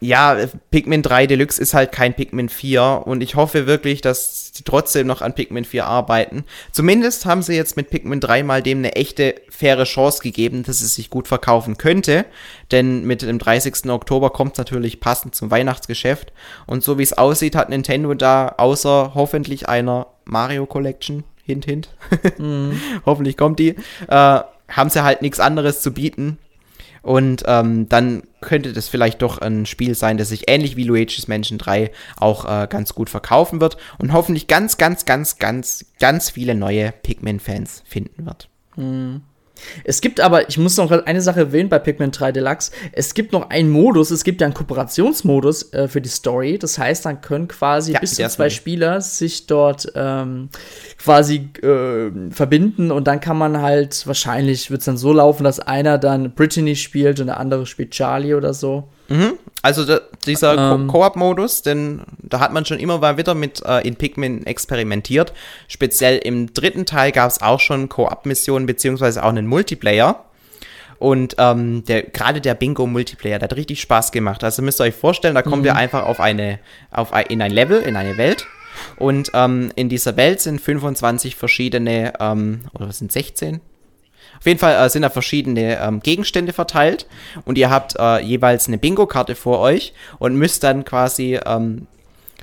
ja, 0.01 0.37
Pikmin 0.71 1.01
3 1.01 1.27
Deluxe 1.27 1.61
ist 1.61 1.73
halt 1.73 1.91
kein 1.91 2.13
Pikmin 2.13 2.47
4 2.47 3.03
und 3.05 3.21
ich 3.21 3.35
hoffe 3.35 3.67
wirklich, 3.67 3.99
dass 3.99 4.51
sie 4.53 4.63
trotzdem 4.63 5.07
noch 5.07 5.21
an 5.21 5.35
Pikmin 5.35 5.65
4 5.65 5.85
arbeiten. 5.85 6.45
Zumindest 6.71 7.25
haben 7.25 7.41
sie 7.41 7.55
jetzt 7.55 7.75
mit 7.75 7.89
Pikmin 7.89 8.21
3 8.21 8.43
mal 8.43 8.63
dem 8.63 8.77
eine 8.77 8.95
echte, 8.95 9.35
faire 9.49 9.83
Chance 9.83 10.21
gegeben, 10.23 10.63
dass 10.63 10.79
es 10.79 10.95
sich 10.95 11.09
gut 11.09 11.27
verkaufen 11.27 11.77
könnte. 11.77 12.25
Denn 12.71 13.03
mit 13.03 13.23
dem 13.23 13.39
30. 13.39 13.89
Oktober 13.89 14.29
kommt 14.29 14.53
es 14.53 14.57
natürlich 14.57 15.01
passend 15.01 15.35
zum 15.35 15.51
Weihnachtsgeschäft. 15.51 16.31
Und 16.65 16.81
so 16.81 16.97
wie 16.97 17.03
es 17.03 17.17
aussieht, 17.17 17.57
hat 17.57 17.69
Nintendo 17.69 18.13
da 18.13 18.55
außer 18.57 19.11
hoffentlich 19.15 19.67
einer 19.67 20.07
Mario 20.23 20.65
Collection, 20.65 21.25
hint, 21.43 21.65
hint, 21.65 21.89
mhm. 22.37 22.79
hoffentlich 23.05 23.35
kommt 23.35 23.59
die, 23.59 23.75
äh, 24.07 24.39
haben 24.69 24.89
sie 24.89 25.03
halt 25.03 25.21
nichts 25.21 25.41
anderes 25.41 25.81
zu 25.81 25.91
bieten 25.91 26.37
und 27.01 27.43
ähm, 27.47 27.87
dann 27.89 28.23
könnte 28.41 28.73
das 28.73 28.87
vielleicht 28.87 29.21
doch 29.21 29.37
ein 29.39 29.65
Spiel 29.65 29.95
sein, 29.95 30.17
das 30.17 30.29
sich 30.29 30.49
ähnlich 30.49 30.75
wie 30.75 30.83
Luigi's 30.83 31.27
Mansion 31.27 31.57
3 31.57 31.91
auch 32.17 32.45
äh, 32.45 32.67
ganz 32.67 32.93
gut 32.93 33.09
verkaufen 33.09 33.61
wird 33.61 33.77
und 33.97 34.13
hoffentlich 34.13 34.47
ganz, 34.47 34.77
ganz, 34.77 35.05
ganz, 35.05 35.37
ganz, 35.37 35.85
ganz 35.99 36.29
viele 36.29 36.55
neue 36.55 36.91
Pikmin-Fans 36.91 37.83
finden 37.85 38.25
wird. 38.25 38.49
Hm. 38.75 39.21
Es 39.83 40.01
gibt 40.01 40.19
aber, 40.19 40.49
ich 40.49 40.57
muss 40.57 40.77
noch 40.77 40.91
eine 40.91 41.21
Sache 41.21 41.41
erwähnen 41.41 41.69
bei 41.69 41.79
Pikmin 41.79 42.11
3 42.11 42.31
Deluxe. 42.31 42.71
Es 42.91 43.13
gibt 43.13 43.33
noch 43.33 43.49
einen 43.49 43.69
Modus, 43.69 44.11
es 44.11 44.23
gibt 44.23 44.41
ja 44.41 44.47
einen 44.47 44.53
Kooperationsmodus 44.53 45.73
äh, 45.73 45.87
für 45.87 46.01
die 46.01 46.09
Story. 46.09 46.57
Das 46.57 46.77
heißt, 46.77 47.05
dann 47.05 47.21
können 47.21 47.47
quasi 47.47 47.93
ja, 47.93 47.99
bis 47.99 48.15
zu 48.15 48.27
zwei 48.29 48.49
Spieler 48.49 49.01
sich 49.01 49.47
dort 49.47 49.91
ähm, 49.95 50.49
quasi 50.97 51.49
äh, 51.61 52.11
verbinden 52.31 52.91
und 52.91 53.07
dann 53.07 53.19
kann 53.19 53.37
man 53.37 53.61
halt, 53.61 54.05
wahrscheinlich 54.07 54.71
wird 54.71 54.81
es 54.81 54.85
dann 54.85 54.97
so 54.97 55.13
laufen, 55.13 55.43
dass 55.43 55.59
einer 55.59 55.97
dann 55.97 56.31
Brittany 56.31 56.75
spielt 56.75 57.19
und 57.19 57.27
der 57.27 57.39
andere 57.39 57.65
spielt 57.65 57.91
Charlie 57.91 58.33
oder 58.33 58.53
so. 58.53 58.89
Mhm. 59.09 59.33
Also 59.61 59.85
da, 59.85 59.99
dieser 60.25 60.73
ähm, 60.73 60.87
Koop-Modus, 60.87 61.63
denn 61.63 62.01
da 62.19 62.39
hat 62.39 62.53
man 62.53 62.65
schon 62.65 62.79
immer 62.79 62.99
mal 62.99 63.17
wieder 63.17 63.35
mit 63.35 63.61
äh, 63.65 63.85
in 63.85 63.95
Pikmin 63.95 64.45
experimentiert. 64.45 65.33
Speziell 65.67 66.17
im 66.19 66.53
dritten 66.53 66.85
Teil 66.85 67.11
gab 67.11 67.29
es 67.29 67.41
auch 67.41 67.59
schon 67.59 67.89
Koop-Missionen 67.89 68.65
beziehungsweise 68.65 69.23
auch 69.23 69.29
einen 69.29 69.47
Multiplayer. 69.47 70.23
Und 70.97 71.35
ähm, 71.37 71.83
der, 71.85 72.03
gerade 72.03 72.41
der 72.41 72.55
Bingo-Multiplayer, 72.55 73.39
der 73.39 73.49
hat 73.49 73.55
richtig 73.55 73.81
Spaß 73.81 74.11
gemacht. 74.11 74.43
Also 74.43 74.61
müsst 74.61 74.81
ihr 74.81 74.85
euch 74.85 74.95
vorstellen, 74.95 75.35
da 75.35 75.41
kommen 75.41 75.61
mhm. 75.61 75.65
wir 75.65 75.75
einfach 75.75 76.03
auf 76.03 76.19
eine, 76.19 76.59
auf 76.91 77.13
ein, 77.13 77.25
in 77.27 77.41
ein 77.41 77.51
Level, 77.51 77.81
in 77.81 77.95
eine 77.95 78.17
Welt. 78.17 78.45
Und 78.97 79.31
ähm, 79.33 79.71
in 79.75 79.89
dieser 79.89 80.17
Welt 80.17 80.41
sind 80.41 80.61
25 80.61 81.35
verschiedene, 81.35 82.13
ähm, 82.19 82.61
oder 82.73 82.91
sind 82.91 83.11
16? 83.11 83.61
Auf 84.39 84.45
jeden 84.45 84.59
Fall 84.59 84.85
äh, 84.85 84.89
sind 84.89 85.01
da 85.01 85.09
verschiedene 85.09 85.79
ähm, 85.81 85.99
Gegenstände 85.99 86.53
verteilt 86.53 87.07
und 87.45 87.57
ihr 87.57 87.69
habt 87.69 87.95
äh, 87.99 88.21
jeweils 88.21 88.67
eine 88.67 88.77
Bingo-Karte 88.77 89.35
vor 89.35 89.59
euch 89.59 89.93
und 90.17 90.35
müsst 90.35 90.63
dann 90.63 90.85
quasi 90.85 91.39
ähm, 91.45 91.87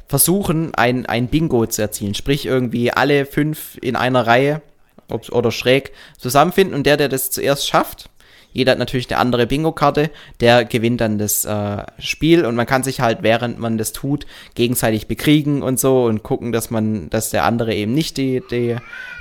versuchen, 0.08 0.74
ein, 0.74 1.06
ein 1.06 1.28
Bingo 1.28 1.66
zu 1.66 1.82
erzielen. 1.82 2.14
Sprich, 2.14 2.46
irgendwie 2.46 2.92
alle 2.92 3.26
fünf 3.26 3.78
in 3.80 3.96
einer 3.96 4.26
Reihe 4.26 4.62
oder 5.08 5.52
schräg 5.52 5.92
zusammenfinden 6.18 6.74
und 6.74 6.84
der, 6.84 6.96
der 6.96 7.08
das 7.08 7.30
zuerst 7.30 7.68
schafft, 7.68 8.10
jeder 8.56 8.72
hat 8.72 8.78
natürlich 8.78 9.10
eine 9.10 9.20
andere 9.20 9.46
Bingo-Karte, 9.46 10.10
der 10.40 10.64
gewinnt 10.64 11.02
dann 11.02 11.18
das 11.18 11.44
äh, 11.44 11.82
Spiel 11.98 12.46
und 12.46 12.54
man 12.54 12.64
kann 12.64 12.82
sich 12.82 13.02
halt, 13.02 13.18
während 13.20 13.58
man 13.58 13.76
das 13.76 13.92
tut, 13.92 14.24
gegenseitig 14.54 15.08
bekriegen 15.08 15.62
und 15.62 15.78
so 15.78 16.04
und 16.06 16.22
gucken, 16.22 16.52
dass 16.52 16.70
man, 16.70 17.10
dass 17.10 17.28
der 17.28 17.44
andere 17.44 17.74
eben 17.74 17.92
nicht 17.92 18.16
die, 18.16 18.42
die, 18.50 18.76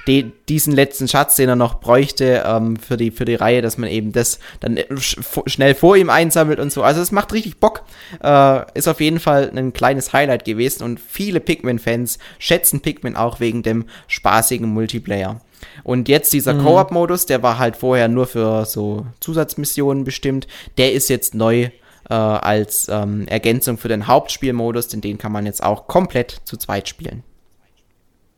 die 0.08 0.32
diesen 0.48 0.72
letzten 0.72 1.10
Schatz, 1.10 1.36
den 1.36 1.50
er 1.50 1.58
noch 1.58 1.82
bräuchte 1.82 2.46
ähm, 2.48 2.78
für, 2.78 2.96
die, 2.96 3.12
für 3.12 3.26
die 3.26 3.36
Reihe, 3.36 3.62
dass 3.62 3.78
man 3.78 3.90
eben 3.90 4.14
das 4.14 4.40
dann 4.62 4.80
sch 4.98 5.18
schnell 5.48 5.76
vor 5.76 5.98
ihm 5.98 6.10
einsammelt 6.10 6.60
und 6.60 6.72
so. 6.72 6.84
Also 6.84 7.02
es 7.02 7.12
macht 7.12 7.34
richtig 7.34 7.58
Bock. 7.58 7.84
Äh, 8.24 8.62
ist 8.74 8.88
auf 8.88 9.02
jeden 9.02 9.20
Fall 9.20 9.52
ein 9.54 9.74
kleines 9.74 10.14
Highlight 10.14 10.46
gewesen 10.46 10.84
und 10.84 10.98
viele 11.02 11.42
Pikmin-Fans 11.42 12.20
schätzen 12.40 12.80
Pikmin 12.80 13.18
auch 13.18 13.42
wegen 13.42 13.64
dem 13.64 13.84
spaßigen 14.08 14.70
Multiplayer. 14.70 15.42
Und 15.84 16.10
jetzt 16.10 16.34
dieser 16.34 16.54
mhm. 16.54 16.64
Koop-Modus, 16.64 17.26
der 17.26 17.44
war 17.44 17.60
halt 17.60 17.76
vorher 17.76 18.08
nur 18.08 18.28
für 18.28 18.66
so 18.66 19.06
Zusatzmissionen 19.20 20.04
bestimmt, 20.04 20.48
der 20.78 20.94
ist 20.94 21.10
jetzt 21.10 21.36
neu 21.36 21.70
äh, 22.10 22.14
als 22.14 22.88
ähm, 22.90 23.28
Ergänzung 23.28 23.78
für 23.78 23.88
den 23.88 24.08
Hauptspielmodus, 24.08 24.88
denn 24.88 25.02
den 25.02 25.18
kann 25.18 25.32
man 25.32 25.46
jetzt 25.46 25.64
auch 25.64 25.88
komplett 25.88 26.42
zu 26.46 26.58
zweit 26.58 26.88
spielen. 26.88 27.24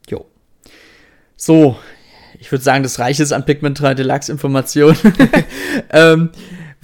Jo. 0.09 0.25
So, 1.35 1.77
ich 2.39 2.51
würde 2.51 2.63
sagen, 2.63 2.83
das 2.83 2.99
reicht 2.99 3.19
jetzt 3.19 3.33
an 3.33 3.45
Pikmin 3.45 3.73
3 3.73 3.93
Deluxe 3.93 4.31
Informationen. 4.31 4.97
ähm, 5.91 6.31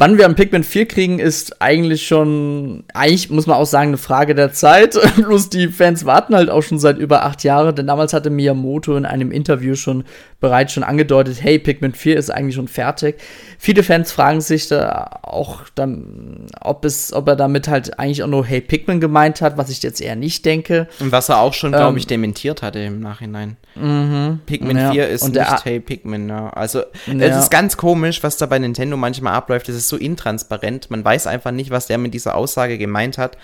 Wann 0.04 0.18
wir 0.18 0.26
am 0.26 0.36
Pikmin 0.36 0.66
4 0.66 0.86
kriegen, 0.86 1.20
ist 1.20 1.62
eigentlich 1.62 2.06
schon, 2.06 2.84
eigentlich 2.94 3.30
muss 3.30 3.48
man 3.48 3.56
auch 3.56 3.66
sagen, 3.66 3.88
eine 3.88 3.98
Frage 3.98 4.36
der 4.36 4.52
Zeit. 4.52 5.00
Bloß 5.16 5.48
die 5.48 5.70
Fans 5.70 6.04
warten 6.04 6.36
halt 6.36 6.50
auch 6.50 6.62
schon 6.62 6.78
seit 6.78 6.98
über 6.98 7.24
acht 7.24 7.46
Jahren, 7.46 7.74
denn 7.74 7.88
damals 7.88 8.12
hatte 8.12 8.30
Miyamoto 8.30 8.98
in 8.98 9.06
einem 9.06 9.32
Interview 9.32 9.76
schon 9.76 10.04
bereits 10.42 10.74
schon 10.74 10.84
angedeutet, 10.84 11.38
hey, 11.42 11.58
Pikmin 11.58 11.94
4 11.94 12.18
ist 12.18 12.32
eigentlich 12.32 12.56
schon 12.56 12.68
fertig. 12.68 13.16
Viele 13.64 13.82
Fans 13.84 14.12
fragen 14.12 14.42
sich 14.42 14.68
da 14.68 15.22
auch, 15.22 15.62
dann, 15.74 16.48
ob, 16.60 16.84
es, 16.84 17.14
ob 17.14 17.30
er 17.30 17.38
damit 17.38 17.70
halt 17.70 17.98
eigentlich 17.98 18.22
auch 18.22 18.28
nur 18.28 18.46
Hey 18.46 18.60
Pikmin 18.60 19.00
gemeint 19.00 19.40
hat, 19.40 19.58
was 19.58 19.70
ich 19.70 19.82
jetzt 19.82 20.02
eher 20.02 20.18
nicht 20.18 20.44
denke. 20.44 20.90
Und 21.00 21.14
was 21.14 21.30
er 21.30 21.40
auch 21.40 21.54
schon, 21.54 21.72
ähm, 21.72 21.80
glaube 21.80 21.98
ich, 21.98 22.06
dementiert 22.06 22.62
hatte 22.62 22.80
im 22.80 23.00
Nachhinein. 23.00 23.56
Mhm, 23.76 24.42
Pikmin 24.46 24.76
ja. 24.76 24.92
4 24.92 25.08
ist 25.08 25.30
nicht 25.30 25.64
Hey 25.64 25.80
Pikmin. 25.80 26.28
Ja. 26.28 26.50
Also, 26.50 26.80
ja. 27.08 27.14
es 27.20 27.38
ist 27.38 27.52
ganz 27.52 27.78
komisch, 27.78 28.22
was 28.22 28.36
da 28.36 28.48
bei 28.48 28.60
Nintendo 28.60 28.98
manchmal 28.98 29.34
abläuft. 29.34 29.70
Es 29.70 29.78
ist 29.78 29.88
so 29.88 29.96
intransparent. 29.96 30.92
Man 30.92 31.06
weiß 31.06 31.26
einfach 31.26 31.52
nicht, 31.52 31.72
was 31.72 31.88
der 31.88 31.98
mit 32.00 32.14
dieser 32.14 32.36
Aussage 32.36 32.78
gemeint 32.78 33.18
hat 33.18 33.38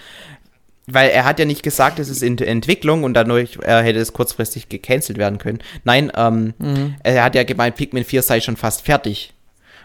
weil 0.91 1.11
er 1.11 1.24
hat 1.24 1.38
ja 1.38 1.45
nicht 1.45 1.61
gesagt, 1.61 1.99
es 1.99 2.09
ist 2.09 2.24
in 2.24 2.36
Entwicklung 2.39 3.03
und 3.03 3.13
dadurch 3.13 3.59
er 3.61 3.84
hätte 3.84 3.99
es 3.99 4.11
kurzfristig 4.11 4.70
gecancelt 4.70 5.20
werden 5.20 5.38
können. 5.38 5.59
Nein, 5.84 6.11
ähm, 6.15 6.55
mhm. 6.57 6.95
er 7.03 7.24
hat 7.24 7.36
ja 7.36 7.43
gemeint, 7.43 7.76
Pikmin 7.76 8.03
4 8.03 8.24
sei 8.24 8.41
schon 8.41 8.57
fast 8.57 8.82
fertig. 8.82 9.36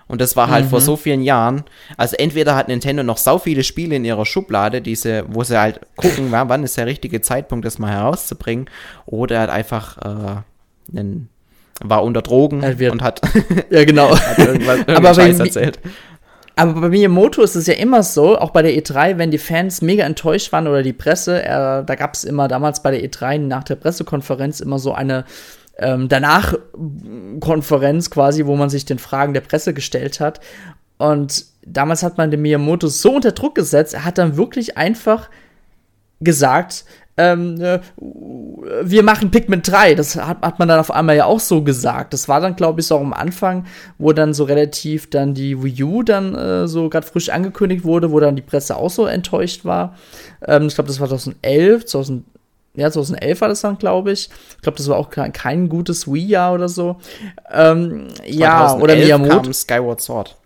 Und 0.07 0.21
das 0.21 0.37
war 0.37 0.51
halt 0.51 0.67
mhm. 0.67 0.71
vor 0.71 0.81
so 0.81 0.97
vielen 0.97 1.23
Jahren. 1.23 1.65
Also 1.97 2.17
entweder 2.17 2.57
hat 2.57 2.69
Nintendo 2.69 3.03
noch 3.03 3.17
so 3.17 3.39
viele 3.39 3.65
Spiele 3.65 3.97
in 3.97 4.05
ihrer 4.05 4.27
Schublade, 4.27 4.83
diese, 4.83 5.25
wo 5.29 5.43
sie 5.45 5.59
halt 5.59 5.81
gucken, 5.97 6.29
wann 6.31 6.63
ist 6.63 6.77
der 6.77 6.87
richtige 6.87 7.21
Zeitpunkt, 7.21 7.65
das 7.65 7.79
mal 7.79 7.91
herauszubringen, 7.91 8.69
oder 9.07 9.37
er 9.37 9.43
hat 9.43 9.51
einfach 9.51 9.99
äh, 9.99 10.97
einen, 10.99 11.29
war 11.83 12.05
unter 12.05 12.23
Drogen 12.23 12.63
und 12.63 13.03
hat, 13.03 13.21
ja 13.71 13.85
genau, 13.85 14.11
hat 14.17 14.39
irgendwas, 14.39 14.79
irgendwas 14.79 14.97
Aber 14.97 15.15
Scheiß 15.15 15.41
erzählt. 15.41 15.79
Aber 16.57 16.81
bei 16.83 16.89
Miyamoto 16.89 17.43
ist 17.43 17.57
es 17.57 17.67
ja 17.67 17.75
immer 17.75 18.03
so, 18.05 18.39
auch 18.39 18.51
bei 18.51 18.63
der 18.63 18.73
E3, 18.73 19.19
wenn 19.19 19.33
die 19.33 19.39
Fans 19.39 19.83
mega 19.83 20.05
enttäuscht 20.05 20.53
waren 20.53 20.69
oder 20.69 20.85
die 20.85 20.93
Presse, 20.93 21.43
äh, 21.43 21.85
da 21.85 21.95
gab 21.97 22.15
es 22.15 22.23
immer 22.23 22.47
damals 22.47 22.81
bei 22.81 22.93
der 22.93 23.03
E3 23.03 23.39
nach 23.39 23.65
der 23.65 23.75
Pressekonferenz 23.75 24.61
immer 24.61 24.79
so 24.79 24.93
eine 24.93 25.25
ähm, 25.79 26.09
danach 26.09 26.55
Konferenz 27.41 28.11
quasi, 28.11 28.47
wo 28.47 28.57
man 28.57 28.71
sich 28.71 28.85
den 28.85 28.99
Fragen 28.99 29.35
der 29.35 29.41
Presse 29.41 29.75
gestellt 29.75 30.21
hat. 30.21 30.41
Und 30.99 31.47
damals 31.67 32.03
hat 32.03 32.19
man 32.19 32.31
den 32.31 32.43
Miyamoto 32.43 32.87
so 32.87 33.17
unter 33.17 33.33
Druck 33.33 33.55
gesetzt, 33.55 33.95
er 33.95 34.05
hat 34.05 34.19
dann 34.19 34.37
wirklich 34.37 34.77
einfach 34.77 35.29
gesagt, 36.21 36.85
ähm, 37.17 37.61
äh, 37.61 37.81
wir 38.83 39.03
machen 39.03 39.31
Pikmin 39.31 39.63
3. 39.63 39.95
Das 39.95 40.17
hat, 40.17 40.43
hat 40.43 40.59
man 40.59 40.69
dann 40.69 40.81
auf 40.81 40.91
einmal 40.91 41.17
ja 41.17 41.27
auch 41.27 41.41
so 41.41 41.63
gesagt. 41.63 42.13
Das 42.13 42.29
war 42.29 42.41
dann, 42.41 42.57
glaube 42.57 42.81
ich, 42.81 42.87
so 42.87 42.99
am 42.99 43.13
Anfang, 43.13 43.67
wo 43.99 44.13
dann 44.13 44.35
so 44.35 44.45
relativ 44.45 45.11
dann 45.11 45.35
die 45.35 45.63
Wii 45.63 45.85
U 45.85 46.03
dann 46.03 46.35
äh, 46.35 46.67
so 46.67 46.89
gerade 46.89 47.07
frisch 47.07 47.29
angekündigt 47.29 47.85
wurde, 47.85 48.11
wo 48.11 48.19
dann 48.19 48.37
die 48.37 48.43
Presse 48.43 48.77
auch 48.77 48.91
so 48.91 49.07
enttäuscht 49.07 49.65
war. 49.65 49.95
Ähm, 50.47 50.67
ich 50.67 50.75
glaube, 50.75 50.89
das 50.89 50.99
war 50.99 51.09
2011, 51.09 51.87
2000, 51.87 52.25
ja, 52.77 52.91
2011 52.91 53.41
war 53.41 53.49
das 53.49 53.61
dann, 53.61 53.79
glaube 53.79 54.13
ich. 54.13 54.29
Ich 54.57 54.63
glaube, 54.63 54.79
das 54.79 54.89
war 54.89 54.97
auch 54.97 55.11
kein, 55.11 55.33
kein 55.33 55.69
gutes 55.69 56.13
Wii-Jahr 56.13 56.55
oder 56.55 56.69
so. 56.69 56.97
Ähm, 57.53 58.09
ja, 58.27 58.75
oder 58.77 58.97
Miyamoto. 58.97 59.43
Kam 59.43 59.53
Skyward 59.53 60.01
Sword. 60.01 60.37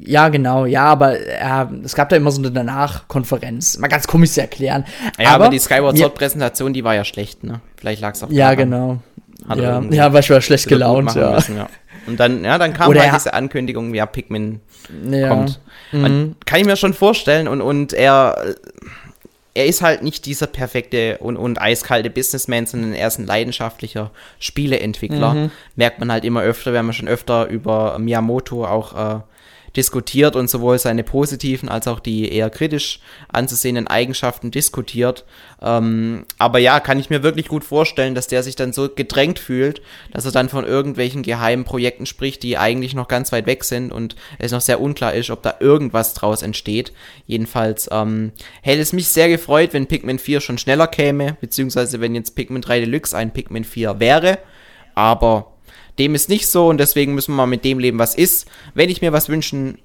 Ja, 0.00 0.28
genau, 0.28 0.64
ja, 0.64 0.84
aber 0.84 1.18
äh, 1.18 1.66
es 1.84 1.94
gab 1.94 2.08
da 2.08 2.16
immer 2.16 2.30
so 2.30 2.40
eine 2.40 2.52
Danach-Konferenz. 2.52 3.78
Mal 3.78 3.88
ganz 3.88 4.06
komisch 4.06 4.30
zu 4.30 4.40
erklären. 4.40 4.84
Ja, 5.18 5.30
aber, 5.30 5.46
aber 5.46 5.48
die 5.48 5.58
Skyward 5.58 5.98
Sword-Präsentation, 5.98 6.72
die 6.72 6.84
war 6.84 6.94
ja 6.94 7.04
schlecht, 7.04 7.42
ne? 7.42 7.60
Vielleicht 7.76 8.00
lag 8.00 8.14
es 8.14 8.22
auch 8.22 8.30
Ja, 8.30 8.54
genau. 8.54 8.98
Ja, 9.54 9.80
ja, 9.80 10.12
war 10.12 10.22
schon 10.22 10.40
schlecht 10.42 10.68
gelaunt, 10.68 11.14
ja. 11.14 11.32
Müssen, 11.32 11.56
ja. 11.56 11.68
Und 12.06 12.18
dann, 12.18 12.44
ja, 12.44 12.58
dann 12.58 12.72
kam 12.72 12.88
Oder 12.88 13.02
halt 13.02 13.14
diese 13.14 13.34
Ankündigung, 13.34 13.94
ja, 13.94 14.06
Pikmin 14.06 14.60
ja. 15.10 15.28
kommt. 15.28 15.60
Mhm. 15.92 16.36
kann 16.44 16.60
ich 16.60 16.66
mir 16.66 16.76
schon 16.76 16.94
vorstellen 16.94 17.48
und, 17.48 17.60
und 17.60 17.92
er, 17.92 18.54
er 19.58 19.66
ist 19.66 19.82
halt 19.82 20.04
nicht 20.04 20.24
dieser 20.26 20.46
perfekte 20.46 21.18
und, 21.18 21.36
und 21.36 21.60
eiskalte 21.60 22.10
Businessman, 22.10 22.66
sondern 22.66 22.92
er 22.92 23.08
ist 23.08 23.18
ein 23.18 23.26
leidenschaftlicher 23.26 24.12
Spieleentwickler. 24.38 25.34
Mhm. 25.34 25.50
Merkt 25.74 25.98
man 25.98 26.12
halt 26.12 26.24
immer 26.24 26.42
öfter, 26.42 26.70
wir 26.70 26.78
haben 26.78 26.86
ja 26.86 26.92
schon 26.92 27.08
öfter 27.08 27.48
über 27.48 27.98
Miyamoto 27.98 28.64
auch 28.64 29.16
äh, 29.16 29.20
diskutiert 29.78 30.34
und 30.34 30.50
sowohl 30.50 30.76
seine 30.76 31.04
positiven 31.04 31.68
als 31.68 31.86
auch 31.86 32.00
die 32.00 32.32
eher 32.32 32.50
kritisch 32.50 32.98
anzusehenden 33.28 33.86
Eigenschaften 33.86 34.50
diskutiert. 34.50 35.24
Ähm, 35.62 36.26
aber 36.36 36.58
ja, 36.58 36.80
kann 36.80 36.98
ich 36.98 37.10
mir 37.10 37.22
wirklich 37.22 37.46
gut 37.46 37.62
vorstellen, 37.62 38.16
dass 38.16 38.26
der 38.26 38.42
sich 38.42 38.56
dann 38.56 38.72
so 38.72 38.88
gedrängt 38.88 39.38
fühlt, 39.38 39.80
dass 40.10 40.24
er 40.24 40.32
dann 40.32 40.48
von 40.48 40.64
irgendwelchen 40.64 41.22
geheimen 41.22 41.64
Projekten 41.64 42.06
spricht, 42.06 42.42
die 42.42 42.58
eigentlich 42.58 42.94
noch 42.94 43.06
ganz 43.06 43.30
weit 43.30 43.46
weg 43.46 43.62
sind 43.62 43.92
und 43.92 44.16
es 44.40 44.50
noch 44.50 44.60
sehr 44.60 44.80
unklar 44.80 45.14
ist, 45.14 45.30
ob 45.30 45.44
da 45.44 45.54
irgendwas 45.60 46.12
draus 46.12 46.42
entsteht. 46.42 46.92
Jedenfalls 47.26 47.88
ähm, 47.92 48.32
hätte 48.62 48.82
es 48.82 48.92
mich 48.92 49.06
sehr 49.06 49.28
gefreut, 49.28 49.74
wenn 49.74 49.86
Pikmin 49.86 50.18
4 50.18 50.40
schon 50.40 50.58
schneller 50.58 50.88
käme, 50.88 51.36
beziehungsweise 51.40 52.00
wenn 52.00 52.16
jetzt 52.16 52.34
Pikmin 52.34 52.62
3 52.62 52.80
Deluxe 52.80 53.16
ein 53.16 53.32
Pikmin 53.32 53.62
4 53.62 54.00
wäre. 54.00 54.38
Aber 54.96 55.52
dem 55.98 56.14
ist 56.14 56.28
nicht 56.28 56.48
so 56.48 56.68
und 56.68 56.78
deswegen 56.78 57.14
müssen 57.14 57.32
wir 57.32 57.38
mal 57.38 57.46
mit 57.46 57.64
dem 57.64 57.78
leben, 57.78 57.98
was 57.98 58.14
ist. 58.14 58.48
Wenn 58.74 58.90
ich 58.90 59.02
mir 59.02 59.12
was 59.12 59.28
wünschen 59.28 59.78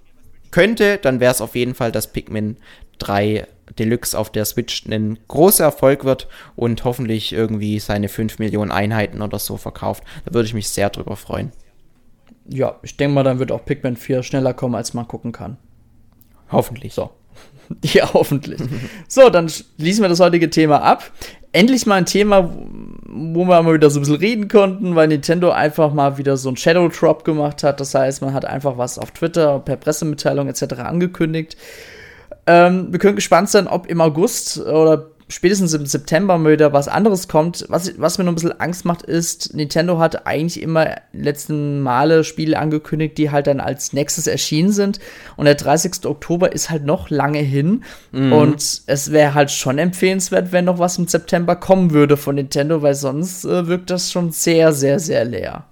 könnte, 0.52 0.98
dann 0.98 1.20
wäre 1.20 1.32
es 1.32 1.42
auf 1.42 1.56
jeden 1.56 1.76
Fall, 1.76 1.92
dass 1.92 2.12
Pikmin 2.12 2.58
3 3.00 3.48
Deluxe 3.80 4.18
auf 4.18 4.32
der 4.32 4.46
Switch 4.46 4.86
ein 4.86 5.18
großer 5.28 5.64
Erfolg 5.64 6.04
wird 6.04 6.28
und 6.56 6.84
hoffentlich 6.84 7.34
irgendwie 7.34 7.80
seine 7.80 8.10
5 8.10 8.40
Millionen 8.40 8.72
Einheiten 8.72 9.22
oder 9.22 9.40
so 9.40 9.58
verkauft. 9.58 10.04
Da 10.26 10.34
würde 10.34 10.46
ich 10.46 10.54
mich 10.54 10.70
sehr 10.70 10.90
drüber 10.90 11.16
freuen. 11.16 11.52
Ja, 12.48 12.78
ich 12.84 12.98
denke 12.98 13.16
mal, 13.16 13.24
dann 13.24 13.40
wird 13.40 13.52
auch 13.52 13.66
Pikmin 13.66 13.96
4 13.96 14.22
schneller 14.22 14.54
kommen, 14.54 14.76
als 14.76 14.94
man 14.94 15.08
gucken 15.08 15.32
kann. 15.32 15.58
Hoffentlich. 16.52 16.94
So. 16.94 17.10
Ja, 17.84 18.14
hoffentlich. 18.14 18.60
so, 19.08 19.30
dann 19.30 19.50
schließen 19.50 20.04
wir 20.04 20.10
das 20.10 20.20
heutige 20.20 20.50
Thema 20.50 20.82
ab. 20.82 21.12
Endlich 21.52 21.86
mal 21.86 21.96
ein 21.96 22.06
Thema, 22.06 22.50
wo 23.08 23.46
wir 23.46 23.62
mal 23.62 23.74
wieder 23.74 23.90
so 23.90 24.00
ein 24.00 24.04
bisschen 24.04 24.18
reden 24.18 24.48
konnten, 24.48 24.96
weil 24.96 25.08
Nintendo 25.08 25.52
einfach 25.52 25.94
mal 25.94 26.18
wieder 26.18 26.36
so 26.38 26.50
ein 26.50 26.58
Shadow 26.58 26.88
Drop 26.90 27.24
gemacht 27.24 27.64
hat. 27.64 27.80
Das 27.80 27.94
heißt, 27.94 28.22
man 28.22 28.34
hat 28.34 28.46
einfach 28.46 28.78
was 28.78 28.98
auf 28.98 29.12
Twitter, 29.12 29.60
per 29.60 29.76
Pressemitteilung 29.78 30.48
etc. 30.48 30.74
angekündigt. 30.80 31.58
Ähm, 32.46 32.88
wir 32.92 33.00
können 33.00 33.16
gespannt 33.16 33.50
sein, 33.50 33.68
ob 33.68 33.88
im 33.88 34.02
August 34.02 34.60
oder 34.60 35.12
spätestens 35.34 35.74
im 35.74 35.86
September 35.86 36.38
mal 36.38 36.54
wieder 36.54 36.74
was 36.74 36.88
anderes 36.88 37.28
kommt. 37.28 37.66
Was, 37.68 38.00
was 38.00 38.18
mir 38.18 38.24
noch 38.24 38.32
ein 38.32 38.36
bisschen 38.36 38.60
Angst 38.60 38.86
macht, 38.86 39.02
ist, 39.02 39.56
Nintendo 39.56 39.98
hat 39.98 40.28
eigentlich 40.28 40.62
immer 40.62 40.96
letzten 41.12 41.82
Male 41.82 42.24
Spiele 42.24 42.60
angekündigt, 42.60 43.18
die 43.18 43.32
halt 43.32 43.48
dann 43.48 43.60
als 43.60 43.94
nächstes 43.94 44.28
erschienen 44.28 44.72
sind. 44.72 45.00
Und 45.36 45.46
der 45.46 45.56
30. 45.56 46.06
Oktober 46.06 46.54
ist 46.54 46.70
halt 46.70 46.86
noch 46.86 47.10
lange 47.10 47.40
hin. 47.40 47.84
Mhm. 48.12 48.32
Und 48.32 48.82
es 48.86 49.12
wäre 49.12 49.34
halt 49.34 49.50
schon 49.50 49.80
empfehlenswert, 49.80 50.52
wenn 50.52 50.66
noch 50.66 50.80
was 50.80 50.98
im 50.98 51.08
September 51.08 51.56
kommen 51.56 51.92
würde 51.92 52.16
von 52.16 52.36
Nintendo, 52.36 52.82
weil 52.82 52.96
sonst 52.96 53.44
äh, 53.46 53.68
wirkt 53.68 53.90
das 53.90 54.12
schon 54.12 54.32
sehr, 54.32 54.72
sehr, 54.72 55.00
sehr 55.00 55.26
leer. 55.26 55.66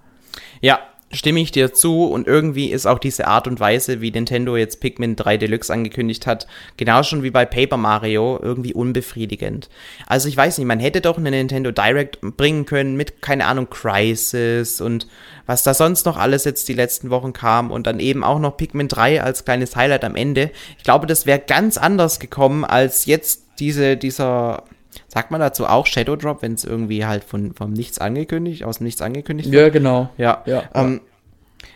Ja, 0.60 0.80
stimme 1.12 1.40
ich 1.40 1.52
dir 1.52 1.72
zu 1.72 2.04
und 2.06 2.26
irgendwie 2.26 2.70
ist 2.70 2.86
auch 2.86 2.98
diese 2.98 3.26
Art 3.26 3.46
und 3.46 3.60
Weise, 3.60 4.00
wie 4.00 4.10
Nintendo 4.10 4.56
jetzt 4.56 4.80
Pikmin 4.80 5.16
3 5.16 5.36
Deluxe 5.36 5.72
angekündigt 5.72 6.26
hat, 6.26 6.46
genau 6.76 7.02
schon 7.02 7.22
wie 7.22 7.30
bei 7.30 7.44
Paper 7.44 7.76
Mario, 7.76 8.38
irgendwie 8.42 8.74
unbefriedigend. 8.74 9.68
Also 10.06 10.28
ich 10.28 10.36
weiß 10.36 10.58
nicht, 10.58 10.66
man 10.66 10.80
hätte 10.80 11.00
doch 11.00 11.18
eine 11.18 11.30
Nintendo 11.30 11.70
Direct 11.70 12.18
bringen 12.20 12.64
können 12.64 12.96
mit, 12.96 13.20
keine 13.22 13.46
Ahnung, 13.46 13.68
Crisis 13.70 14.80
und 14.80 15.06
was 15.46 15.62
da 15.62 15.74
sonst 15.74 16.06
noch 16.06 16.16
alles 16.16 16.44
jetzt 16.44 16.68
die 16.68 16.74
letzten 16.74 17.10
Wochen 17.10 17.32
kam 17.32 17.70
und 17.70 17.86
dann 17.86 18.00
eben 18.00 18.24
auch 18.24 18.38
noch 18.38 18.56
Pikmin 18.56 18.88
3 18.88 19.22
als 19.22 19.44
kleines 19.44 19.76
Highlight 19.76 20.04
am 20.04 20.16
Ende. 20.16 20.50
Ich 20.78 20.84
glaube, 20.84 21.06
das 21.06 21.26
wäre 21.26 21.40
ganz 21.40 21.76
anders 21.76 22.20
gekommen 22.20 22.64
als 22.64 23.06
jetzt 23.06 23.42
diese, 23.58 23.96
dieser 23.96 24.64
Sagt 25.08 25.30
man 25.30 25.40
dazu 25.40 25.66
auch 25.66 25.86
Shadow 25.86 26.16
Drop, 26.16 26.42
wenn 26.42 26.54
es 26.54 26.64
irgendwie 26.64 27.04
halt 27.04 27.24
von, 27.24 27.54
vom 27.54 27.72
Nichts 27.72 27.98
angekündigt, 27.98 28.64
aus 28.64 28.78
dem 28.78 28.84
Nichts 28.84 29.02
angekündigt 29.02 29.50
wird? 29.50 29.62
Ja, 29.62 29.68
genau. 29.68 30.10
Ja. 30.18 30.42
ja, 30.46 30.64
ähm, 30.74 31.00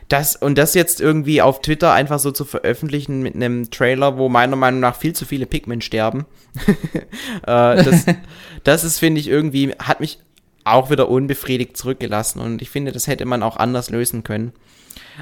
Das, 0.08 0.36
und 0.36 0.56
das 0.58 0.74
jetzt 0.74 1.00
irgendwie 1.00 1.42
auf 1.42 1.60
Twitter 1.62 1.92
einfach 1.92 2.18
so 2.18 2.30
zu 2.30 2.44
veröffentlichen 2.44 3.22
mit 3.22 3.34
einem 3.34 3.70
Trailer, 3.70 4.18
wo 4.18 4.28
meiner 4.28 4.56
Meinung 4.56 4.80
nach 4.80 4.96
viel 4.96 5.14
zu 5.14 5.24
viele 5.24 5.46
Pikmin 5.46 5.80
sterben. 5.80 6.26
äh, 7.46 7.82
das, 7.82 8.06
das 8.64 8.84
ist, 8.84 8.98
finde 8.98 9.20
ich, 9.20 9.28
irgendwie, 9.28 9.72
hat 9.78 10.00
mich 10.00 10.18
auch 10.64 10.90
wieder 10.90 11.08
unbefriedigt 11.08 11.76
zurückgelassen 11.76 12.40
und 12.40 12.60
ich 12.60 12.70
finde, 12.70 12.90
das 12.90 13.06
hätte 13.06 13.24
man 13.24 13.42
auch 13.42 13.56
anders 13.56 13.88
lösen 13.90 14.24
können. 14.24 14.52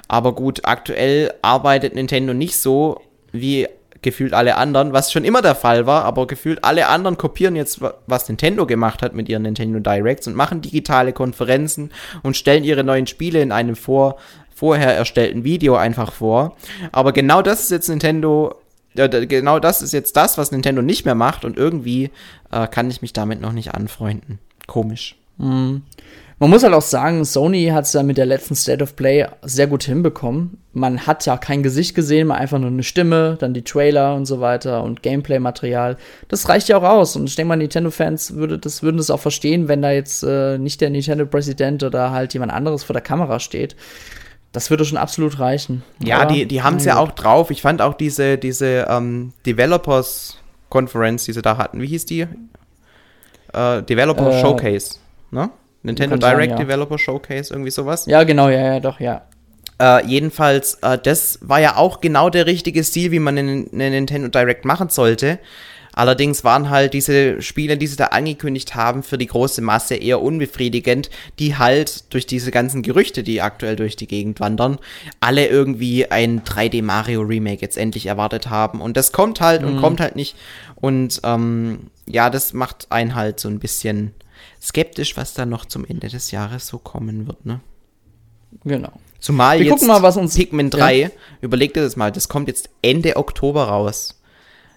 Aber 0.09 0.35
gut, 0.35 0.63
aktuell 0.65 1.35
arbeitet 1.43 1.95
Nintendo 1.95 2.35
nicht 2.35 2.57
so 2.57 3.01
wie 3.33 3.69
gefühlt 4.05 4.33
alle 4.33 4.57
anderen, 4.57 4.93
was 4.93 5.11
schon 5.11 5.25
immer 5.25 5.43
der 5.43 5.57
Fall 5.57 5.87
war, 5.87 6.05
aber 6.05 6.29
gefühlt 6.29 6.63
alle 6.63 6.87
anderen 6.87 7.19
kopieren 7.19 7.57
jetzt, 7.57 7.81
was 8.07 8.29
Nintendo 8.29 8.67
gemacht 8.67 9.03
hat 9.03 9.15
mit 9.15 9.29
ihren 9.29 9.43
Nintendo 9.43 9.81
Directs 9.81 10.29
und 10.29 10.37
machen 10.37 10.61
digitale 10.61 11.13
Konferenzen 11.13 11.91
und 12.23 12.37
stellen 12.37 12.63
ihre 12.63 12.85
neuen 12.85 13.09
Spiele 13.09 13.43
in 13.43 13.51
einem 13.51 13.75
vor, 13.75 14.17
vorher 14.55 14.95
erstellten 14.95 15.43
Video 15.43 15.75
einfach 15.75 16.13
vor. 16.13 16.57
Aber 16.93 17.13
genau 17.13 17.43
das 17.43 17.63
ist 17.63 17.71
jetzt 17.73 17.89
Nintendo, 17.89 18.55
genau 18.95 19.59
das 19.59 19.83
ist 19.83 19.93
jetzt 19.93 20.17
das, 20.17 20.39
was 20.39 20.53
Nintendo 20.53 20.83
nicht 20.83 21.05
mehr 21.05 21.17
macht 21.17 21.45
und 21.45 21.57
irgendwie 21.57 22.11
äh, 22.53 22.69
kann 22.69 22.91
ich 22.91 23.03
mich 23.03 23.13
damit 23.13 23.41
noch 23.41 23.53
nicht 23.53 23.75
anfreunden. 23.75 24.39
Komisch. 24.69 25.17
Mhm. 25.39 25.83
Man 26.41 26.51
muss 26.51 26.64
halt 26.64 26.74
auch 26.74 26.82
sagen, 26.82 27.24
Sony 27.24 27.68
hat 27.68 27.85
es 27.85 27.93
ja 27.93 28.03
mit 28.03 28.18
der 28.18 28.26
letzten 28.26 28.57
State 28.57 28.82
of 28.82 28.97
Play 28.97 29.26
sehr 29.43 29.68
gut 29.68 29.85
hinbekommen. 29.85 30.59
Man 30.72 31.07
hat 31.07 31.24
ja 31.26 31.37
kein 31.37 31.62
Gesicht 31.62 31.95
gesehen, 31.95 32.26
mal 32.26 32.35
einfach 32.35 32.59
nur 32.59 32.70
eine 32.70 32.82
Stimme, 32.82 33.37
dann 33.39 33.55
die 33.55 33.62
Trailer 33.62 34.16
und 34.16 34.26
so 34.26 34.41
weiter 34.41 34.82
und 34.82 35.03
Gameplay-Material. 35.03 35.97
Das 36.28 36.49
reicht 36.49 36.68
ja 36.68 36.78
auch 36.78 36.82
aus. 36.82 37.14
Und 37.14 37.28
ich 37.28 37.37
denke 37.37 37.49
mal, 37.49 37.57
Nintendo-Fans 37.57 38.35
würde 38.35 38.59
das, 38.59 38.82
würden 38.82 38.97
das 38.97 39.11
auch 39.11 39.20
verstehen, 39.20 39.68
wenn 39.68 39.80
da 39.80 39.93
jetzt 39.93 40.24
äh, 40.24 40.59
nicht 40.59 40.80
der 40.80 40.91
Nintendo-Präsident 40.91 41.85
oder 41.85 42.11
halt 42.11 42.35
jemand 42.35 42.53
anderes 42.53 42.82
vor 42.82 42.95
der 42.95 43.03
Kamera 43.03 43.39
steht. 43.39 43.76
Das 44.51 44.70
würde 44.70 44.85
schon 44.85 44.99
absolut 44.99 45.39
reichen. 45.39 45.82
Ja, 46.03 46.20
Aber, 46.20 46.32
die, 46.32 46.47
die 46.47 46.62
haben 46.62 46.76
es 46.76 46.85
ja 46.85 46.97
auch 46.97 47.12
drauf. 47.12 47.51
Ich 47.51 47.62
fand 47.62 47.80
auch 47.80 47.95
diese, 47.95 48.39
diese 48.39 48.87
ähm, 48.89 49.32
Developers-Conference, 49.47 51.24
die 51.24 51.32
sie 51.32 51.43
da 51.43 51.57
hatten, 51.57 51.80
wie 51.80 51.87
hieß 51.87 52.07
die? 52.07 52.26
Äh, 53.53 53.82
Developer 53.82 54.30
äh, 54.30 54.41
Showcase, 54.41 54.97
ne? 55.30 55.51
Nintendo 55.85 56.16
Direct 56.16 56.51
sein, 56.51 56.59
ja. 56.59 56.64
Developer 56.64 56.99
Showcase, 56.99 57.53
irgendwie 57.53 57.70
sowas. 57.70 58.07
Ja, 58.07 58.24
genau, 58.24 58.49
ja, 58.49 58.74
ja, 58.74 58.80
doch, 58.80 58.99
ja. 58.99 59.22
Äh, 59.80 60.07
jedenfalls, 60.07 60.78
äh, 60.82 60.99
das 60.99 61.39
war 61.43 61.61
ja 61.61 61.76
auch 61.76 62.01
genau 62.01 62.30
der 62.30 62.47
richtige 62.47 62.82
Stil, 62.82 63.11
wie 63.11 63.18
man 63.18 63.39
eine 63.39 63.66
Nintendo 63.70 64.28
Direct 64.28 64.64
machen 64.64 64.89
sollte. 64.89 65.39
Allerdings 65.93 66.43
waren 66.43 66.70
halt 66.70 66.93
diese 66.93 67.41
Spiele, 67.41 67.76
die 67.76 67.87
sie 67.87 67.97
da 67.97 68.07
angekündigt 68.07 68.74
haben, 68.74 69.05
für 69.05 69.16
die 69.16 69.28
große 69.28 69.62
Masse 69.62 69.95
eher 69.95 70.20
unbefriedigend, 70.20 71.09
die 71.39 71.57
halt 71.57 72.12
durch 72.12 72.26
diese 72.26 72.51
ganzen 72.51 72.82
Gerüchte, 72.82 73.22
die 73.22 73.41
aktuell 73.41 73.76
durch 73.76 73.95
die 73.95 74.09
Gegend 74.09 74.41
wandern, 74.41 74.78
alle 75.20 75.47
irgendwie 75.47 76.11
ein 76.11 76.43
3D 76.43 76.82
Mario 76.82 77.22
Remake 77.22 77.62
jetzt 77.62 77.78
endlich 77.78 78.07
erwartet 78.07 78.51
haben. 78.51 78.80
Und 78.80 78.97
das 78.97 79.12
kommt 79.12 79.41
halt 79.41 79.62
mhm. 79.62 79.68
und 79.68 79.80
kommt 79.80 80.01
halt 80.01 80.16
nicht. 80.16 80.37
Und 80.74 81.20
ähm, 81.22 81.91
ja, 82.07 82.28
das 82.28 82.55
macht 82.55 82.89
einen 82.91 83.14
halt 83.14 83.39
so 83.39 83.49
ein 83.49 83.61
bisschen 83.61 84.14
skeptisch, 84.65 85.17
was 85.17 85.35
da 85.35 85.45
noch 85.47 85.67
zum 85.67 85.85
Ende 85.85 86.09
des 86.09 86.31
Jahres 86.31 86.67
so 86.67 86.79
kommen 86.79 87.27
wird, 87.27 87.45
ne? 87.45 87.61
Genau. 88.65 88.93
Zumal 89.21 89.59
Wir 89.59 89.67
jetzt 89.67 89.73
gucken 89.73 89.89
mal, 89.89 90.03
was 90.03 90.17
uns 90.17 90.37
Pikmin 90.37 90.71
3, 90.71 90.95
ja. 90.95 91.11
überlegt 91.41 91.77
ihr 91.77 91.83
das 91.83 91.97
mal, 91.97 92.12
das 92.12 92.29
kommt 92.29 92.49
jetzt 92.49 92.71
Ende 92.83 93.17
Oktober 93.17 93.65
raus. 93.65 94.21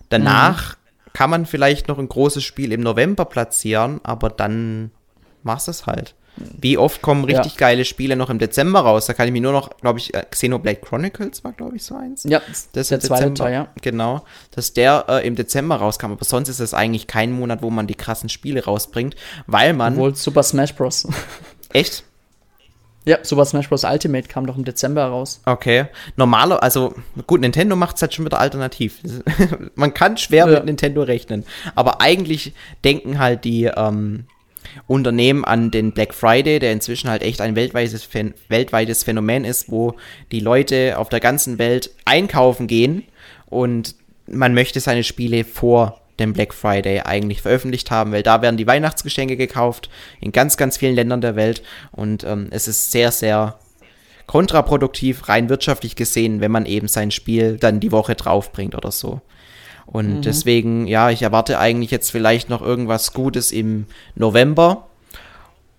Danach 0.10 0.76
mhm. 0.76 1.12
kann 1.14 1.30
man 1.30 1.46
vielleicht 1.46 1.88
noch 1.88 2.00
ein 2.00 2.10
großes 2.10 2.44
Spiel 2.44 2.72
im 2.72 2.82
November 2.82 3.26
platzieren, 3.26 4.00
aber 4.04 4.30
dann 4.30 4.92
machst 5.44 5.68
du 5.68 5.72
es 5.72 5.86
halt. 5.86 6.16
Wie 6.38 6.78
oft 6.78 7.02
kommen 7.02 7.26
richtig 7.26 7.54
ja. 7.54 7.58
geile 7.58 7.86
Spiele 7.86 8.16
noch 8.16 8.30
im 8.30 8.40
Dezember 8.40 8.82
raus? 8.82 9.06
Da 9.08 9.14
kann 9.14 9.28
ich 9.28 9.34
mir 9.34 9.42
nur 9.42 9.52
noch, 9.52 9.78
glaube 9.78 10.00
ich, 10.00 10.14
äh, 10.14 10.24
Xenoblade 10.30 10.80
Chronicles 10.80 11.44
war, 11.44 11.52
glaube 11.52 11.76
ich, 11.76 11.84
so 11.84 11.96
eins. 11.96 12.24
Ja, 12.24 12.42
das 12.74 12.92
ist 12.92 12.92
der 12.92 13.00
zweite 13.00 13.50
ja. 13.50 13.68
Genau, 13.82 14.24
dass 14.52 14.74
der 14.74 15.06
äh, 15.08 15.28
im 15.28 15.36
Dezember 15.36 15.78
rauskam. 15.78 16.12
Aber 16.12 16.26
sonst 16.26 16.50
ist 16.50 16.60
es 16.60 16.74
eigentlich 16.74 17.08
kein 17.08 17.32
Monat, 17.32 17.62
wo 17.62 17.70
man 17.70 17.88
die 17.88 17.96
krassen 17.96 18.30
Spiele 18.30 18.66
rausbringt, 18.66 19.16
weil 19.48 19.74
man. 19.74 19.94
Obwohl 19.94 20.16
Super 20.16 20.44
Smash 20.44 20.76
Bros. 20.76 21.08
Echt? 21.74 22.04
Ja, 23.06 23.20
Super 23.24 23.46
Smash 23.46 23.70
Bros. 23.70 23.84
Ultimate 23.86 24.28
kam 24.28 24.46
doch 24.46 24.58
im 24.58 24.66
Dezember 24.66 25.06
raus. 25.06 25.42
Okay. 25.46 25.86
Normaler, 26.18 26.62
also 26.62 26.94
gut, 27.26 27.40
Nintendo 27.40 27.76
macht 27.76 27.96
es 27.96 28.02
halt 28.02 28.14
schon 28.14 28.26
wieder 28.26 28.40
alternativ. 28.40 29.00
man 29.76 29.94
kann 29.94 30.18
schwer 30.18 30.46
ja. 30.46 30.56
mit 30.56 30.66
Nintendo 30.66 31.04
rechnen. 31.04 31.46
Aber 31.74 32.02
eigentlich 32.02 32.54
denken 32.84 33.18
halt 33.18 33.46
die, 33.46 33.64
ähm, 33.64 34.26
Unternehmen 34.86 35.44
an 35.44 35.72
den 35.72 35.92
Black 35.92 36.14
Friday, 36.14 36.60
der 36.60 36.72
inzwischen 36.72 37.10
halt 37.10 37.24
echt 37.24 37.42
ein 37.42 37.56
weltweites, 37.56 38.08
weltweites 38.50 39.04
Phänomen 39.04 39.46
ist, 39.46 39.72
wo 39.72 39.96
die 40.32 40.40
Leute 40.40 40.98
auf 40.98 41.10
der 41.10 41.20
ganzen 41.20 41.58
Welt 41.58 41.92
einkaufen 42.06 42.68
gehen 42.68 43.04
und 43.48 43.96
man 44.28 44.54
möchte 44.54 44.80
seine 44.80 45.04
Spiele 45.04 45.44
vor 45.44 46.02
dem 46.20 46.34
Black 46.34 46.54
Friday 46.54 47.02
eigentlich 47.02 47.42
veröffentlicht 47.42 47.92
haben, 47.92 48.12
weil 48.12 48.24
da 48.24 48.42
werden 48.42 48.58
die 48.58 48.68
Weihnachtsgeschenke 48.68 49.38
gekauft 49.38 49.90
in 50.20 50.32
ganz, 50.32 50.58
ganz 50.58 50.78
vielen 50.78 50.96
Ländern 50.96 51.22
der 51.22 51.36
Welt 51.36 51.62
und 51.92 52.24
ähm, 52.24 52.48
es 52.52 52.68
ist 52.68 52.92
sehr, 52.92 53.12
sehr 53.12 53.60
kontraproduktiv, 54.26 55.30
rein 55.30 55.50
wirtschaftlich 55.50 55.96
gesehen, 55.96 56.42
wenn 56.42 56.52
man 56.52 56.66
eben 56.66 56.88
sein 56.88 57.12
Spiel 57.12 57.58
dann 57.58 57.80
die 57.80 57.92
Woche 57.92 58.16
draufbringt 58.16 58.76
oder 58.76 58.92
so. 58.92 59.22
Und 59.88 60.18
mhm. 60.18 60.22
deswegen, 60.22 60.86
ja, 60.86 61.10
ich 61.10 61.22
erwarte 61.24 61.60
eigentlich 61.60 61.92
jetzt 61.92 62.12
vielleicht 62.12 62.50
noch 62.50 62.62
irgendwas 62.62 63.14
Gutes 63.14 63.52
im 63.52 63.86
November. 64.16 64.88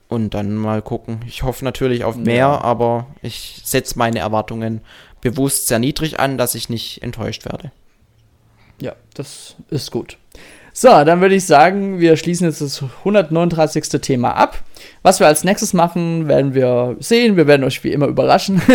Und 0.09 0.32
dann 0.32 0.54
mal 0.54 0.80
gucken. 0.80 1.20
Ich 1.26 1.42
hoffe 1.42 1.66
natürlich 1.66 2.02
auf 2.02 2.16
mehr, 2.16 2.36
ja. 2.36 2.61
aber 2.62 3.06
ich 3.20 3.61
setze 3.62 3.98
meine 3.98 4.20
Erwartungen 4.20 4.80
bewusst 5.20 5.66
sehr 5.66 5.78
niedrig 5.78 6.18
an, 6.18 6.38
dass 6.38 6.54
ich 6.54 6.70
nicht 6.70 7.02
enttäuscht 7.02 7.44
werde. 7.44 7.72
Ja, 8.80 8.94
das 9.14 9.56
ist 9.68 9.90
gut. 9.90 10.16
So, 10.72 10.88
dann 10.88 11.20
würde 11.20 11.34
ich 11.34 11.44
sagen, 11.44 11.98
wir 11.98 12.16
schließen 12.16 12.46
jetzt 12.46 12.61
das 12.61 12.82
139. 12.82 14.00
Thema 14.00 14.34
ab. 14.34 14.62
Was 15.02 15.20
wir 15.20 15.26
als 15.26 15.44
nächstes 15.44 15.72
machen, 15.72 16.28
werden 16.28 16.54
wir 16.54 16.96
sehen. 17.00 17.36
Wir 17.36 17.46
werden 17.46 17.64
euch 17.64 17.82
wie 17.84 17.92
immer 17.92 18.06
überraschen. 18.06 18.60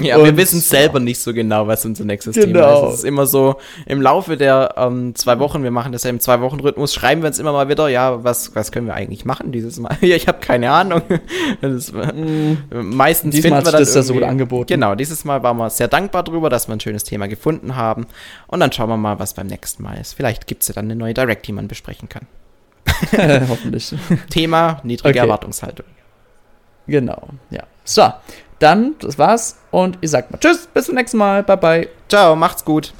Ja, 0.00 0.16
und, 0.16 0.24
wir 0.24 0.36
wissen 0.36 0.60
selber 0.60 1.00
nicht 1.00 1.18
so 1.18 1.32
genau, 1.32 1.66
was 1.66 1.84
unser 1.84 2.04
nächstes 2.04 2.34
genau. 2.34 2.46
Thema 2.46 2.88
ist. 2.88 2.92
Es 2.94 2.98
ist 3.00 3.04
immer 3.04 3.26
so, 3.26 3.56
im 3.86 4.00
Laufe 4.00 4.36
der 4.36 4.74
ähm, 4.76 5.14
zwei 5.14 5.38
Wochen, 5.38 5.62
wir 5.62 5.70
machen 5.70 5.92
das 5.92 6.04
ja 6.04 6.10
im 6.10 6.20
Zwei-Wochen-Rhythmus, 6.20 6.94
schreiben 6.94 7.22
wir 7.22 7.28
uns 7.28 7.38
immer 7.38 7.52
mal 7.52 7.68
wieder, 7.68 7.88
ja, 7.88 8.22
was, 8.24 8.54
was 8.54 8.72
können 8.72 8.86
wir 8.86 8.94
eigentlich 8.94 9.24
machen 9.24 9.52
dieses 9.52 9.78
Mal? 9.78 9.96
ja, 10.00 10.16
ich 10.16 10.26
habe 10.26 10.38
keine 10.40 10.70
Ahnung. 10.70 11.02
das, 11.60 11.92
mm. 11.92 12.54
Meistens 12.72 13.34
Diesmal 13.34 13.62
finden 13.62 13.72
wir 13.72 13.78
das 13.78 13.94
ja 13.94 14.02
so 14.02 14.14
gut 14.14 14.22
angeboten. 14.22 14.68
Genau, 14.68 14.94
dieses 14.94 15.24
Mal 15.24 15.42
waren 15.42 15.56
wir 15.56 15.70
sehr 15.70 15.88
dankbar 15.88 16.22
darüber, 16.22 16.50
dass 16.50 16.68
wir 16.68 16.74
ein 16.74 16.80
schönes 16.80 17.04
Thema 17.04 17.28
gefunden 17.28 17.76
haben. 17.76 18.06
Und 18.46 18.60
dann 18.60 18.72
schauen 18.72 18.88
wir 18.88 18.96
mal, 18.96 19.18
was 19.18 19.34
beim 19.34 19.46
nächsten 19.46 19.82
Mal 19.82 19.98
ist. 19.98 20.14
Vielleicht 20.14 20.46
gibt 20.46 20.62
es 20.62 20.68
ja 20.68 20.74
dann 20.74 20.86
eine 20.86 20.96
neue 20.96 21.14
Direct, 21.14 21.46
die 21.46 21.52
man 21.52 21.68
besprechen 21.68 22.08
kann. 22.08 22.26
Hoffentlich. 23.48 23.94
Thema 24.30 24.80
niedrige 24.82 25.10
okay. 25.10 25.18
Erwartungshaltung. 25.18 25.86
Genau, 26.86 27.28
ja. 27.50 27.62
So, 27.84 28.12
dann, 28.58 28.94
das 29.00 29.18
war's. 29.18 29.58
Und 29.70 29.98
ich 30.00 30.10
sag 30.10 30.30
mal 30.30 30.38
Tschüss, 30.38 30.68
bis 30.72 30.86
zum 30.86 30.94
nächsten 30.94 31.18
Mal. 31.18 31.42
Bye, 31.42 31.56
bye. 31.56 31.88
Ciao, 32.08 32.36
macht's 32.36 32.64
gut. 32.64 32.92